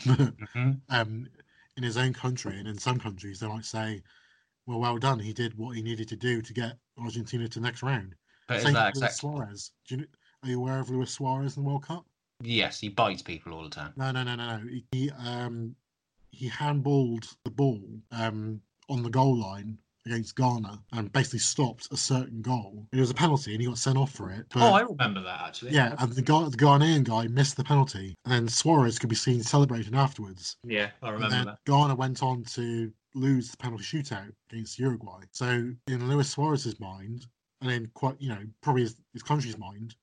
hmm 0.53 0.71
um, 0.89 1.27
in 1.77 1.83
his 1.83 1.97
own 1.97 2.13
country, 2.13 2.57
and 2.59 2.67
in 2.67 2.77
some 2.77 2.99
countries 2.99 3.39
they 3.39 3.47
might 3.47 3.65
say, 3.65 4.01
"Well, 4.65 4.79
well 4.79 4.97
done. 4.97 5.19
He 5.19 5.31
did 5.31 5.57
what 5.57 5.75
he 5.75 5.81
needed 5.81 6.09
to 6.09 6.17
do 6.17 6.41
to 6.41 6.53
get 6.53 6.77
Argentina 6.97 7.47
to 7.47 7.59
the 7.59 7.65
next 7.65 7.83
round." 7.83 8.15
But 8.47 8.57
is 8.57 8.63
Same 8.63 8.73
that 8.73 8.95
with 8.95 9.03
exactly? 9.03 9.29
Suarez. 9.29 9.71
Do 9.87 9.97
you, 9.97 10.07
are 10.43 10.49
you 10.49 10.57
aware 10.57 10.79
of 10.79 10.89
Luis 10.89 11.11
Suarez 11.11 11.55
in 11.55 11.63
the 11.63 11.69
World 11.69 11.85
Cup? 11.85 12.05
Yes, 12.41 12.79
he 12.79 12.89
bites 12.89 13.21
people 13.21 13.53
all 13.53 13.63
the 13.63 13.69
time. 13.69 13.93
No, 13.97 14.11
no, 14.11 14.23
no, 14.23 14.35
no, 14.35 14.57
no. 14.57 14.67
He, 14.69 14.85
he 14.91 15.11
um 15.11 15.75
he 16.31 16.49
handballed 16.49 17.35
the 17.43 17.51
ball 17.51 17.81
um 18.11 18.61
on 18.89 19.03
the 19.03 19.09
goal 19.09 19.37
line 19.37 19.77
against 20.05 20.35
Ghana 20.35 20.81
and 20.93 21.11
basically 21.11 21.39
stopped 21.39 21.89
a 21.91 21.97
certain 21.97 22.41
goal. 22.41 22.87
It 22.93 22.99
was 22.99 23.11
a 23.11 23.15
penalty, 23.15 23.51
and 23.53 23.61
he 23.61 23.67
got 23.67 23.77
sent 23.77 23.97
off 23.97 24.11
for 24.11 24.31
it. 24.31 24.45
But, 24.51 24.63
oh, 24.63 24.73
I 24.73 24.81
remember 24.81 25.21
that 25.21 25.41
actually. 25.41 25.71
yeah, 25.71 25.95
and 25.99 26.13
the, 26.13 26.21
Ga- 26.21 26.49
the 26.49 26.57
Ghanaian 26.57 27.03
guy 27.03 27.27
missed 27.27 27.57
the 27.57 27.63
penalty, 27.63 28.15
and 28.25 28.33
then 28.33 28.47
Suarez 28.47 28.97
could 28.97 29.09
be 29.09 29.15
seen 29.15 29.43
celebrating 29.43 29.93
afterwards. 29.95 30.55
yeah, 30.63 30.89
I 31.03 31.09
remember 31.11 31.45
that. 31.45 31.59
Ghana 31.65 31.95
went 31.95 32.23
on 32.23 32.43
to 32.55 32.91
lose 33.13 33.51
the 33.51 33.57
penalty 33.57 33.83
shootout 33.83 34.31
against 34.51 34.79
Uruguay. 34.79 35.21
So 35.31 35.71
in 35.87 36.07
Luis 36.09 36.29
Suarez's 36.29 36.79
mind, 36.79 37.27
and 37.61 37.69
in 37.69 37.91
quite 37.93 38.15
you 38.19 38.29
know 38.29 38.41
probably 38.61 38.83
his, 38.83 38.95
his 39.13 39.21
country's 39.21 39.57
mind, 39.57 39.95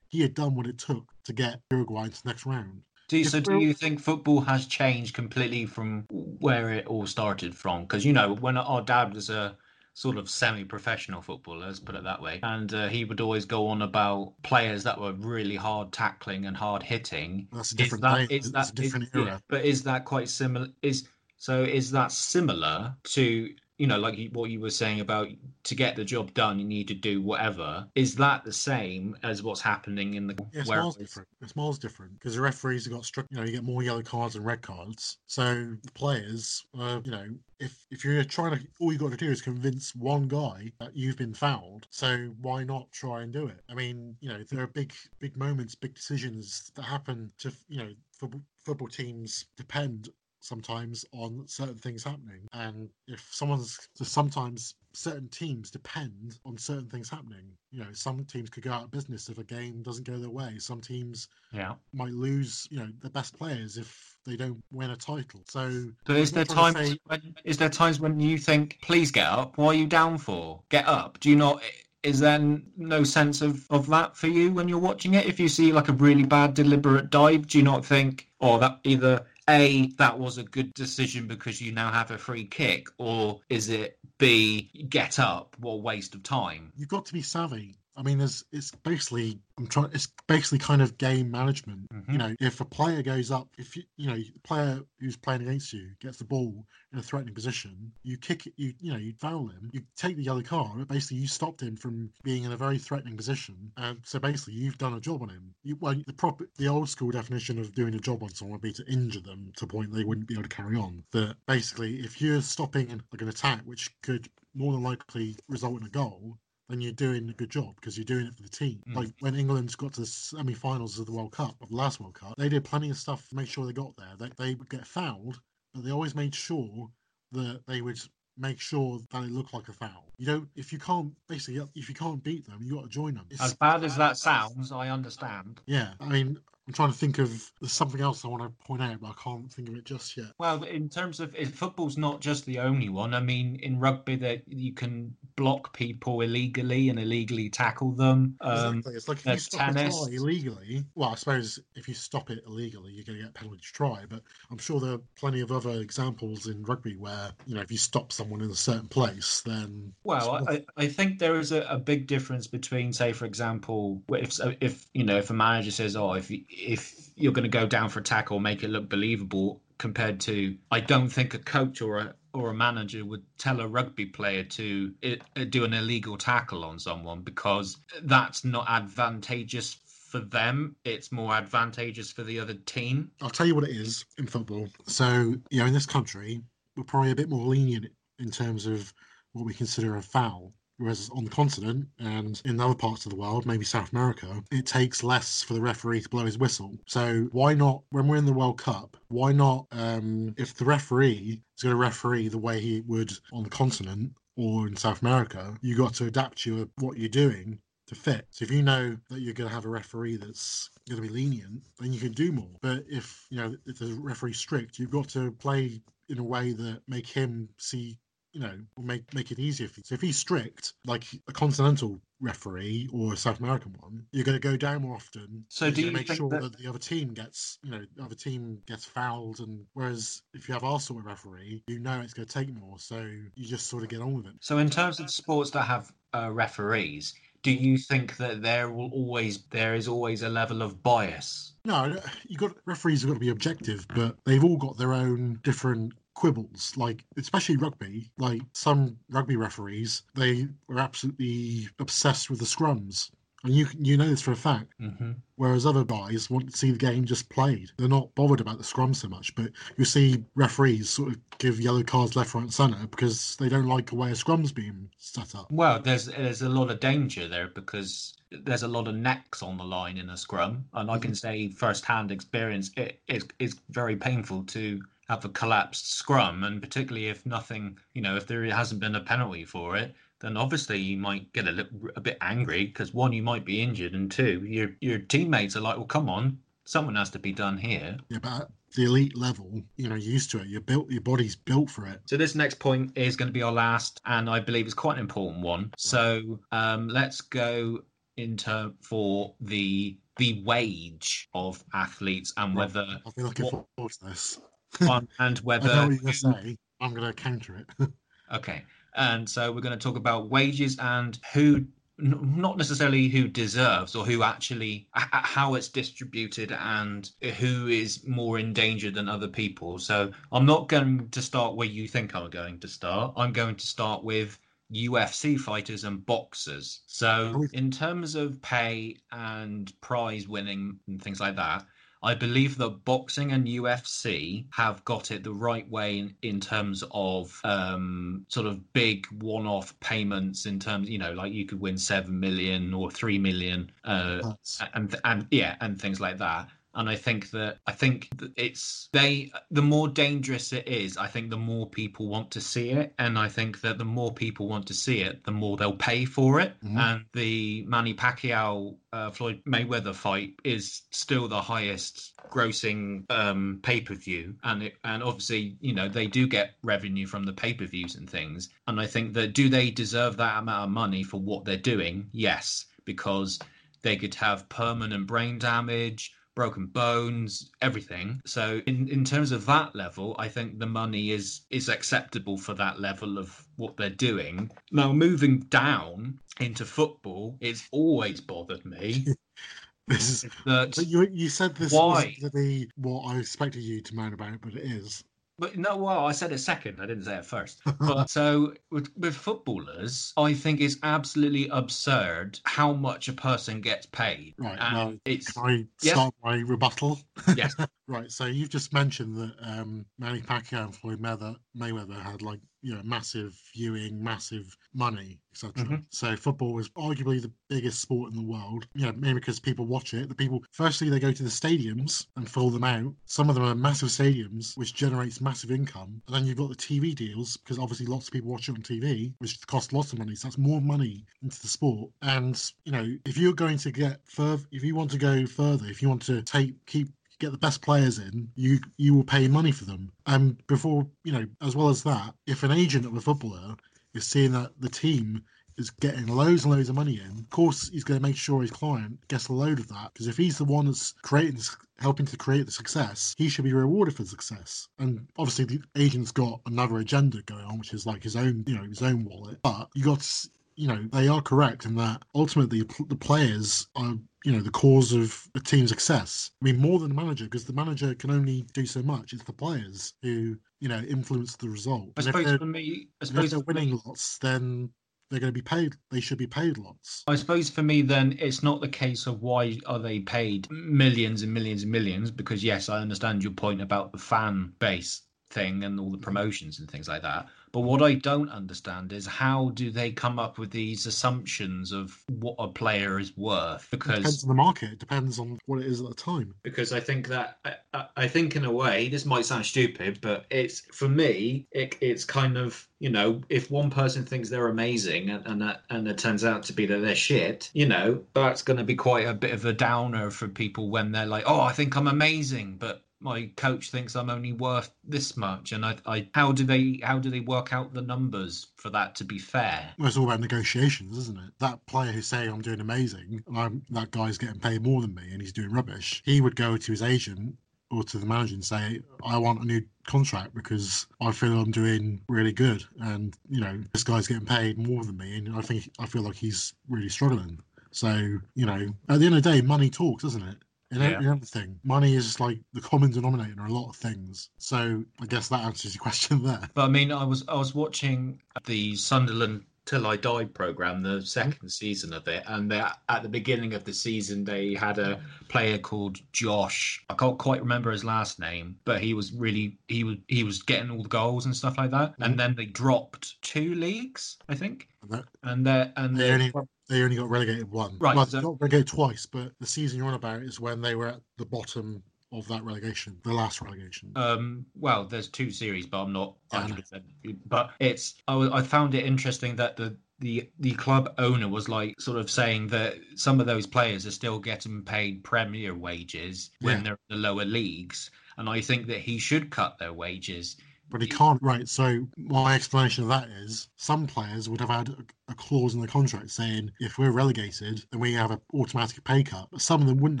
he 0.14 0.22
had 0.22 0.34
done 0.34 0.54
what 0.54 0.66
it 0.66 0.78
took 0.78 1.04
to 1.24 1.32
get 1.32 1.60
Uruguay 1.72 2.04
into 2.04 2.22
the 2.22 2.28
next 2.28 2.46
round. 2.46 2.82
Do 3.08 3.18
you, 3.18 3.24
so? 3.24 3.40
Do 3.40 3.58
you 3.58 3.74
think 3.74 4.00
football 4.00 4.40
has 4.42 4.66
changed 4.66 5.12
completely 5.12 5.66
from 5.66 6.06
where 6.08 6.70
it 6.70 6.86
all 6.86 7.04
started 7.06 7.54
from? 7.54 7.82
Because 7.82 8.04
you 8.04 8.12
know, 8.12 8.34
when 8.34 8.56
our 8.56 8.80
dad 8.80 9.12
was 9.12 9.28
a 9.28 9.56
sort 9.94 10.16
of 10.16 10.30
semi-professional 10.30 11.20
footballer, 11.20 11.66
let's 11.66 11.80
put 11.80 11.96
it 11.96 12.04
that 12.04 12.22
way, 12.22 12.38
and 12.44 12.72
uh, 12.72 12.88
he 12.88 13.04
would 13.04 13.20
always 13.20 13.44
go 13.44 13.66
on 13.66 13.82
about 13.82 14.34
players 14.44 14.84
that 14.84 14.98
were 14.98 15.12
really 15.14 15.56
hard 15.56 15.92
tackling 15.92 16.46
and 16.46 16.56
hard 16.56 16.82
hitting. 16.82 17.48
That's 17.52 17.72
a 17.72 17.76
different 17.76 18.02
that 18.02 18.28
day. 18.28 18.36
is 18.36 18.52
that 18.52 18.70
a 18.70 18.74
different 18.74 19.06
is- 19.06 19.10
yeah, 19.14 19.20
era. 19.22 19.42
but 19.48 19.64
is 19.64 19.82
that 19.82 20.04
quite 20.04 20.28
similar? 20.28 20.68
Is 20.80 21.08
so? 21.36 21.64
Is 21.64 21.90
that 21.90 22.12
similar 22.12 22.94
to 23.02 23.48
you 23.84 23.88
know, 23.88 23.98
like 23.98 24.16
you, 24.16 24.30
what 24.32 24.48
you 24.48 24.60
were 24.60 24.70
saying 24.70 25.00
about 25.00 25.28
to 25.64 25.74
get 25.74 25.94
the 25.94 26.06
job 26.06 26.32
done, 26.32 26.58
you 26.58 26.64
need 26.64 26.88
to 26.88 26.94
do 26.94 27.20
whatever. 27.20 27.86
Is 27.94 28.14
that 28.14 28.42
the 28.42 28.50
same 28.50 29.14
as 29.22 29.42
what's 29.42 29.60
happening 29.60 30.14
in 30.14 30.26
the 30.26 30.34
Yeah, 30.54 30.60
it's 30.60 30.70
miles 30.70 30.96
different. 30.96 31.28
It's 31.42 31.54
miles 31.54 31.78
different 31.78 32.14
because 32.14 32.36
the 32.36 32.40
referees 32.40 32.86
have 32.86 32.94
got 32.94 33.04
struck. 33.04 33.26
You 33.28 33.36
know, 33.36 33.42
you 33.44 33.52
get 33.52 33.62
more 33.62 33.82
yellow 33.82 34.00
cards 34.00 34.36
and 34.36 34.46
red 34.46 34.62
cards. 34.62 35.18
So 35.26 35.76
the 35.82 35.92
players, 35.92 36.64
uh, 36.80 37.02
you 37.04 37.10
know, 37.10 37.26
if 37.60 37.76
if 37.90 38.06
you're 38.06 38.24
trying 38.24 38.58
to, 38.58 38.66
all 38.80 38.90
you 38.90 38.98
got 38.98 39.10
to 39.10 39.18
do 39.18 39.30
is 39.30 39.42
convince 39.42 39.94
one 39.94 40.28
guy 40.28 40.72
that 40.80 40.96
you've 40.96 41.18
been 41.18 41.34
fouled. 41.34 41.86
So 41.90 42.30
why 42.40 42.64
not 42.64 42.90
try 42.90 43.20
and 43.20 43.34
do 43.34 43.48
it? 43.48 43.60
I 43.68 43.74
mean, 43.74 44.16
you 44.20 44.30
know, 44.30 44.42
there 44.50 44.62
are 44.62 44.68
big 44.68 44.94
big 45.18 45.36
moments, 45.36 45.74
big 45.74 45.94
decisions 45.94 46.72
that 46.74 46.84
happen 46.84 47.30
to 47.40 47.52
you 47.68 47.76
know 47.80 47.90
football, 48.12 48.40
football 48.64 48.88
teams 48.88 49.44
depend 49.58 50.08
sometimes 50.44 51.04
on 51.12 51.44
certain 51.46 51.78
things 51.78 52.04
happening 52.04 52.46
and 52.52 52.90
if 53.08 53.26
someone's 53.30 53.88
sometimes 54.02 54.74
certain 54.92 55.26
teams 55.28 55.70
depend 55.70 56.38
on 56.44 56.58
certain 56.58 56.88
things 56.88 57.08
happening 57.08 57.46
you 57.70 57.80
know 57.80 57.92
some 57.92 58.22
teams 58.24 58.50
could 58.50 58.62
go 58.62 58.70
out 58.70 58.84
of 58.84 58.90
business 58.90 59.28
if 59.28 59.38
a 59.38 59.44
game 59.44 59.82
doesn't 59.82 60.06
go 60.06 60.18
their 60.18 60.30
way 60.30 60.56
some 60.58 60.80
teams 60.80 61.28
yeah. 61.52 61.72
might 61.94 62.12
lose 62.12 62.68
you 62.70 62.78
know 62.78 62.88
their 63.00 63.10
best 63.10 63.36
players 63.36 63.78
if 63.78 64.16
they 64.26 64.36
don't 64.36 64.62
win 64.70 64.90
a 64.90 64.96
title 64.96 65.40
so 65.48 65.86
But 66.04 66.16
is 66.16 66.30
there 66.32 66.44
not 66.46 66.54
trying 66.54 66.74
to 66.74 66.78
times 66.78 66.90
say- 66.90 66.98
when 67.06 67.34
is 67.44 67.56
there 67.56 67.68
times 67.68 68.00
when 68.00 68.20
you 68.20 68.38
think, 68.38 68.78
please 68.82 69.10
get 69.10 69.26
up? 69.26 69.56
What 69.58 69.74
are 69.74 69.78
you 69.78 69.86
down 69.86 70.18
for? 70.18 70.62
Get 70.68 70.86
up. 70.86 71.20
Do 71.20 71.30
you 71.30 71.36
not? 71.36 71.62
Is 72.02 72.20
there 72.20 72.38
no 72.76 73.04
sense 73.04 73.42
of 73.42 73.66
of 73.70 73.86
that 73.88 74.16
for 74.16 74.28
you 74.28 74.52
when 74.52 74.68
you're 74.68 74.78
watching 74.78 75.14
it? 75.14 75.26
If 75.26 75.38
you 75.40 75.48
see 75.48 75.72
like 75.72 75.88
a 75.88 75.92
really 75.92 76.24
bad 76.24 76.54
deliberate 76.54 77.10
dive, 77.10 77.46
do 77.46 77.58
you 77.58 77.64
not 77.64 77.84
think, 77.84 78.28
oh, 78.40 78.58
that 78.58 78.80
either 78.84 79.24
a 79.48 79.88
that 79.98 80.18
was 80.18 80.38
a 80.38 80.42
good 80.42 80.72
decision 80.74 81.26
because 81.26 81.60
you 81.60 81.72
now 81.72 81.90
have 81.90 82.10
a 82.10 82.18
free 82.18 82.46
kick, 82.46 82.88
or 82.98 83.40
is 83.48 83.68
it 83.68 83.98
b 84.18 84.70
get 84.88 85.18
up? 85.18 85.56
What 85.58 85.72
a 85.74 85.76
waste 85.76 86.14
of 86.14 86.22
time. 86.22 86.72
you've 86.76 86.88
got 86.88 87.06
to 87.06 87.12
be 87.12 87.22
savvy 87.22 87.76
i 87.96 88.02
mean 88.02 88.18
there's 88.18 88.44
it's 88.52 88.70
basically 88.70 89.38
i'm 89.58 89.66
trying 89.66 89.90
it's 89.92 90.08
basically 90.26 90.58
kind 90.58 90.82
of 90.82 90.96
game 90.98 91.30
management. 91.30 91.86
Mhm. 91.92 92.12
you 92.12 92.18
know 92.18 92.34
if 92.40 92.60
a 92.60 92.64
player 92.64 93.02
goes 93.02 93.30
up 93.30 93.48
if 93.58 93.76
you 93.76 93.82
you 93.96 94.08
know 94.08 94.16
the 94.16 94.32
player 94.42 94.80
who's 95.00 95.16
playing 95.16 95.42
against 95.42 95.72
you 95.72 95.90
gets 96.00 96.18
the 96.18 96.24
ball 96.24 96.66
in 96.92 96.98
a 96.98 97.02
threatening 97.02 97.34
position 97.34 97.92
you 98.02 98.16
kick 98.18 98.46
it 98.46 98.52
you 98.56 98.72
you 98.80 98.92
know 98.92 98.98
you 98.98 99.12
foul 99.20 99.46
him 99.48 99.70
you 99.72 99.82
take 99.96 100.16
the 100.16 100.22
yellow 100.22 100.42
card 100.42 100.78
but 100.78 100.88
basically 100.88 101.18
you 101.18 101.26
stopped 101.26 101.62
him 101.62 101.76
from 101.76 102.10
being 102.22 102.44
in 102.44 102.52
a 102.52 102.56
very 102.56 102.78
threatening 102.78 103.16
position. 103.16 103.72
And 103.76 103.98
so 104.04 104.18
basically 104.18 104.54
you've 104.54 104.78
done 104.78 104.94
a 104.94 105.00
job 105.00 105.22
on 105.22 105.28
him. 105.28 105.54
You, 105.62 105.76
well 105.80 105.94
the 106.06 106.12
proper 106.12 106.48
the 106.58 106.68
old 106.68 106.88
school 106.88 107.10
definition 107.10 107.58
of 107.58 107.74
doing 107.74 107.94
a 107.94 107.98
job 107.98 108.22
on 108.22 108.30
someone 108.34 108.52
would 108.52 108.62
be 108.62 108.72
to 108.72 108.84
injure 108.90 109.20
them 109.20 109.52
to 109.56 109.64
a 109.64 109.68
point 109.68 109.92
they 109.92 110.04
wouldn't 110.04 110.26
be 110.28 110.34
able 110.34 110.42
to 110.44 110.48
carry 110.48 110.76
on. 110.76 111.04
But 111.12 111.36
basically 111.46 111.96
if 112.00 112.20
you're 112.20 112.42
stopping 112.42 112.88
like 113.12 113.22
an 113.22 113.28
attack 113.28 113.62
which 113.64 113.90
could 114.02 114.28
more 114.54 114.72
than 114.72 114.82
likely 114.82 115.36
result 115.48 115.80
in 115.80 115.86
a 115.86 115.90
goal 115.90 116.38
then 116.68 116.80
you're 116.80 116.92
doing 116.92 117.28
a 117.28 117.34
good 117.34 117.50
job 117.50 117.74
because 117.76 117.96
you're 117.96 118.04
doing 118.04 118.26
it 118.26 118.34
for 118.34 118.42
the 118.42 118.48
team. 118.48 118.80
Mm. 118.88 118.96
Like 118.96 119.08
when 119.20 119.34
England's 119.34 119.74
got 119.74 119.92
to 119.94 120.00
the 120.00 120.06
semi-finals 120.06 120.98
of 120.98 121.06
the 121.06 121.12
World 121.12 121.32
Cup, 121.32 121.56
of 121.60 121.68
the 121.68 121.76
last 121.76 122.00
World 122.00 122.14
Cup, 122.14 122.34
they 122.38 122.48
did 122.48 122.64
plenty 122.64 122.90
of 122.90 122.96
stuff 122.96 123.28
to 123.28 123.36
make 123.36 123.48
sure 123.48 123.66
they 123.66 123.72
got 123.72 123.96
there. 123.96 124.12
They, 124.18 124.30
they 124.36 124.54
would 124.54 124.70
get 124.70 124.86
fouled, 124.86 125.40
but 125.74 125.84
they 125.84 125.92
always 125.92 126.14
made 126.14 126.34
sure 126.34 126.88
that 127.32 127.62
they 127.66 127.80
would 127.80 128.00
make 128.36 128.60
sure 128.60 129.00
that 129.10 129.24
it 129.24 129.30
look 129.30 129.52
like 129.52 129.68
a 129.68 129.72
foul. 129.72 130.08
You 130.16 130.26
don't 130.26 130.48
if 130.56 130.72
you 130.72 130.78
can't 130.78 131.12
basically 131.28 131.62
if 131.74 131.88
you 131.88 131.94
can't 131.94 132.22
beat 132.22 132.46
them, 132.46 132.60
you 132.62 132.74
got 132.74 132.84
to 132.84 132.88
join 132.88 133.14
them. 133.14 133.26
It's, 133.30 133.42
As 133.42 133.54
bad 133.54 133.84
as 133.84 133.96
that 133.96 134.16
sounds, 134.16 134.72
I 134.72 134.88
understand. 134.90 135.60
yeah, 135.66 135.92
I 136.00 136.08
mean, 136.08 136.38
I'm 136.66 136.72
trying 136.72 136.92
to 136.92 136.98
think 136.98 137.18
of 137.18 137.28
there's 137.60 137.72
something 137.72 138.00
else 138.00 138.24
I 138.24 138.28
want 138.28 138.42
to 138.42 138.66
point 138.66 138.82
out, 138.82 139.00
but 139.00 139.08
I 139.08 139.22
can't 139.22 139.52
think 139.52 139.68
of 139.68 139.76
it 139.76 139.84
just 139.84 140.16
yet. 140.16 140.28
Well, 140.38 140.62
in 140.62 140.88
terms 140.88 141.20
of 141.20 141.36
football's 141.52 141.98
not 141.98 142.20
just 142.20 142.46
the 142.46 142.58
only 142.58 142.88
one. 142.88 143.12
I 143.12 143.20
mean, 143.20 143.56
in 143.62 143.78
rugby, 143.78 144.16
that 144.16 144.42
you 144.46 144.72
can 144.72 145.14
block 145.36 145.76
people 145.76 146.22
illegally 146.22 146.88
and 146.88 146.98
illegally 146.98 147.50
tackle 147.50 147.92
them. 147.92 148.36
Um, 148.40 148.78
exactly. 148.78 148.94
It's 148.94 149.08
like 149.08 149.18
if 149.18 149.26
you 149.26 149.38
stop 149.38 149.60
tennis. 149.60 149.94
a 149.94 150.06
try 150.06 150.16
illegally. 150.16 150.84
Well, 150.94 151.10
I 151.10 151.14
suppose 151.16 151.58
if 151.74 151.86
you 151.86 151.94
stop 151.94 152.30
it 152.30 152.42
illegally, 152.46 152.92
you're 152.92 153.04
going 153.04 153.18
to 153.18 153.24
get 153.24 153.34
penalty 153.34 153.58
to 153.58 153.72
try. 153.72 154.04
But 154.08 154.22
I'm 154.50 154.58
sure 154.58 154.80
there 154.80 154.94
are 154.94 155.02
plenty 155.18 155.40
of 155.42 155.52
other 155.52 155.80
examples 155.82 156.46
in 156.46 156.62
rugby 156.62 156.96
where 156.96 157.30
you 157.46 157.54
know 157.54 157.60
if 157.60 157.70
you 157.70 157.78
stop 157.78 158.10
someone 158.10 158.40
in 158.40 158.50
a 158.50 158.54
certain 158.54 158.88
place, 158.88 159.42
then 159.44 159.92
Well, 160.02 160.46
I, 160.48 160.64
I 160.78 160.86
think 160.86 161.18
there 161.18 161.38
is 161.38 161.52
a, 161.52 161.62
a 161.62 161.78
big 161.78 162.06
difference 162.06 162.46
between, 162.46 162.92
say, 162.94 163.12
for 163.12 163.26
example, 163.26 164.02
if 164.08 164.40
if 164.62 164.86
you 164.94 165.04
know 165.04 165.18
if 165.18 165.28
a 165.28 165.34
manager 165.34 165.70
says, 165.70 165.94
"Oh, 165.94 166.14
if 166.14 166.30
you- 166.30 166.44
if 166.56 167.10
you're 167.16 167.32
going 167.32 167.44
to 167.44 167.48
go 167.48 167.66
down 167.66 167.88
for 167.88 168.00
a 168.00 168.02
tackle, 168.02 168.38
make 168.40 168.62
it 168.62 168.68
look 168.68 168.88
believable," 168.88 169.60
compared 169.78 170.20
to, 170.20 170.56
I 170.70 170.80
don't 170.80 171.08
think 171.08 171.34
a 171.34 171.38
coach 171.38 171.82
or 171.82 171.98
a 171.98 172.14
or 172.34 172.50
a 172.50 172.54
manager 172.54 173.04
would 173.04 173.24
tell 173.38 173.60
a 173.60 173.68
rugby 173.68 174.06
player 174.06 174.42
to 174.42 174.92
uh, 175.04 175.44
do 175.44 175.64
an 175.64 175.72
illegal 175.72 176.18
tackle 176.18 176.64
on 176.64 176.80
someone 176.80 177.22
because 177.22 177.78
that's 178.02 178.44
not 178.44 178.68
advantageous 178.68 179.78
for 180.08 180.18
them. 180.18 180.74
It's 180.84 181.12
more 181.12 181.32
advantageous 181.32 182.10
for 182.10 182.24
the 182.24 182.40
other 182.40 182.54
team. 182.54 183.12
I'll 183.20 183.30
tell 183.30 183.46
you 183.46 183.54
what 183.54 183.64
it 183.64 183.70
is 183.70 184.04
in 184.18 184.26
football. 184.26 184.68
So, 184.86 185.36
you 185.50 185.60
know, 185.60 185.66
in 185.66 185.72
this 185.72 185.86
country, 185.86 186.42
we're 186.76 186.84
probably 186.84 187.12
a 187.12 187.16
bit 187.16 187.28
more 187.28 187.46
lenient 187.46 187.86
in 188.18 188.30
terms 188.30 188.66
of 188.66 188.92
what 189.32 189.44
we 189.44 189.54
consider 189.54 189.96
a 189.96 190.02
foul. 190.02 190.52
Whereas 190.78 191.10
on 191.14 191.24
the 191.24 191.30
continent 191.30 191.86
and 191.98 192.40
in 192.44 192.60
other 192.60 192.74
parts 192.74 193.06
of 193.06 193.10
the 193.10 193.16
world, 193.16 193.46
maybe 193.46 193.64
South 193.64 193.92
America, 193.92 194.42
it 194.50 194.66
takes 194.66 195.04
less 195.04 195.42
for 195.42 195.54
the 195.54 195.60
referee 195.60 196.00
to 196.00 196.08
blow 196.08 196.24
his 196.24 196.38
whistle. 196.38 196.76
So 196.86 197.28
why 197.32 197.54
not, 197.54 197.82
when 197.90 198.08
we're 198.08 198.16
in 198.16 198.26
the 198.26 198.32
World 198.32 198.58
Cup, 198.58 198.96
why 199.08 199.32
not, 199.32 199.66
um, 199.72 200.34
if 200.36 200.54
the 200.54 200.64
referee 200.64 201.40
is 201.56 201.62
going 201.62 201.72
to 201.72 201.76
referee 201.76 202.28
the 202.28 202.38
way 202.38 202.60
he 202.60 202.80
would 202.82 203.12
on 203.32 203.44
the 203.44 203.50
continent 203.50 204.12
or 204.36 204.66
in 204.66 204.76
South 204.76 205.00
America, 205.00 205.56
you 205.62 205.76
got 205.76 205.94
to 205.94 206.06
adapt 206.06 206.44
your 206.44 206.66
what 206.78 206.98
you're 206.98 207.08
doing 207.08 207.60
to 207.86 207.94
fit. 207.94 208.26
So 208.30 208.44
if 208.44 208.50
you 208.50 208.62
know 208.62 208.96
that 209.10 209.20
you're 209.20 209.34
going 209.34 209.48
to 209.48 209.54
have 209.54 209.66
a 209.66 209.68
referee 209.68 210.16
that's 210.16 210.70
going 210.88 211.00
to 211.00 211.06
be 211.06 211.12
lenient, 211.12 211.62
then 211.78 211.92
you 211.92 212.00
can 212.00 212.12
do 212.12 212.32
more. 212.32 212.50
But 212.62 212.84
if 212.88 213.26
you 213.30 213.38
know 213.38 213.54
if 213.66 213.78
the 213.78 213.94
referee's 214.00 214.38
strict, 214.38 214.78
you've 214.78 214.90
got 214.90 215.08
to 215.10 215.32
play 215.32 215.80
in 216.08 216.18
a 216.18 216.24
way 216.24 216.52
that 216.52 216.82
make 216.88 217.06
him 217.06 217.48
see. 217.58 217.98
You 218.34 218.40
know, 218.40 218.58
will 218.76 218.84
make 218.84 219.14
make 219.14 219.30
it 219.30 219.38
easier 219.38 219.68
for 219.68 219.80
you. 219.80 219.84
So 219.86 219.94
if 219.94 220.00
he's 220.00 220.18
strict, 220.18 220.72
like 220.84 221.04
a 221.28 221.32
continental 221.32 222.00
referee 222.20 222.88
or 222.92 223.12
a 223.12 223.16
South 223.16 223.38
American 223.38 223.74
one, 223.80 224.04
you're 224.10 224.24
going 224.24 224.40
to 224.40 224.48
go 224.48 224.56
down 224.56 224.82
more 224.82 224.96
often. 224.96 225.44
So 225.48 225.70
do 225.70 225.82
you 225.82 225.92
make 225.92 226.12
sure 226.12 226.28
that- 226.30 226.42
that... 226.42 226.58
the 226.58 226.68
other 226.68 226.78
team 226.78 227.14
gets, 227.14 227.58
you 227.62 227.70
know, 227.70 227.84
the 227.96 228.02
other 228.02 228.14
team 228.14 228.60
gets 228.66 228.84
fouled, 228.84 229.40
and 229.40 229.64
whereas 229.74 230.22
if 230.32 230.48
you 230.48 230.54
have 230.54 230.64
our 230.64 230.80
sort 230.80 231.00
of 231.00 231.06
referee, 231.06 231.62
you 231.68 231.78
know 231.78 232.00
it's 232.00 232.14
going 232.14 232.26
to 232.26 232.34
take 232.34 232.52
more, 232.52 232.78
so 232.78 232.98
you 232.98 233.46
just 233.46 233.68
sort 233.68 233.82
of 233.82 233.88
get 233.88 234.00
on 234.00 234.14
with 234.14 234.26
it. 234.26 234.34
So, 234.40 234.58
in 234.58 234.68
terms 234.68 234.98
of 235.00 235.10
sports 235.10 235.50
that 235.52 235.62
have 235.62 235.92
uh, 236.12 236.30
referees, 236.32 237.14
do 237.42 237.52
you 237.52 237.76
think 237.76 238.16
that 238.16 238.42
there 238.42 238.70
will 238.70 238.90
always 238.90 239.44
there 239.50 239.74
is 239.74 239.86
always 239.86 240.22
a 240.22 240.28
level 240.28 240.62
of 240.62 240.82
bias? 240.82 241.52
No, 241.66 241.96
you 242.26 242.36
got 242.36 242.56
referees 242.64 243.02
have 243.02 243.08
got 243.10 243.14
to 243.14 243.20
be 243.20 243.28
objective, 243.28 243.86
but 243.94 244.16
they've 244.24 244.42
all 244.42 244.56
got 244.56 244.76
their 244.78 244.92
own 244.92 245.40
different 245.44 245.92
quibbles. 246.14 246.76
Like 246.76 247.04
especially 247.16 247.56
rugby, 247.56 248.10
like 248.18 248.42
some 248.52 248.96
rugby 249.10 249.36
referees, 249.36 250.02
they 250.14 250.46
are 250.68 250.78
absolutely 250.78 251.68
obsessed 251.78 252.30
with 252.30 252.38
the 252.38 252.44
scrums, 252.44 253.10
and 253.44 253.54
you 253.54 253.66
you 253.78 253.96
know 253.96 254.08
this 254.08 254.22
for 254.22 254.32
a 254.32 254.36
fact. 254.36 254.72
Mm-hmm. 254.80 255.12
Whereas 255.36 255.66
other 255.66 255.84
guys 255.84 256.30
want 256.30 256.50
to 256.50 256.56
see 256.56 256.70
the 256.70 256.78
game 256.78 257.04
just 257.04 257.28
played. 257.28 257.70
They're 257.76 257.88
not 257.88 258.14
bothered 258.14 258.40
about 258.40 258.58
the 258.58 258.64
scrum 258.64 258.94
so 258.94 259.08
much. 259.08 259.34
But 259.34 259.50
you 259.76 259.84
see 259.84 260.24
referees 260.36 260.88
sort 260.88 261.10
of 261.10 261.38
give 261.38 261.60
yellow 261.60 261.82
cards 261.82 262.14
left, 262.16 262.34
right, 262.34 262.42
and 262.42 262.54
centre 262.54 262.86
because 262.86 263.36
they 263.36 263.48
don't 263.48 263.66
like 263.66 263.90
the 263.90 263.96
way 263.96 264.10
a 264.10 264.14
scrum's 264.14 264.52
being 264.52 264.88
set 264.96 265.34
up. 265.34 265.50
Well, 265.50 265.80
there's 265.80 266.06
there's 266.06 266.42
a 266.42 266.48
lot 266.48 266.70
of 266.70 266.80
danger 266.80 267.28
there 267.28 267.48
because 267.48 268.14
there's 268.30 268.62
a 268.62 268.68
lot 268.68 268.88
of 268.88 268.94
necks 268.94 269.42
on 269.42 269.56
the 269.56 269.64
line 269.64 269.98
in 269.98 270.10
a 270.10 270.16
scrum, 270.16 270.64
and 270.72 270.90
I 270.90 270.98
can 270.98 271.14
say 271.14 271.48
first-hand 271.48 272.10
experience 272.10 272.70
it 272.76 273.00
is 273.08 273.26
it's 273.38 273.56
very 273.70 273.96
painful 273.96 274.44
to 274.44 274.80
have 275.08 275.24
a 275.24 275.28
collapsed 275.30 275.92
scrum, 275.92 276.44
and 276.44 276.62
particularly 276.62 277.08
if 277.08 277.24
nothing, 277.26 277.78
you 277.94 278.02
know, 278.02 278.16
if 278.16 278.26
there 278.26 278.44
hasn't 278.46 278.80
been 278.80 278.94
a 278.96 279.00
penalty 279.00 279.44
for 279.44 279.76
it, 279.76 279.94
then 280.20 280.36
obviously 280.36 280.78
you 280.78 280.96
might 280.96 281.32
get 281.32 281.48
a 281.48 281.52
little 281.52 281.78
a 281.96 282.00
bit 282.00 282.16
angry 282.20 282.66
because 282.66 282.94
one, 282.94 283.12
you 283.12 283.22
might 283.22 283.44
be 283.44 283.60
injured, 283.62 283.94
and 283.94 284.10
two, 284.10 284.42
your 284.46 284.70
your 284.80 284.98
teammates 284.98 285.56
are 285.56 285.60
like, 285.60 285.76
well, 285.76 285.86
come 285.86 286.08
on, 286.08 286.38
something 286.64 286.94
has 286.96 287.10
to 287.10 287.18
be 287.18 287.32
done 287.32 287.58
here. 287.58 287.96
Yeah, 288.08 288.18
but 288.22 288.32
at 288.42 288.48
the 288.74 288.84
elite 288.84 289.16
level, 289.16 289.62
you 289.76 289.88
know, 289.88 289.94
you're 289.94 290.12
used 290.14 290.30
to 290.32 290.40
it. 290.40 290.46
You're 290.46 290.60
built. 290.60 290.90
Your 290.90 291.02
body's 291.02 291.36
built 291.36 291.70
for 291.70 291.86
it. 291.86 292.00
So 292.06 292.16
this 292.16 292.34
next 292.34 292.58
point 292.58 292.96
is 292.96 293.16
going 293.16 293.28
to 293.28 293.32
be 293.32 293.42
our 293.42 293.52
last, 293.52 294.00
and 294.06 294.28
I 294.30 294.40
believe 294.40 294.64
it's 294.64 294.74
quite 294.74 294.94
an 294.94 295.00
important 295.00 295.42
one. 295.42 295.70
So 295.76 296.40
um, 296.52 296.88
let's 296.88 297.20
go 297.20 297.80
into 298.16 298.72
for 298.80 299.34
the 299.40 299.98
the 300.16 300.40
wage 300.46 301.28
of 301.34 301.62
athletes 301.74 302.32
and 302.36 302.54
whether 302.54 302.86
I've 303.04 303.14
been 303.16 303.26
looking 303.26 303.46
What- 303.46 303.66
forward 303.76 303.92
to 303.92 304.04
this. 304.06 304.38
On, 304.82 305.08
and 305.18 305.38
I 305.38 305.40
know 305.40 305.44
whether 305.44 305.86
what 305.86 306.02
you're 306.02 306.12
say. 306.12 306.56
I'm 306.80 306.94
going 306.94 307.06
to 307.06 307.12
counter 307.12 307.56
it. 307.56 307.88
okay. 308.34 308.64
And 308.96 309.28
so 309.28 309.50
we're 309.50 309.60
going 309.60 309.78
to 309.78 309.82
talk 309.82 309.96
about 309.96 310.30
wages 310.30 310.76
and 310.78 311.18
who, 311.32 311.64
n- 312.00 312.34
not 312.36 312.56
necessarily 312.56 313.08
who 313.08 313.26
deserves 313.26 313.94
or 313.94 314.04
who 314.04 314.22
actually, 314.22 314.88
how 314.92 315.54
it's 315.54 315.68
distributed 315.68 316.52
and 316.52 317.10
who 317.38 317.68
is 317.68 318.06
more 318.06 318.38
in 318.38 318.52
danger 318.52 318.90
than 318.90 319.08
other 319.08 319.28
people. 319.28 319.78
So 319.78 320.10
I'm 320.30 320.46
not 320.46 320.68
going 320.68 321.08
to 321.10 321.22
start 321.22 321.56
where 321.56 321.66
you 321.66 321.88
think 321.88 322.14
I'm 322.14 322.30
going 322.30 322.60
to 322.60 322.68
start. 322.68 323.14
I'm 323.16 323.32
going 323.32 323.56
to 323.56 323.66
start 323.66 324.04
with 324.04 324.38
UFC 324.72 325.38
fighters 325.38 325.84
and 325.84 326.04
boxers. 326.06 326.82
So 326.86 327.46
in 327.52 327.70
terms 327.70 328.14
of 328.14 328.40
pay 328.42 328.96
and 329.12 329.72
prize 329.80 330.28
winning 330.28 330.78
and 330.86 331.02
things 331.02 331.20
like 331.20 331.36
that, 331.36 331.64
I 332.04 332.14
believe 332.14 332.58
that 332.58 332.84
boxing 332.84 333.32
and 333.32 333.46
UFC 333.46 334.44
have 334.52 334.84
got 334.84 335.10
it 335.10 335.24
the 335.24 335.32
right 335.32 335.68
way 335.70 335.98
in, 335.98 336.14
in 336.20 336.38
terms 336.38 336.84
of 336.90 337.40
um, 337.44 338.26
sort 338.28 338.46
of 338.46 338.72
big 338.74 339.06
one-off 339.22 339.78
payments. 339.80 340.44
In 340.44 340.60
terms, 340.60 340.88
you 340.90 340.98
know, 340.98 341.12
like 341.12 341.32
you 341.32 341.46
could 341.46 341.60
win 341.60 341.78
seven 341.78 342.20
million 342.20 342.74
or 342.74 342.90
three 342.90 343.18
million, 343.18 343.72
uh, 343.84 344.34
and 344.74 344.94
and 345.04 345.26
yeah, 345.30 345.56
and 345.62 345.80
things 345.80 345.98
like 345.98 346.18
that. 346.18 346.48
And 346.74 346.88
I 346.88 346.96
think 346.96 347.30
that 347.30 347.58
I 347.66 347.72
think 347.72 348.08
that 348.16 348.32
it's 348.36 348.88
they 348.92 349.32
the 349.50 349.62
more 349.62 349.88
dangerous 349.88 350.52
it 350.52 350.66
is, 350.66 350.96
I 350.96 351.06
think 351.06 351.30
the 351.30 351.36
more 351.36 351.68
people 351.68 352.08
want 352.08 352.30
to 352.32 352.40
see 352.40 352.70
it, 352.70 352.94
and 352.98 353.18
I 353.18 353.28
think 353.28 353.60
that 353.60 353.78
the 353.78 353.84
more 353.84 354.12
people 354.12 354.48
want 354.48 354.66
to 354.68 354.74
see 354.74 355.00
it, 355.00 355.24
the 355.24 355.30
more 355.30 355.56
they'll 355.56 355.76
pay 355.76 356.04
for 356.04 356.40
it. 356.40 356.54
Mhm. 356.64 356.76
And 356.78 357.04
the 357.12 357.64
Manny 357.66 357.94
Pacquiao 357.94 358.76
uh, 358.92 359.10
Floyd 359.10 359.42
Mayweather 359.46 359.94
fight 359.94 360.34
is 360.44 360.82
still 360.90 361.28
the 361.28 361.42
highest 361.42 362.12
grossing 362.30 363.10
um, 363.10 363.60
pay 363.62 363.80
per 363.80 363.94
view, 363.94 364.34
and 364.42 364.62
it, 364.64 364.74
and 364.84 365.02
obviously 365.02 365.56
you 365.60 365.74
know 365.74 365.88
they 365.88 366.06
do 366.06 366.26
get 366.26 366.54
revenue 366.62 367.06
from 367.06 367.24
the 367.24 367.32
pay 367.32 367.54
per 367.54 367.66
views 367.66 367.94
and 367.94 368.08
things. 368.08 368.48
And 368.66 368.80
I 368.80 368.86
think 368.86 369.14
that 369.14 369.32
do 369.34 369.48
they 369.48 369.70
deserve 369.70 370.16
that 370.16 370.38
amount 370.38 370.64
of 370.64 370.70
money 370.70 371.02
for 371.02 371.20
what 371.20 371.44
they're 371.44 371.56
doing? 371.56 372.08
Yes, 372.12 372.66
because 372.84 373.38
they 373.82 373.96
could 373.96 374.14
have 374.14 374.48
permanent 374.48 375.06
brain 375.06 375.38
damage 375.38 376.12
broken 376.34 376.66
bones 376.66 377.50
everything 377.62 378.20
so 378.26 378.60
in 378.66 378.88
in 378.88 379.04
terms 379.04 379.30
of 379.32 379.46
that 379.46 379.74
level 379.74 380.16
i 380.18 380.28
think 380.28 380.58
the 380.58 380.66
money 380.66 381.10
is 381.10 381.42
is 381.50 381.68
acceptable 381.68 382.36
for 382.36 382.54
that 382.54 382.80
level 382.80 383.18
of 383.18 383.46
what 383.56 383.76
they're 383.76 383.90
doing 383.90 384.50
now 384.72 384.92
moving 384.92 385.38
down 385.40 386.18
into 386.40 386.64
football 386.64 387.36
it's 387.40 387.68
always 387.70 388.20
bothered 388.20 388.64
me 388.64 389.06
this 389.88 390.10
is. 390.10 390.26
that 390.44 390.76
But 390.76 390.86
you 390.86 391.08
you 391.12 391.28
said 391.28 391.54
this 391.54 391.72
Why? 391.72 392.16
to 392.20 392.30
be 392.30 392.68
what 392.76 393.02
I 393.06 393.18
expected 393.18 393.62
you 393.62 393.80
to 393.82 393.94
moan 393.94 394.12
about, 394.12 394.40
but 394.40 394.54
it 394.54 394.64
is. 394.64 395.04
But 395.38 395.56
no, 395.56 395.76
well, 395.76 396.06
I 396.06 396.12
said 396.12 396.30
it 396.32 396.38
second. 396.38 396.80
I 396.80 396.86
didn't 396.86 397.04
say 397.04 397.16
it 397.16 397.24
first. 397.26 397.60
But 397.80 398.08
so 398.08 398.54
with, 398.70 398.96
with 398.96 399.14
footballers, 399.16 400.12
I 400.16 400.32
think 400.32 400.60
it's 400.60 400.76
absolutely 400.82 401.48
absurd 401.48 402.38
how 402.44 402.72
much 402.72 403.08
a 403.08 403.12
person 403.12 403.60
gets 403.60 403.86
paid. 403.86 404.34
Right. 404.38 404.58
And 404.60 404.76
well, 404.76 404.94
it's 405.04 405.32
can 405.32 405.44
I 405.44 405.66
Yes. 405.82 405.94
start 405.94 406.14
my 406.22 406.36
rebuttal? 406.36 407.00
yes, 407.36 407.54
Right, 407.88 408.10
so 408.10 408.24
you've 408.24 408.48
just 408.48 408.72
mentioned 408.72 409.16
that 409.16 409.34
um, 409.42 409.84
Manny 409.98 410.20
Pacquiao 410.22 410.64
and 410.64 410.74
Floyd 410.74 411.00
Mayweather, 411.02 411.36
Mayweather 411.56 412.00
had 412.00 412.22
like 412.22 412.40
you 412.64 412.74
know 412.74 412.82
massive 412.82 413.38
viewing, 413.54 414.02
massive 414.02 414.56
money, 414.72 415.20
etc. 415.32 415.64
Mhm. 415.64 415.84
So 415.90 416.16
football 416.16 416.58
is 416.58 416.70
arguably 416.70 417.20
the 417.20 417.30
biggest 417.48 417.80
sport 417.80 418.10
in 418.10 418.16
the 418.16 418.24
world. 418.24 418.66
You 418.74 418.86
know, 418.86 418.92
maybe 418.96 419.14
because 419.20 419.38
people 419.38 419.66
watch 419.66 419.92
it. 419.94 420.08
The 420.08 420.14
people 420.14 420.42
firstly 420.50 420.88
they 420.88 420.98
go 420.98 421.12
to 421.12 421.22
the 421.22 421.28
stadiums 421.28 422.06
and 422.16 422.28
fill 422.28 422.50
them 422.50 422.64
out. 422.64 422.94
Some 423.04 423.28
of 423.28 423.34
them 423.34 423.44
are 423.44 423.54
massive 423.54 423.90
stadiums, 423.90 424.56
which 424.56 424.74
generates 424.74 425.20
massive 425.20 425.50
income. 425.50 426.02
And 426.06 426.16
then 426.16 426.26
you've 426.26 426.38
got 426.38 426.48
the 426.48 426.56
TV 426.56 426.94
deals 426.94 427.36
because 427.36 427.58
obviously 427.58 427.86
lots 427.86 428.08
of 428.08 428.12
people 428.12 428.30
watch 428.30 428.48
it 428.48 428.52
on 428.56 428.62
TV, 428.62 429.12
which 429.18 429.46
costs 429.46 429.72
lots 429.72 429.92
of 429.92 429.98
money. 429.98 430.14
So 430.14 430.28
that's 430.28 430.38
more 430.38 430.60
money 430.62 431.04
into 431.22 431.40
the 431.40 431.48
sport. 431.48 431.90
And 432.02 432.40
you 432.64 432.72
know, 432.72 432.96
if 433.04 433.18
you're 433.18 433.34
going 433.34 433.58
to 433.58 433.70
get 433.70 434.00
further, 434.06 434.42
if 434.52 434.64
you 434.64 434.74
want 434.74 434.90
to 434.92 434.98
go 434.98 435.26
further, 435.26 435.66
if 435.66 435.82
you 435.82 435.88
want 435.90 436.02
to 436.02 436.22
take 436.22 436.54
keep 436.66 436.88
get 437.24 437.32
the 437.32 437.38
best 437.38 437.62
players 437.62 437.98
in, 437.98 438.28
you 438.34 438.60
you 438.76 438.94
will 438.94 439.04
pay 439.04 439.28
money 439.28 439.52
for 439.52 439.64
them. 439.64 439.92
And 440.06 440.44
before 440.46 440.86
you 441.04 441.12
know, 441.12 441.26
as 441.42 441.56
well 441.56 441.68
as 441.68 441.82
that, 441.84 442.14
if 442.26 442.42
an 442.42 442.50
agent 442.50 442.86
of 442.86 442.96
a 442.96 443.00
footballer 443.00 443.56
is 443.94 444.06
seeing 444.06 444.32
that 444.32 444.52
the 444.60 444.68
team 444.68 445.24
is 445.56 445.70
getting 445.70 446.06
loads 446.08 446.44
and 446.44 446.52
loads 446.52 446.68
of 446.68 446.74
money 446.74 447.00
in, 447.00 447.18
of 447.18 447.30
course 447.30 447.68
he's 447.68 447.84
going 447.84 447.98
to 447.98 448.06
make 448.06 448.16
sure 448.16 448.42
his 448.42 448.50
client 448.50 448.98
gets 449.08 449.28
a 449.28 449.32
load 449.32 449.58
of 449.58 449.68
that. 449.68 449.92
Because 449.92 450.08
if 450.08 450.16
he's 450.16 450.36
the 450.36 450.44
one 450.44 450.66
that's 450.66 450.92
creating, 451.02 451.40
helping 451.78 452.06
to 452.06 452.16
create 452.16 452.46
the 452.46 452.52
success, 452.52 453.14
he 453.16 453.28
should 453.28 453.44
be 453.44 453.52
rewarded 453.52 453.96
for 453.96 454.04
success. 454.04 454.68
And 454.78 455.06
obviously 455.16 455.44
the 455.44 455.62
agent's 455.76 456.10
got 456.10 456.40
another 456.46 456.78
agenda 456.78 457.22
going 457.22 457.44
on, 457.44 457.58
which 457.58 457.72
is 457.72 457.86
like 457.86 458.02
his 458.02 458.16
own, 458.16 458.44
you 458.46 458.56
know, 458.56 458.64
his 458.64 458.82
own 458.82 459.04
wallet. 459.04 459.38
But 459.42 459.68
you 459.74 459.84
got 459.84 460.00
to 460.00 460.28
you 460.56 460.68
know 460.68 460.86
they 460.92 461.08
are 461.08 461.20
correct 461.20 461.64
in 461.64 461.74
that 461.74 462.02
ultimately 462.14 462.62
the 462.88 462.96
players 462.96 463.66
are 463.74 463.94
you 464.24 464.32
know 464.32 464.40
the 464.40 464.50
cause 464.50 464.92
of 464.92 465.28
a 465.34 465.40
team's 465.40 465.70
success 465.70 466.30
i 466.40 466.44
mean 466.44 466.56
more 466.56 466.78
than 466.78 466.88
the 466.88 466.94
manager 466.94 467.24
because 467.24 467.44
the 467.44 467.52
manager 467.52 467.94
can 467.94 468.10
only 468.10 468.42
do 468.52 468.64
so 468.66 468.82
much 468.82 469.12
it's 469.12 469.24
the 469.24 469.32
players 469.32 469.94
who 470.02 470.36
you 470.60 470.68
know 470.68 470.80
influence 470.88 471.36
the 471.36 471.48
result 471.48 471.88
I 471.96 472.00
And 472.00 472.08
if 472.08 472.14
suppose 472.16 472.38
for 472.38 472.46
me, 472.46 472.88
I 473.00 473.04
if 473.04 473.10
they're 473.12 473.28
for 473.28 473.36
me- 473.36 473.42
winning 473.46 473.80
lots 473.84 474.18
then 474.18 474.70
they're 475.10 475.20
going 475.20 475.32
to 475.32 475.38
be 475.38 475.42
paid 475.42 475.74
they 475.90 476.00
should 476.00 476.18
be 476.18 476.26
paid 476.26 476.56
lots 476.58 477.04
I 477.06 477.14
suppose 477.16 477.50
for 477.50 477.62
me, 477.62 477.82
then 477.82 478.16
it's 478.18 478.42
not 478.42 478.60
the 478.60 478.68
case 478.68 479.06
of 479.06 479.22
why 479.22 479.58
are 479.66 479.78
they 479.78 480.00
paid 480.00 480.48
millions 480.50 481.22
and 481.22 481.32
millions 481.32 481.62
and 481.62 481.70
millions. 481.70 482.10
Because 482.10 482.42
yes, 482.42 482.68
I 482.68 482.78
understand 482.80 483.22
your 483.22 483.32
point 483.32 483.60
about 483.60 483.92
the 483.92 483.98
fan 483.98 484.52
base 484.58 485.02
thing 485.30 485.64
and 485.64 485.78
all 485.78 485.90
the 485.90 485.98
promotions 485.98 486.58
and 486.58 486.70
things 486.70 486.88
like 486.88 487.02
that. 487.02 487.26
But 487.54 487.60
what 487.60 487.82
I 487.82 487.94
don't 487.94 488.30
understand 488.30 488.92
is 488.92 489.06
how 489.06 489.50
do 489.54 489.70
they 489.70 489.92
come 489.92 490.18
up 490.18 490.38
with 490.38 490.50
these 490.50 490.86
assumptions 490.86 491.70
of 491.70 491.96
what 492.08 492.34
a 492.40 492.48
player 492.48 492.98
is 492.98 493.16
worth? 493.16 493.68
it 493.72 493.78
depends 493.78 494.00
Because 494.00 494.24
on 494.24 494.28
the 494.28 494.34
market. 494.34 494.72
It 494.72 494.78
depends 494.80 495.20
on 495.20 495.38
what 495.46 495.60
it 495.60 495.66
is 495.66 495.80
at 495.80 495.88
the 495.88 495.94
time. 495.94 496.34
Because 496.42 496.72
I 496.72 496.80
think 496.80 497.06
that 497.06 497.38
I, 497.44 497.54
I, 497.72 497.86
I 497.96 498.08
think 498.08 498.34
in 498.34 498.44
a 498.44 498.50
way 498.50 498.88
this 498.88 499.06
might 499.06 499.24
sound 499.24 499.46
stupid, 499.46 500.00
but 500.00 500.26
it's 500.30 500.62
for 500.72 500.88
me 500.88 501.46
it, 501.52 501.76
it's 501.80 502.04
kind 502.04 502.36
of 502.36 502.66
you 502.80 502.90
know 502.90 503.22
if 503.28 503.52
one 503.52 503.70
person 503.70 504.04
thinks 504.04 504.28
they're 504.28 504.48
amazing 504.48 505.10
and 505.10 505.24
and 505.24 505.40
that, 505.42 505.62
and 505.70 505.86
it 505.86 505.96
turns 505.96 506.24
out 506.24 506.42
to 506.44 506.52
be 506.52 506.66
that 506.66 506.80
they're 506.80 506.96
shit, 506.96 507.52
you 507.54 507.66
know 507.66 508.02
that's 508.14 508.42
going 508.42 508.56
to 508.56 508.64
be 508.64 508.74
quite 508.74 509.06
a 509.06 509.14
bit 509.14 509.30
of 509.30 509.44
a 509.44 509.52
downer 509.52 510.10
for 510.10 510.26
people 510.26 510.70
when 510.70 510.90
they're 510.90 511.06
like, 511.06 511.22
"Oh, 511.24 511.40
I 511.40 511.52
think 511.52 511.76
I'm 511.76 511.86
amazing," 511.86 512.56
but 512.58 512.82
my 513.04 513.30
coach 513.36 513.70
thinks 513.70 513.94
I'm 513.94 514.10
only 514.10 514.32
worth 514.32 514.72
this 514.82 515.16
much, 515.16 515.52
and 515.52 515.64
I, 515.64 515.76
I 515.86 516.08
how 516.14 516.32
do 516.32 516.44
they 516.44 516.80
how 516.82 516.98
do 516.98 517.10
they 517.10 517.20
work 517.20 517.52
out 517.52 517.72
the 517.72 517.82
numbers 517.82 518.48
for 518.56 518.70
that 518.70 518.94
to 518.96 519.04
be 519.04 519.18
fair? 519.18 519.72
well, 519.78 519.88
it's 519.88 519.96
all 519.96 520.04
about 520.04 520.20
negotiations 520.20 520.96
isn't 520.96 521.18
it 521.18 521.30
that 521.38 521.64
player 521.66 521.92
who's 521.92 522.06
saying 522.06 522.30
i'm 522.30 522.40
doing 522.40 522.60
amazing 522.60 523.22
and 523.26 523.38
I'm, 523.38 523.62
that 523.70 523.90
guy's 523.90 524.18
getting 524.18 524.40
paid 524.40 524.62
more 524.62 524.80
than 524.80 524.94
me 524.94 525.02
and 525.12 525.20
he's 525.20 525.32
doing 525.32 525.50
rubbish 525.50 526.02
he 526.04 526.20
would 526.20 526.36
go 526.36 526.56
to 526.56 526.72
his 526.72 526.82
agent 526.82 527.36
or 527.70 527.82
to 527.82 527.98
the 527.98 528.06
manager 528.06 528.34
and 528.34 528.44
say, 528.44 528.80
I 529.04 529.18
want 529.18 529.42
a 529.42 529.44
new 529.44 529.62
contract 529.86 530.34
because 530.34 530.86
I 531.00 531.12
feel 531.12 531.40
I'm 531.40 531.50
doing 531.50 532.00
really 532.08 532.32
good. 532.32 532.64
And, 532.80 533.16
you 533.28 533.40
know, 533.40 533.60
this 533.72 533.82
guy's 533.84 534.06
getting 534.06 534.26
paid 534.26 534.58
more 534.58 534.84
than 534.84 534.96
me. 534.96 535.16
And 535.16 535.34
I 535.34 535.40
think 535.40 535.70
I 535.78 535.86
feel 535.86 536.02
like 536.02 536.14
he's 536.14 536.54
really 536.68 536.88
struggling. 536.88 537.40
So, 537.70 538.20
you 538.34 538.46
know, 538.46 538.68
at 538.88 539.00
the 539.00 539.06
end 539.06 539.16
of 539.16 539.22
the 539.22 539.32
day, 539.32 539.40
money 539.40 539.70
talks, 539.70 540.04
doesn't 540.04 540.22
it? 540.22 540.36
In 540.70 540.80
Yeah. 540.80 540.90
every 540.92 541.08
everything, 541.08 541.60
money 541.62 541.94
is 541.94 542.18
like 542.20 542.40
the 542.52 542.60
common 542.60 542.90
denominator 542.90 543.32
in 543.32 543.38
a 543.38 543.52
lot 543.52 543.68
of 543.68 543.76
things. 543.76 544.30
So 544.38 544.84
I 545.00 545.06
guess 545.06 545.28
that 545.28 545.44
answers 545.44 545.74
your 545.74 545.82
question 545.82 546.22
there. 546.22 546.48
But 546.54 546.64
I 546.64 546.68
mean, 546.68 546.90
I 546.90 547.04
was 547.04 547.24
I 547.28 547.34
was 547.34 547.54
watching 547.54 548.20
the 548.46 548.74
Sunderland 548.76 549.44
Till 549.66 549.86
I 549.86 549.96
Die 549.96 550.26
program, 550.26 550.82
the 550.82 551.00
second 551.00 551.48
season 551.48 551.94
of 551.94 552.06
it, 552.06 552.22
and 552.26 552.50
they, 552.50 552.62
at 552.90 553.02
the 553.02 553.08
beginning 553.08 553.54
of 553.54 553.64
the 553.64 553.72
season, 553.72 554.22
they 554.22 554.52
had 554.52 554.78
a 554.78 555.00
player 555.28 555.56
called 555.56 555.96
Josh. 556.12 556.84
I 556.90 556.94
can't 556.94 557.18
quite 557.18 557.40
remember 557.40 557.70
his 557.70 557.82
last 557.82 558.18
name, 558.18 558.58
but 558.66 558.82
he 558.82 558.92
was 558.92 559.12
really 559.14 559.56
he 559.68 559.82
was 559.82 559.96
he 560.08 560.22
was 560.22 560.42
getting 560.42 560.70
all 560.70 560.82
the 560.82 560.88
goals 560.90 561.24
and 561.24 561.34
stuff 561.34 561.56
like 561.56 561.70
that. 561.70 561.92
Mm-hmm. 561.92 562.02
And 562.02 562.20
then 562.20 562.34
they 562.34 562.44
dropped 562.44 563.22
two 563.22 563.54
leagues, 563.54 564.18
I 564.28 564.34
think, 564.34 564.68
And 564.82 564.90
that- 564.92 565.06
and 565.22 565.46
they 565.46 565.72
and 565.76 565.96
They 565.96 566.08
they 566.08 566.12
only 566.12 566.32
they 566.68 566.82
only 566.82 566.96
got 566.96 567.08
relegated 567.10 567.50
one. 567.50 567.76
Right, 567.78 567.94
Well, 567.96 568.06
so- 568.06 568.16
they 568.18 568.22
got 568.22 568.40
relegated 568.40 568.66
twice, 568.68 569.06
but 569.06 569.32
the 569.40 569.46
season 569.46 569.78
you're 569.78 569.88
on 569.88 569.94
about 569.94 570.22
is 570.22 570.40
when 570.40 570.60
they 570.60 570.74
were 570.74 570.88
at 570.88 571.00
the 571.18 571.26
bottom 571.26 571.82
of 572.12 572.26
that 572.28 572.44
relegation, 572.44 572.96
the 573.02 573.12
last 573.12 573.40
relegation. 573.40 573.90
Um, 573.96 574.46
well, 574.54 574.84
there's 574.84 575.08
two 575.08 575.30
series, 575.30 575.66
but 575.66 575.82
I'm 575.82 575.92
not 575.92 576.14
Yeah, 576.32 576.38
I 576.40 576.46
know. 576.48 576.54
100. 576.54 577.18
But 577.26 577.50
it's 577.60 577.94
I, 578.08 578.14
I 578.38 578.42
found 578.42 578.74
it 578.74 578.84
interesting 578.86 579.36
that 579.36 579.56
the 579.56 579.76
the 580.00 580.28
the 580.40 580.52
club 580.54 580.92
owner 580.98 581.28
was 581.28 581.48
like 581.48 581.80
sort 581.80 581.98
of 581.98 582.10
saying 582.10 582.48
that 582.48 582.74
some 582.96 583.20
of 583.20 583.26
those 583.26 583.46
players 583.46 583.86
are 583.86 583.90
still 583.92 584.18
getting 584.18 584.62
paid 584.62 585.02
Premier 585.04 585.54
wages 585.54 586.30
when 586.40 586.58
Yeah. 586.58 586.62
they're 586.62 586.78
in 586.90 586.96
the 587.02 587.08
lower 587.08 587.24
leagues, 587.24 587.90
and 588.16 588.28
I 588.28 588.40
think 588.40 588.66
that 588.68 588.78
he 588.80 588.98
should 588.98 589.30
cut 589.30 589.56
their 589.58 589.72
wages. 589.72 590.36
But 590.70 590.80
he 590.80 590.88
can't, 590.88 591.22
right? 591.22 591.48
So 591.48 591.86
my 591.96 592.34
explanation 592.34 592.84
of 592.84 592.90
that 592.90 593.08
is 593.08 593.48
some 593.56 593.86
players 593.86 594.28
would 594.28 594.40
have 594.40 594.50
had 594.50 594.70
a, 595.08 595.14
clause 595.14 595.54
in 595.54 595.60
the 595.60 595.68
contract 595.68 596.10
saying 596.10 596.50
if 596.58 596.76
we're 596.76 596.90
relegated, 596.90 597.64
then 597.70 597.78
we 597.78 597.92
have 597.92 598.10
an 598.10 598.20
automatic 598.32 598.82
pay 598.82 599.02
cut. 599.02 599.28
But 599.30 599.42
some 599.42 599.60
of 599.60 599.68
them 599.68 599.78
wouldn't 599.78 600.00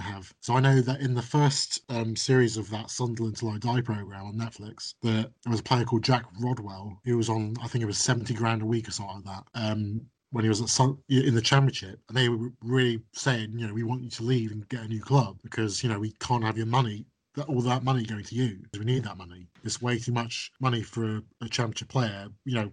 have. 0.00 0.32
So 0.40 0.56
I 0.56 0.60
know 0.60 0.80
that 0.80 1.00
in 1.00 1.14
the 1.14 1.22
first 1.22 1.82
um, 1.88 2.16
series 2.16 2.56
of 2.56 2.68
that 2.70 2.90
Sunderland 2.90 3.36
Till 3.36 3.50
I 3.50 3.58
Die 3.58 3.80
program 3.82 4.26
on 4.26 4.34
Netflix, 4.34 4.94
that 5.02 5.30
there 5.44 5.50
was 5.50 5.60
a 5.60 5.64
player 5.64 5.84
called 5.84 6.02
Jack 6.02 6.24
Rodwell 6.40 7.00
who 7.04 7.16
was 7.16 7.28
on, 7.28 7.54
I 7.62 7.68
think 7.68 7.82
it 7.82 7.86
was 7.86 7.98
seventy 7.98 8.34
grand 8.34 8.62
a 8.62 8.66
week 8.66 8.88
or 8.88 8.90
something 8.90 9.22
like 9.24 9.24
that. 9.24 9.44
Um, 9.54 10.06
when 10.34 10.44
he 10.44 10.48
was 10.48 10.60
in 10.60 11.34
the 11.34 11.40
championship, 11.40 12.00
and 12.08 12.16
they 12.16 12.28
were 12.28 12.50
really 12.60 13.00
saying, 13.12 13.52
you 13.56 13.68
know, 13.68 13.72
we 13.72 13.84
want 13.84 14.02
you 14.02 14.10
to 14.10 14.24
leave 14.24 14.50
and 14.50 14.68
get 14.68 14.82
a 14.82 14.88
new 14.88 15.00
club 15.00 15.38
because 15.44 15.80
you 15.84 15.88
know 15.88 16.00
we 16.00 16.10
can't 16.18 16.42
have 16.42 16.56
your 16.56 16.66
money 16.66 17.06
that 17.34 17.48
all 17.48 17.60
that 17.62 17.84
money 17.84 18.04
going 18.04 18.24
to 18.24 18.34
you. 18.34 18.58
We 18.78 18.84
need 18.84 19.04
that 19.04 19.18
money. 19.18 19.46
It's 19.64 19.82
way 19.82 19.98
too 19.98 20.12
much 20.12 20.52
money 20.60 20.82
for 20.82 21.04
a, 21.16 21.22
a 21.42 21.48
championship 21.48 21.88
player. 21.88 22.28
You 22.44 22.54
know, 22.54 22.72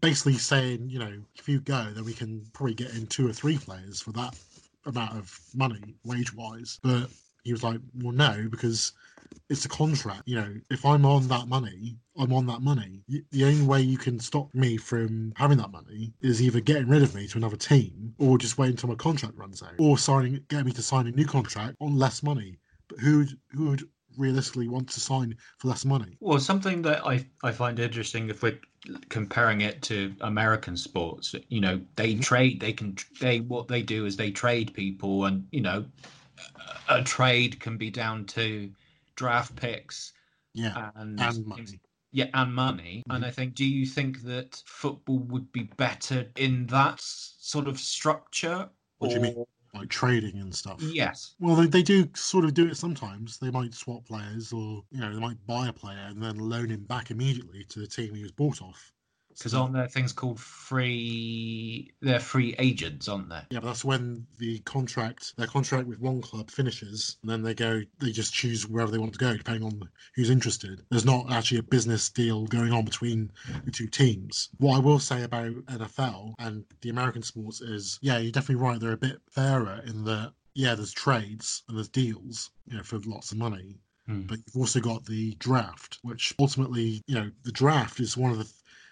basically 0.00 0.38
saying, 0.38 0.88
you 0.88 0.98
know, 0.98 1.12
if 1.36 1.48
you 1.48 1.60
go, 1.60 1.90
then 1.94 2.04
we 2.04 2.14
can 2.14 2.44
probably 2.52 2.74
get 2.74 2.94
in 2.94 3.06
two 3.06 3.28
or 3.28 3.32
three 3.32 3.58
players 3.58 4.00
for 4.00 4.12
that 4.12 4.34
amount 4.86 5.16
of 5.16 5.38
money, 5.54 5.94
wage 6.04 6.34
wise. 6.34 6.78
But 6.82 7.08
he 7.44 7.52
was 7.52 7.62
like, 7.62 7.80
well, 8.02 8.12
no, 8.12 8.48
because 8.50 8.92
it's 9.48 9.64
a 9.64 9.68
contract. 9.68 10.22
You 10.26 10.36
know, 10.36 10.54
if 10.70 10.84
I'm 10.84 11.04
on 11.04 11.28
that 11.28 11.48
money, 11.48 11.96
I'm 12.16 12.32
on 12.32 12.46
that 12.46 12.62
money. 12.62 13.02
The 13.08 13.44
only 13.44 13.64
way 13.64 13.80
you 13.80 13.98
can 13.98 14.18
stop 14.18 14.52
me 14.54 14.76
from 14.76 15.32
having 15.36 15.58
that 15.58 15.70
money 15.70 16.12
is 16.20 16.42
either 16.42 16.60
getting 16.60 16.88
rid 16.88 17.02
of 17.02 17.14
me 17.14 17.26
to 17.28 17.38
another 17.38 17.56
team 17.56 18.14
or 18.18 18.38
just 18.38 18.58
waiting 18.58 18.74
until 18.74 18.90
my 18.90 18.94
contract 18.96 19.36
runs 19.36 19.62
out 19.62 19.74
or 19.78 19.98
signing, 19.98 20.40
get 20.48 20.64
me 20.64 20.72
to 20.72 20.82
sign 20.82 21.06
a 21.06 21.12
new 21.12 21.26
contract 21.26 21.76
on 21.80 21.96
less 21.96 22.22
money. 22.22 22.58
But 22.88 22.98
who 22.98 23.18
would, 23.18 23.38
who 23.52 23.68
would 23.70 23.88
realistically 24.16 24.68
want 24.68 24.88
to 24.90 25.00
sign 25.00 25.36
for 25.58 25.68
less 25.68 25.84
money? 25.84 26.16
Well, 26.20 26.38
something 26.38 26.82
that 26.82 27.06
I 27.06 27.26
I 27.42 27.52
find 27.52 27.78
interesting 27.78 28.28
if 28.28 28.42
we're 28.42 28.58
comparing 29.08 29.60
it 29.60 29.82
to 29.82 30.14
American 30.20 30.76
sports, 30.76 31.34
you 31.48 31.60
know, 31.60 31.80
they 31.96 32.12
mm-hmm. 32.12 32.20
trade. 32.20 32.60
They 32.60 32.72
can 32.72 32.96
they 33.20 33.40
what 33.40 33.68
they 33.68 33.82
do 33.82 34.06
is 34.06 34.16
they 34.16 34.30
trade 34.30 34.72
people, 34.74 35.26
and 35.26 35.46
you 35.50 35.60
know, 35.60 35.84
a 36.88 37.02
trade 37.02 37.60
can 37.60 37.76
be 37.76 37.90
down 37.90 38.24
to 38.26 38.70
draft 39.16 39.54
picks 39.56 40.12
Yeah, 40.54 40.90
and 40.94 41.20
and 41.20 41.46
money. 41.46 41.80
Yeah, 42.12 42.28
and 42.34 42.52
money. 42.52 43.04
Mm-hmm. 43.06 43.16
And 43.16 43.24
I 43.24 43.30
think, 43.30 43.54
do 43.54 43.64
you 43.64 43.86
think 43.86 44.22
that 44.22 44.62
football 44.66 45.18
would 45.18 45.52
be 45.52 45.64
better 45.76 46.26
in 46.36 46.66
that 46.66 47.00
sort 47.00 47.68
of 47.68 47.78
structure? 47.78 48.68
What 48.98 49.08
do 49.08 49.14
you 49.14 49.20
mean? 49.20 49.44
Like 49.74 49.88
trading 49.88 50.38
and 50.38 50.54
stuff. 50.54 50.80
Yes. 50.80 51.34
Well, 51.38 51.56
they, 51.56 51.66
they 51.66 51.82
do 51.82 52.08
sort 52.14 52.44
of 52.44 52.54
do 52.54 52.68
it 52.68 52.76
sometimes. 52.76 53.38
They 53.38 53.50
might 53.50 53.74
swap 53.74 54.04
players, 54.04 54.52
or 54.52 54.82
you 54.90 55.00
know, 55.00 55.12
they 55.12 55.20
might 55.20 55.44
buy 55.46 55.68
a 55.68 55.72
player 55.72 56.06
and 56.08 56.22
then 56.22 56.38
loan 56.38 56.70
him 56.70 56.84
back 56.84 57.10
immediately 57.10 57.64
to 57.70 57.80
the 57.80 57.86
team 57.86 58.14
he 58.14 58.22
was 58.22 58.32
bought 58.32 58.62
off. 58.62 58.92
Because 59.36 59.54
aren't 59.54 59.72
there 59.72 59.88
things 59.88 60.12
called 60.12 60.38
free? 60.38 61.90
They're 62.00 62.20
free 62.20 62.54
agents, 62.58 63.08
aren't 63.08 63.28
they? 63.28 63.40
Yeah, 63.50 63.60
but 63.60 63.66
that's 63.66 63.84
when 63.84 64.26
the 64.38 64.58
contract, 64.60 65.36
their 65.36 65.46
contract 65.46 65.86
with 65.86 66.00
one 66.00 66.20
club 66.20 66.50
finishes, 66.50 67.16
and 67.22 67.30
then 67.30 67.42
they 67.42 67.54
go, 67.54 67.82
they 68.00 68.12
just 68.12 68.34
choose 68.34 68.68
wherever 68.68 68.90
they 68.90 68.98
want 68.98 69.12
to 69.12 69.18
go, 69.18 69.36
depending 69.36 69.64
on 69.64 69.88
who's 70.14 70.30
interested. 70.30 70.82
There's 70.90 71.04
not 71.04 71.32
actually 71.32 71.58
a 71.58 71.62
business 71.62 72.10
deal 72.10 72.46
going 72.46 72.72
on 72.72 72.84
between 72.84 73.30
the 73.64 73.70
two 73.70 73.86
teams. 73.86 74.50
What 74.58 74.76
I 74.76 74.80
will 74.80 74.98
say 74.98 75.22
about 75.22 75.52
NFL 75.66 76.34
and 76.38 76.64
the 76.82 76.90
American 76.90 77.22
sports 77.22 77.60
is, 77.60 77.98
yeah, 78.02 78.18
you're 78.18 78.32
definitely 78.32 78.62
right. 78.62 78.80
They're 78.80 78.92
a 78.92 78.96
bit 78.96 79.20
fairer 79.30 79.82
in 79.86 80.04
that, 80.04 80.32
yeah, 80.54 80.74
there's 80.74 80.92
trades 80.92 81.62
and 81.68 81.76
there's 81.76 81.88
deals, 81.88 82.50
you 82.66 82.76
know, 82.76 82.82
for 82.82 82.98
lots 83.06 83.32
of 83.32 83.38
money. 83.38 83.78
Hmm. 84.06 84.22
But 84.22 84.38
you've 84.38 84.56
also 84.56 84.80
got 84.80 85.04
the 85.04 85.34
draft, 85.36 85.98
which 86.02 86.34
ultimately, 86.38 87.02
you 87.06 87.14
know, 87.14 87.30
the 87.44 87.52
draft 87.52 88.00
is 88.00 88.16
one 88.16 88.32
of 88.32 88.38
the 88.38 88.50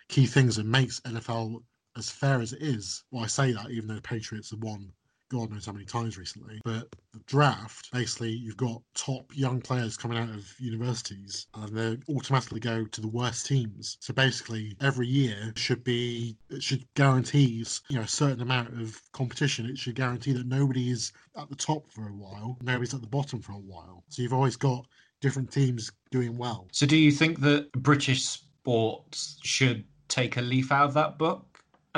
key 0.08 0.26
things 0.26 0.56
that 0.56 0.66
makes 0.66 1.00
NFL 1.00 1.62
as 1.96 2.10
fair 2.10 2.40
as 2.40 2.52
it 2.52 2.62
is. 2.62 3.04
Well, 3.10 3.24
I 3.24 3.26
say 3.26 3.52
that 3.52 3.70
even 3.70 3.88
though 3.88 3.94
the 3.94 4.02
Patriots 4.02 4.50
have 4.50 4.62
won 4.62 4.92
God 5.30 5.50
knows 5.50 5.66
how 5.66 5.72
many 5.72 5.84
times 5.84 6.16
recently. 6.16 6.60
But 6.64 6.88
the 7.12 7.20
draft, 7.26 7.90
basically, 7.92 8.30
you've 8.30 8.56
got 8.56 8.82
top 8.94 9.30
young 9.34 9.60
players 9.60 9.96
coming 9.96 10.18
out 10.18 10.30
of 10.30 10.52
universities 10.58 11.46
and 11.54 11.76
they 11.76 11.98
automatically 12.12 12.60
go 12.60 12.84
to 12.84 13.00
the 13.00 13.08
worst 13.08 13.46
teams. 13.46 13.98
So 14.00 14.14
basically, 14.14 14.74
every 14.80 15.06
year 15.06 15.52
should 15.56 15.84
be, 15.84 16.36
it 16.50 16.62
should 16.62 16.86
guarantees, 16.94 17.82
you 17.88 17.96
know, 17.96 18.02
a 18.02 18.08
certain 18.08 18.40
amount 18.40 18.80
of 18.80 19.00
competition. 19.12 19.66
It 19.66 19.78
should 19.78 19.96
guarantee 19.96 20.32
that 20.32 20.46
nobody 20.46 20.90
is 20.90 21.12
at 21.36 21.48
the 21.48 21.56
top 21.56 21.90
for 21.90 22.08
a 22.08 22.14
while, 22.14 22.58
nobody's 22.62 22.94
at 22.94 23.02
the 23.02 23.06
bottom 23.06 23.40
for 23.40 23.52
a 23.52 23.56
while. 23.56 24.04
So 24.08 24.22
you've 24.22 24.32
always 24.32 24.56
got 24.56 24.86
different 25.20 25.50
teams 25.50 25.90
doing 26.10 26.38
well. 26.38 26.68
So 26.72 26.86
do 26.86 26.96
you 26.96 27.12
think 27.12 27.40
that 27.40 27.70
British 27.72 28.22
sports 28.22 29.38
should 29.42 29.84
take 30.08 30.36
a 30.36 30.42
leaf 30.42 30.72
out 30.72 30.86
of 30.86 30.94
that 30.94 31.18
book? 31.18 31.48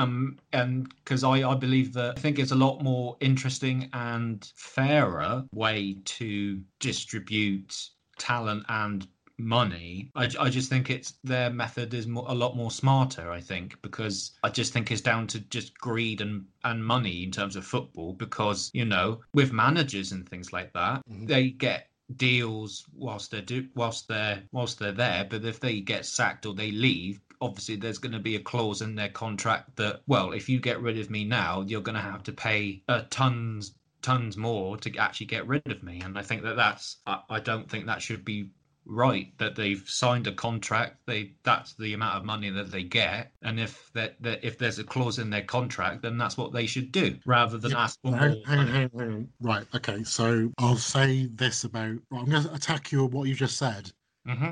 um, 0.00 0.38
and 0.52 0.92
because 1.04 1.24
I, 1.24 1.48
I 1.48 1.54
believe 1.54 1.92
that 1.94 2.16
I 2.16 2.20
think 2.20 2.38
it's 2.38 2.52
a 2.52 2.56
lot 2.56 2.82
more 2.82 3.16
interesting 3.20 3.88
and 3.92 4.50
fairer 4.56 5.44
way 5.52 5.98
to 6.04 6.60
distribute 6.78 7.76
talent 8.18 8.64
and 8.68 9.06
money. 9.38 10.10
I, 10.14 10.28
I 10.38 10.50
just 10.50 10.68
think 10.68 10.90
it's 10.90 11.14
their 11.24 11.50
method 11.50 11.94
is 11.94 12.06
more, 12.06 12.26
a 12.28 12.34
lot 12.34 12.56
more 12.56 12.70
smarter. 12.70 13.30
I 13.30 13.40
think 13.40 13.80
because 13.82 14.32
I 14.42 14.50
just 14.50 14.72
think 14.72 14.90
it's 14.90 15.00
down 15.00 15.26
to 15.28 15.40
just 15.40 15.76
greed 15.78 16.20
and 16.20 16.44
and 16.64 16.84
money 16.84 17.24
in 17.24 17.30
terms 17.30 17.56
of 17.56 17.64
football. 17.64 18.12
Because 18.12 18.70
you 18.72 18.84
know 18.84 19.20
with 19.34 19.52
managers 19.52 20.12
and 20.12 20.28
things 20.28 20.52
like 20.52 20.72
that, 20.74 21.02
mm-hmm. 21.08 21.26
they 21.26 21.50
get 21.50 21.88
deals 22.16 22.84
whilst 22.92 23.30
they're 23.30 23.40
do 23.40 23.68
whilst 23.74 24.08
they're 24.08 24.42
whilst 24.52 24.78
they're 24.78 24.92
there. 24.92 25.26
But 25.28 25.44
if 25.44 25.60
they 25.60 25.80
get 25.80 26.06
sacked 26.06 26.46
or 26.46 26.54
they 26.54 26.70
leave, 26.70 27.20
obviously 27.40 27.76
there's 27.76 27.98
going 27.98 28.12
to 28.12 28.18
be 28.18 28.36
a 28.36 28.40
clause 28.40 28.82
in 28.82 28.94
their 28.94 29.08
contract 29.08 29.76
that 29.76 30.02
well 30.06 30.32
if 30.32 30.48
you 30.48 30.60
get 30.60 30.80
rid 30.80 30.98
of 30.98 31.10
me 31.10 31.24
now 31.24 31.62
you're 31.62 31.80
going 31.80 31.94
to 31.94 32.00
have 32.00 32.22
to 32.22 32.32
pay 32.32 32.82
uh, 32.88 33.02
tons 33.10 33.74
tons 34.02 34.36
more 34.36 34.76
to 34.78 34.96
actually 34.96 35.26
get 35.26 35.46
rid 35.46 35.66
of 35.66 35.82
me. 35.82 36.00
And 36.00 36.18
i 36.18 36.22
think 36.22 36.42
that 36.42 36.56
that's 36.56 36.98
I, 37.06 37.20
I 37.28 37.40
don't 37.40 37.70
think 37.70 37.86
that 37.86 38.02
should 38.02 38.24
be 38.24 38.50
right 38.86 39.32
that 39.38 39.54
they've 39.54 39.84
signed 39.86 40.26
a 40.26 40.32
contract. 40.32 40.96
They 41.06 41.34
that's 41.42 41.74
the 41.74 41.92
amount 41.94 42.16
of 42.16 42.24
money 42.24 42.50
that 42.50 42.70
they 42.70 42.82
get. 42.82 43.32
And 43.42 43.60
if 43.60 43.90
that, 43.92 44.20
that 44.22 44.42
if 44.42 44.58
there's 44.58 44.78
a 44.78 44.84
clause 44.84 45.18
in 45.18 45.30
their 45.30 45.44
contract 45.44 46.02
then 46.02 46.18
that's 46.18 46.36
what 46.36 46.52
they 46.52 46.66
should 46.66 46.92
do 46.92 47.18
rather 47.26 47.58
than 47.58 47.72
yeah, 47.72 47.84
ask 47.84 47.98
for 48.02 48.16
hang, 48.16 48.32
more. 48.32 48.42
hang, 48.46 48.66
hang, 48.66 48.90
hang, 48.96 49.28
right 49.40 49.66
okay. 49.74 50.02
So 50.04 50.50
i'll 50.58 50.76
say 50.76 51.26
this 51.26 51.64
about 51.64 51.96
i'm 52.12 52.24
going 52.26 52.44
to 52.44 52.54
attack 52.54 52.90
you 52.90 53.04
on 53.04 53.10
what 53.10 53.28
you 53.28 53.34
just 53.34 53.58
said. 53.58 53.90
Mm-hmm. 54.26 54.50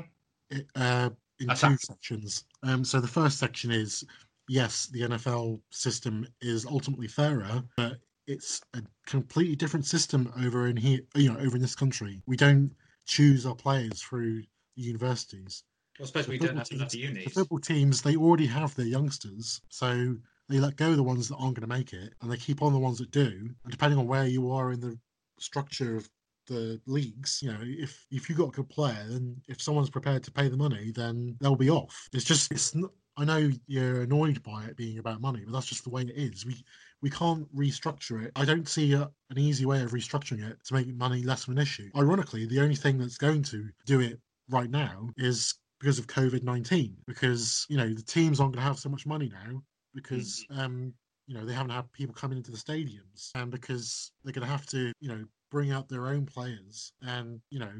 it, 0.49 0.67
uh, 0.75 1.09
in 1.39 1.49
two 1.49 1.77
sections. 1.77 2.45
Um, 2.63 2.83
so 2.83 2.99
the 2.99 3.07
first 3.07 3.37
section 3.37 3.71
is 3.71 4.03
yes, 4.47 4.87
the 4.87 5.01
NFL 5.01 5.61
system 5.69 6.27
is 6.41 6.65
ultimately 6.65 7.07
fairer, 7.07 7.63
but 7.77 7.97
it's 8.27 8.61
a 8.73 8.81
completely 9.05 9.55
different 9.55 9.85
system 9.85 10.31
over 10.43 10.67
in 10.67 10.75
here. 10.75 11.01
You 11.15 11.31
know, 11.31 11.39
over 11.39 11.55
in 11.55 11.61
this 11.61 11.75
country, 11.75 12.21
we 12.25 12.35
don't 12.35 12.71
choose 13.05 13.45
our 13.45 13.55
players 13.55 14.01
through 14.01 14.43
universities. 14.75 15.63
Well, 15.97 16.05
I 16.05 16.07
suppose 16.07 16.27
we 16.27 16.37
don't 16.37 16.57
have 16.57 16.67
teams, 16.67 16.81
enough 16.81 16.95
unis. 16.95 17.25
The 17.25 17.29
football 17.31 17.59
teams 17.59 18.01
they 18.01 18.15
already 18.15 18.47
have 18.47 18.75
their 18.75 18.85
youngsters, 18.85 19.61
so 19.69 20.15
they 20.49 20.59
let 20.59 20.75
go 20.75 20.91
of 20.91 20.97
the 20.97 21.03
ones 21.03 21.29
that 21.29 21.35
aren't 21.35 21.55
going 21.55 21.67
to 21.69 21.75
make 21.75 21.93
it, 21.93 22.13
and 22.21 22.31
they 22.31 22.37
keep 22.37 22.61
on 22.61 22.73
the 22.73 22.79
ones 22.79 22.97
that 22.99 23.11
do. 23.11 23.49
And 23.63 23.71
depending 23.71 23.99
on 23.99 24.07
where 24.07 24.25
you 24.25 24.51
are 24.51 24.71
in 24.71 24.79
the 24.79 24.97
structure 25.39 25.95
of 25.95 26.09
the 26.49 26.81
leagues, 26.85 27.39
you 27.41 27.51
know, 27.51 27.59
if 27.61 28.05
if 28.11 28.29
you 28.29 28.35
got 28.35 28.49
a 28.49 28.51
good 28.51 28.69
player, 28.69 29.05
then 29.07 29.37
if 29.47 29.61
someone's 29.61 29.89
prepared 29.89 30.23
to 30.23 30.31
pay 30.31 30.49
the 30.49 30.57
money, 30.57 30.91
then 30.91 31.37
they'll 31.39 31.55
be 31.55 31.69
off. 31.69 32.09
It's 32.11 32.25
just 32.25 32.51
it's 32.51 32.75
not. 32.75 32.91
I 33.17 33.25
know 33.25 33.49
you're 33.67 34.01
annoyed 34.01 34.41
by 34.43 34.63
it 34.65 34.77
being 34.77 34.97
about 34.97 35.19
money, 35.19 35.43
but 35.45 35.51
that's 35.53 35.65
just 35.65 35.83
the 35.83 35.89
way 35.89 36.01
it 36.03 36.13
is. 36.15 36.45
We 36.45 36.55
we 37.01 37.09
can't 37.09 37.53
restructure 37.55 38.23
it. 38.23 38.31
I 38.35 38.45
don't 38.45 38.67
see 38.67 38.93
a, 38.93 39.09
an 39.29 39.37
easy 39.37 39.65
way 39.65 39.81
of 39.81 39.91
restructuring 39.91 40.49
it 40.49 40.57
to 40.65 40.73
make 40.73 40.87
money 40.87 41.23
less 41.23 41.43
of 41.43 41.49
an 41.49 41.57
issue. 41.57 41.89
Ironically, 41.95 42.45
the 42.45 42.61
only 42.61 42.75
thing 42.75 42.97
that's 42.97 43.17
going 43.17 43.43
to 43.43 43.69
do 43.85 43.99
it 43.99 44.19
right 44.49 44.69
now 44.69 45.09
is 45.17 45.53
because 45.79 45.99
of 45.99 46.07
COVID 46.07 46.43
nineteen, 46.43 46.95
because 47.07 47.65
you 47.69 47.77
know 47.77 47.93
the 47.93 48.01
teams 48.01 48.39
aren't 48.39 48.53
going 48.53 48.63
to 48.63 48.67
have 48.67 48.79
so 48.79 48.89
much 48.89 49.05
money 49.05 49.29
now 49.29 49.61
because 49.93 50.45
mm-hmm. 50.51 50.61
um, 50.61 50.93
you 51.27 51.35
know 51.35 51.45
they 51.45 51.53
haven't 51.53 51.71
had 51.71 51.91
people 51.93 52.13
coming 52.13 52.37
into 52.37 52.51
the 52.51 52.57
stadiums, 52.57 53.31
and 53.35 53.51
because 53.51 54.11
they're 54.23 54.33
going 54.33 54.45
to 54.45 54.51
have 54.51 54.65
to 54.67 54.91
you 54.99 55.09
know 55.09 55.23
bring 55.49 55.71
out 55.71 55.89
their 55.89 56.07
own 56.07 56.25
players 56.25 56.93
and 57.01 57.41
you 57.49 57.59
know 57.59 57.71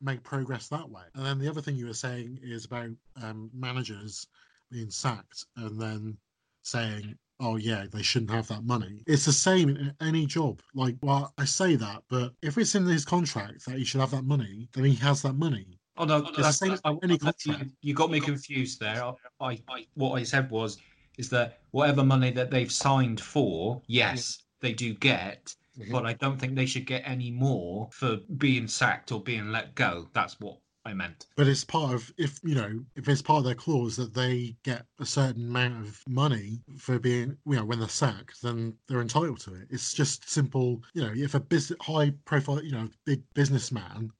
make 0.00 0.22
progress 0.22 0.68
that 0.68 0.88
way. 0.88 1.02
And 1.14 1.24
then 1.24 1.38
the 1.38 1.48
other 1.48 1.60
thing 1.60 1.76
you 1.76 1.86
were 1.86 1.94
saying 1.94 2.38
is 2.42 2.64
about 2.64 2.90
um, 3.22 3.50
managers 3.52 4.26
being 4.70 4.90
sacked 4.90 5.44
and 5.56 5.80
then 5.80 6.16
saying, 6.62 7.16
"Oh 7.40 7.56
yeah, 7.56 7.86
they 7.90 8.02
shouldn't 8.02 8.30
have 8.30 8.48
that 8.48 8.64
money." 8.64 9.02
It's 9.06 9.24
the 9.24 9.32
same 9.32 9.70
in 9.70 9.94
any 10.00 10.26
job. 10.26 10.60
Like, 10.74 10.96
well, 11.02 11.32
I 11.38 11.44
say 11.44 11.76
that, 11.76 12.02
but 12.08 12.32
if 12.42 12.58
it's 12.58 12.74
in 12.74 12.86
his 12.86 13.04
contract 13.04 13.66
that 13.66 13.76
he 13.76 13.84
should 13.84 14.00
have 14.00 14.12
that 14.12 14.24
money, 14.24 14.68
then 14.72 14.84
he 14.84 14.94
has 14.96 15.22
that 15.22 15.34
money. 15.34 15.78
Oh 15.96 16.04
no, 16.04 16.20
that's, 16.20 16.60
that's, 16.60 16.80
any 17.02 17.18
contract. 17.18 17.44
You, 17.44 17.70
you, 17.80 17.94
got 17.94 18.10
me 18.10 18.20
confused 18.20 18.78
there. 18.78 19.02
I, 19.40 19.58
I, 19.68 19.86
what 19.94 20.12
I 20.12 20.22
said 20.22 20.48
was 20.48 20.78
is 21.18 21.28
that 21.30 21.58
whatever 21.72 22.04
money 22.04 22.30
that 22.30 22.52
they've 22.52 22.70
signed 22.70 23.20
for, 23.20 23.82
yes, 23.88 24.38
they 24.60 24.72
do 24.72 24.94
get, 24.94 25.54
mm-hmm. 25.78 25.92
but 25.92 26.06
I 26.06 26.14
don't 26.14 26.38
think 26.38 26.54
they 26.54 26.66
should 26.66 26.86
get 26.86 27.02
any 27.04 27.30
more 27.30 27.88
for 27.92 28.18
being 28.36 28.68
sacked 28.68 29.12
or 29.12 29.22
being 29.22 29.50
let 29.50 29.74
go. 29.74 30.08
That's 30.12 30.38
what 30.40 30.58
I 30.84 30.94
meant. 30.94 31.26
But 31.36 31.48
it's 31.48 31.64
part 31.64 31.94
of 31.94 32.10
if 32.16 32.40
you 32.42 32.54
know 32.54 32.80
if 32.96 33.08
it's 33.08 33.22
part 33.22 33.38
of 33.38 33.44
their 33.44 33.54
clause 33.54 33.96
that 33.96 34.14
they 34.14 34.56
get 34.62 34.86
a 34.98 35.06
certain 35.06 35.48
amount 35.48 35.86
of 35.86 36.02
money 36.08 36.60
for 36.78 36.98
being 36.98 37.36
you 37.46 37.56
know 37.56 37.64
when 37.64 37.78
they're 37.78 37.88
sacked, 37.88 38.42
then 38.42 38.74
they're 38.88 39.02
entitled 39.02 39.40
to 39.40 39.54
it. 39.54 39.68
It's 39.70 39.92
just 39.92 40.28
simple. 40.28 40.82
You 40.94 41.02
know, 41.02 41.12
if 41.14 41.34
a 41.34 41.40
business 41.40 41.78
high 41.82 42.12
profile 42.24 42.62
you 42.62 42.72
know 42.72 42.88
big 43.04 43.22
businessman 43.34 44.10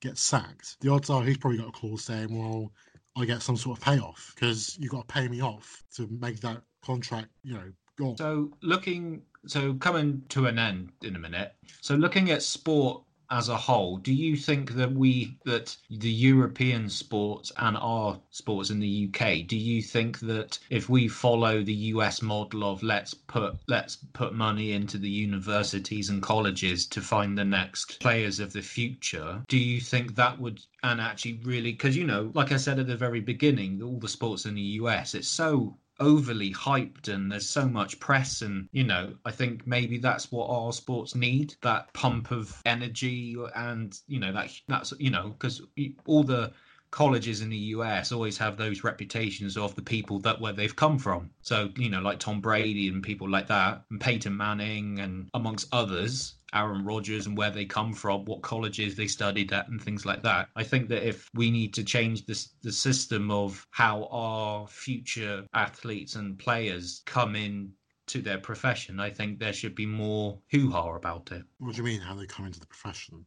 gets 0.00 0.22
sacked, 0.22 0.76
the 0.80 0.90
odds 0.90 1.10
are 1.10 1.22
he's 1.22 1.38
probably 1.38 1.58
got 1.58 1.68
a 1.68 1.72
clause 1.72 2.04
saying, 2.04 2.36
well. 2.36 2.72
I 3.16 3.24
get 3.24 3.42
some 3.42 3.56
sort 3.56 3.78
of 3.78 3.84
payoff 3.84 4.32
because 4.34 4.76
you've 4.80 4.90
got 4.90 5.06
to 5.06 5.14
pay 5.14 5.28
me 5.28 5.40
off 5.40 5.84
to 5.94 6.08
make 6.20 6.40
that 6.40 6.62
contract, 6.84 7.28
you 7.44 7.54
know, 7.54 7.70
go. 7.96 8.16
So 8.18 8.50
looking 8.60 9.22
so 9.46 9.74
coming 9.74 10.22
to 10.30 10.46
an 10.46 10.58
end 10.58 10.92
in 11.02 11.16
a 11.16 11.18
minute. 11.18 11.54
So 11.80 11.94
looking 11.94 12.30
at 12.30 12.42
sport 12.42 13.02
as 13.30 13.48
a 13.48 13.56
whole, 13.56 13.96
do 13.96 14.12
you 14.12 14.36
think 14.36 14.72
that 14.74 14.92
we 14.92 15.36
that 15.44 15.76
the 15.90 16.10
European 16.10 16.88
sports 16.88 17.50
and 17.56 17.76
our 17.78 18.20
sports 18.30 18.70
in 18.70 18.80
the 18.80 19.08
UK, 19.08 19.46
do 19.46 19.56
you 19.56 19.82
think 19.82 20.20
that 20.20 20.58
if 20.70 20.88
we 20.88 21.08
follow 21.08 21.62
the 21.62 21.74
US 21.94 22.22
model 22.22 22.64
of 22.64 22.82
let's 22.82 23.14
put 23.14 23.56
let's 23.66 23.96
put 24.12 24.34
money 24.34 24.72
into 24.72 24.98
the 24.98 25.08
universities 25.08 26.10
and 26.10 26.22
colleges 26.22 26.86
to 26.86 27.00
find 27.00 27.36
the 27.36 27.44
next 27.44 27.98
players 27.98 28.40
of 28.40 28.52
the 28.52 28.62
future, 28.62 29.42
do 29.48 29.58
you 29.58 29.80
think 29.80 30.14
that 30.14 30.38
would 30.38 30.60
and 30.82 31.00
actually 31.00 31.40
really 31.44 31.72
because 31.72 31.96
you 31.96 32.04
know, 32.04 32.30
like 32.34 32.52
I 32.52 32.56
said 32.56 32.78
at 32.78 32.86
the 32.86 32.96
very 32.96 33.20
beginning, 33.20 33.82
all 33.82 33.98
the 33.98 34.08
sports 34.08 34.44
in 34.44 34.54
the 34.54 34.78
US, 34.80 35.14
it's 35.14 35.28
so 35.28 35.76
overly 36.00 36.52
hyped 36.52 37.08
and 37.08 37.30
there's 37.30 37.48
so 37.48 37.66
much 37.66 38.00
press 38.00 38.42
and 38.42 38.68
you 38.72 38.82
know 38.82 39.14
i 39.24 39.30
think 39.30 39.66
maybe 39.66 39.98
that's 39.98 40.32
what 40.32 40.48
our 40.48 40.72
sports 40.72 41.14
need 41.14 41.54
that 41.62 41.92
pump 41.92 42.30
of 42.30 42.60
energy 42.66 43.36
and 43.54 44.00
you 44.08 44.18
know 44.18 44.32
that 44.32 44.50
that's 44.66 44.92
you 44.98 45.10
know 45.10 45.28
because 45.28 45.62
all 46.06 46.24
the 46.24 46.52
colleges 46.94 47.40
in 47.40 47.50
the 47.50 47.74
US 47.74 48.12
always 48.12 48.38
have 48.38 48.56
those 48.56 48.84
reputations 48.84 49.56
of 49.56 49.74
the 49.74 49.82
people 49.82 50.20
that 50.20 50.40
where 50.40 50.52
they've 50.52 50.76
come 50.76 50.96
from. 50.96 51.28
So, 51.42 51.70
you 51.76 51.90
know, 51.90 52.00
like 52.00 52.20
Tom 52.20 52.40
Brady 52.40 52.86
and 52.86 53.02
people 53.02 53.28
like 53.28 53.48
that, 53.48 53.82
and 53.90 54.00
Peyton 54.00 54.36
Manning 54.36 55.00
and 55.00 55.28
amongst 55.34 55.66
others, 55.72 56.34
Aaron 56.54 56.84
Rodgers 56.84 57.26
and 57.26 57.36
where 57.36 57.50
they 57.50 57.64
come 57.64 57.92
from, 57.92 58.24
what 58.24 58.42
colleges 58.42 58.94
they 58.94 59.06
studied 59.06 59.52
at, 59.52 59.68
and 59.68 59.82
things 59.82 60.06
like 60.06 60.22
that. 60.22 60.48
I 60.56 60.62
think 60.62 60.88
that 60.88 61.06
if 61.06 61.28
we 61.34 61.50
need 61.50 61.74
to 61.74 61.84
change 61.84 62.26
this 62.26 62.50
the 62.62 62.72
system 62.72 63.30
of 63.30 63.66
how 63.70 64.04
our 64.10 64.66
future 64.68 65.46
athletes 65.54 66.14
and 66.14 66.38
players 66.38 67.02
come 67.06 67.36
in 67.36 67.72
to 68.06 68.20
their 68.20 68.38
profession, 68.38 69.00
I 69.00 69.10
think 69.10 69.38
there 69.38 69.52
should 69.52 69.74
be 69.74 69.86
more 69.86 70.38
hoo 70.50 70.70
ha 70.70 70.94
about 70.94 71.32
it. 71.32 71.42
What 71.58 71.74
do 71.74 71.78
you 71.78 71.84
mean, 71.84 72.00
how 72.00 72.14
they 72.14 72.26
come 72.26 72.46
into 72.46 72.60
the 72.60 72.66
profession? 72.66 73.26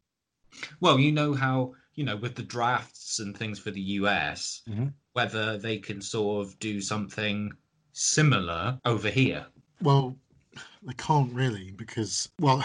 Well, 0.80 1.00
you 1.00 1.12
know 1.12 1.34
how 1.34 1.74
you 1.96 2.04
know 2.04 2.16
with 2.16 2.36
the 2.36 2.44
drafts 2.44 3.20
and 3.20 3.36
things 3.36 3.60
for 3.60 3.72
the 3.72 3.82
US, 3.82 4.62
mm-hmm. 4.70 4.88
whether 5.14 5.58
they 5.58 5.78
can 5.78 6.02
sort 6.02 6.46
of 6.46 6.58
do 6.60 6.80
something 6.82 7.52
similar 7.92 8.80
over 8.86 9.10
here. 9.10 9.46
Well, 9.82 10.16
they 10.84 10.94
can't 10.94 11.34
really 11.34 11.72
because 11.72 12.30
well, 12.40 12.64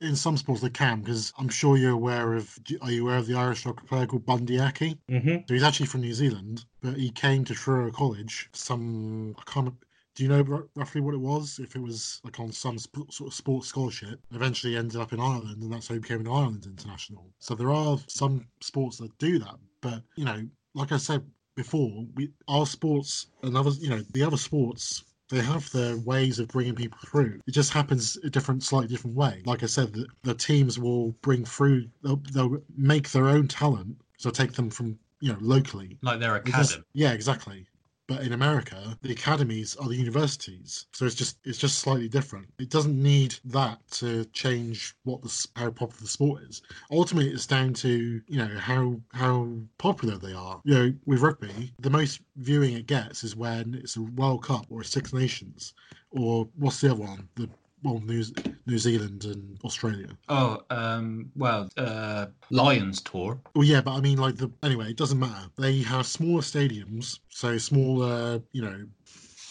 in 0.00 0.16
some 0.16 0.36
sports 0.36 0.62
they 0.62 0.70
can 0.70 1.00
because 1.00 1.32
I'm 1.38 1.48
sure 1.48 1.76
you're 1.76 1.92
aware 1.92 2.34
of. 2.34 2.58
Are 2.82 2.90
you 2.90 3.02
aware 3.02 3.18
of 3.18 3.26
the 3.26 3.34
Irish 3.34 3.64
soccer 3.64 3.84
player 3.84 4.06
called 4.06 4.26
Bundee 4.26 4.60
Aki? 4.60 4.98
Mm-hmm. 5.10 5.36
So 5.46 5.54
he's 5.54 5.62
actually 5.62 5.86
from 5.86 6.00
New 6.00 6.14
Zealand, 6.14 6.64
but 6.82 6.96
he 6.96 7.10
came 7.10 7.44
to 7.44 7.54
Truro 7.54 7.90
College. 7.90 8.48
Some 8.52 9.34
I 9.38 9.50
can't 9.50 9.74
do 10.16 10.24
you 10.24 10.28
know 10.28 10.66
roughly 10.74 11.00
what 11.00 11.14
it 11.14 11.20
was? 11.20 11.58
If 11.62 11.76
it 11.76 11.82
was 11.82 12.20
like 12.24 12.40
on 12.40 12.52
some 12.52 12.78
sp- 12.82 13.10
sort 13.10 13.28
of 13.28 13.34
sports 13.34 13.68
scholarship, 13.68 14.20
eventually 14.32 14.76
ended 14.76 15.00
up 15.00 15.12
in 15.12 15.20
Ireland, 15.20 15.62
and 15.62 15.72
that's 15.72 15.88
how 15.88 15.94
he 15.94 16.00
became 16.00 16.20
an 16.20 16.28
Ireland 16.28 16.66
international. 16.66 17.30
So 17.38 17.54
there 17.54 17.70
are 17.70 17.98
some 18.08 18.46
sports 18.60 18.98
that 18.98 19.16
do 19.18 19.38
that, 19.38 19.56
but 19.80 20.02
you 20.16 20.24
know, 20.24 20.46
like 20.74 20.92
I 20.92 20.96
said 20.96 21.22
before, 21.56 22.06
we 22.14 22.30
our 22.48 22.66
sports 22.66 23.28
and 23.42 23.56
other, 23.56 23.70
you 23.80 23.90
know, 23.90 24.02
the 24.12 24.22
other 24.22 24.36
sports 24.36 25.04
they 25.30 25.40
have 25.40 25.70
their 25.72 25.96
ways 25.98 26.38
of 26.38 26.48
bringing 26.48 26.74
people 26.74 26.98
through. 27.06 27.40
It 27.46 27.52
just 27.52 27.72
happens 27.72 28.16
a 28.24 28.30
different, 28.30 28.62
slightly 28.62 28.88
different 28.88 29.16
way. 29.16 29.42
Like 29.46 29.62
I 29.62 29.66
said, 29.66 29.92
the, 29.92 30.06
the 30.22 30.34
teams 30.34 30.78
will 30.78 31.12
bring 31.22 31.44
through, 31.44 31.86
they'll, 32.02 32.20
they'll 32.32 32.58
make 32.76 33.10
their 33.10 33.28
own 33.28 33.48
talent, 33.48 33.96
so 34.18 34.30
take 34.30 34.52
them 34.52 34.70
from 34.70 34.98
you 35.20 35.32
know 35.32 35.38
locally. 35.40 35.98
Like 36.02 36.20
their 36.20 36.38
Because- 36.40 36.70
academy. 36.72 36.86
yeah, 36.94 37.12
exactly. 37.12 37.66
But 38.10 38.22
in 38.22 38.32
America, 38.32 38.98
the 39.02 39.12
academies 39.12 39.76
are 39.76 39.88
the 39.88 39.94
universities, 39.94 40.86
so 40.92 41.06
it's 41.06 41.14
just 41.14 41.38
it's 41.44 41.58
just 41.58 41.78
slightly 41.78 42.08
different. 42.08 42.48
It 42.58 42.68
doesn't 42.68 43.00
need 43.00 43.36
that 43.44 43.78
to 43.98 44.24
change 44.32 44.96
what 45.04 45.22
the 45.22 45.46
how 45.54 45.70
popular 45.70 46.00
the 46.00 46.08
sport 46.08 46.42
is. 46.42 46.60
Ultimately, 46.90 47.30
it's 47.30 47.46
down 47.46 47.72
to 47.74 48.20
you 48.26 48.36
know 48.36 48.58
how 48.58 49.00
how 49.12 49.60
popular 49.78 50.18
they 50.18 50.32
are. 50.32 50.60
You 50.64 50.74
know, 50.74 50.94
with 51.06 51.20
rugby, 51.20 51.72
the 51.78 51.88
most 51.88 52.20
viewing 52.34 52.74
it 52.74 52.88
gets 52.88 53.22
is 53.22 53.36
when 53.36 53.74
it's 53.74 53.94
a 53.94 54.02
World 54.02 54.42
Cup 54.42 54.66
or 54.70 54.80
a 54.80 54.84
Six 54.84 55.12
Nations, 55.12 55.72
or 56.10 56.48
what's 56.56 56.80
the 56.80 56.90
other 56.90 57.02
one? 57.02 57.28
The 57.36 57.48
well, 57.82 58.00
New 58.00 58.24
New 58.66 58.78
Zealand 58.78 59.24
and 59.24 59.58
Australia. 59.64 60.08
Oh, 60.28 60.62
um, 60.70 61.30
well, 61.36 61.68
uh, 61.76 62.26
Lions 62.50 63.00
tour. 63.00 63.40
Well, 63.54 63.64
yeah, 63.64 63.80
but 63.80 63.92
I 63.92 64.00
mean, 64.00 64.18
like 64.18 64.36
the 64.36 64.50
anyway, 64.62 64.90
it 64.90 64.96
doesn't 64.96 65.18
matter. 65.18 65.48
They 65.58 65.82
have 65.82 66.06
smaller 66.06 66.42
stadiums, 66.42 67.18
so 67.28 67.58
smaller, 67.58 68.40
you 68.52 68.62
know, 68.62 68.84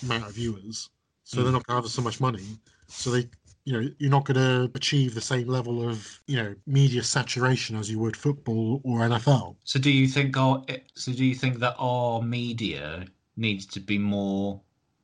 amount 0.04 0.28
of 0.28 0.34
viewers. 0.34 0.90
So 1.24 1.44
they're 1.44 1.52
not 1.52 1.66
going 1.68 1.78
to 1.78 1.84
have 1.84 1.92
so 1.92 2.02
much 2.02 2.20
money. 2.20 2.44
So 2.88 3.12
they, 3.12 3.30
you 3.66 3.74
know, 3.74 3.88
you're 4.00 4.10
not 4.10 4.26
going 4.26 4.38
to 4.38 4.72
achieve 4.74 5.14
the 5.14 5.22
same 5.22 5.48
level 5.48 5.88
of, 5.88 6.20
you 6.26 6.38
know, 6.38 6.56
media 6.66 7.04
saturation 7.04 7.76
as 7.76 7.90
you 7.92 8.00
would 8.00 8.18
football 8.18 8.82
or 8.84 9.02
NFL. 9.02 9.56
So 9.64 9.80
do 9.80 9.92
you 9.92 10.08
think 10.08 10.38
our 10.38 10.64
so 10.96 11.12
do 11.14 11.24
you 11.24 11.36
think 11.36 11.60
that 11.60 11.76
our 11.78 12.22
media 12.24 13.06
needs 13.38 13.68
to 13.68 13.80
be 13.80 14.00
more 14.00 14.60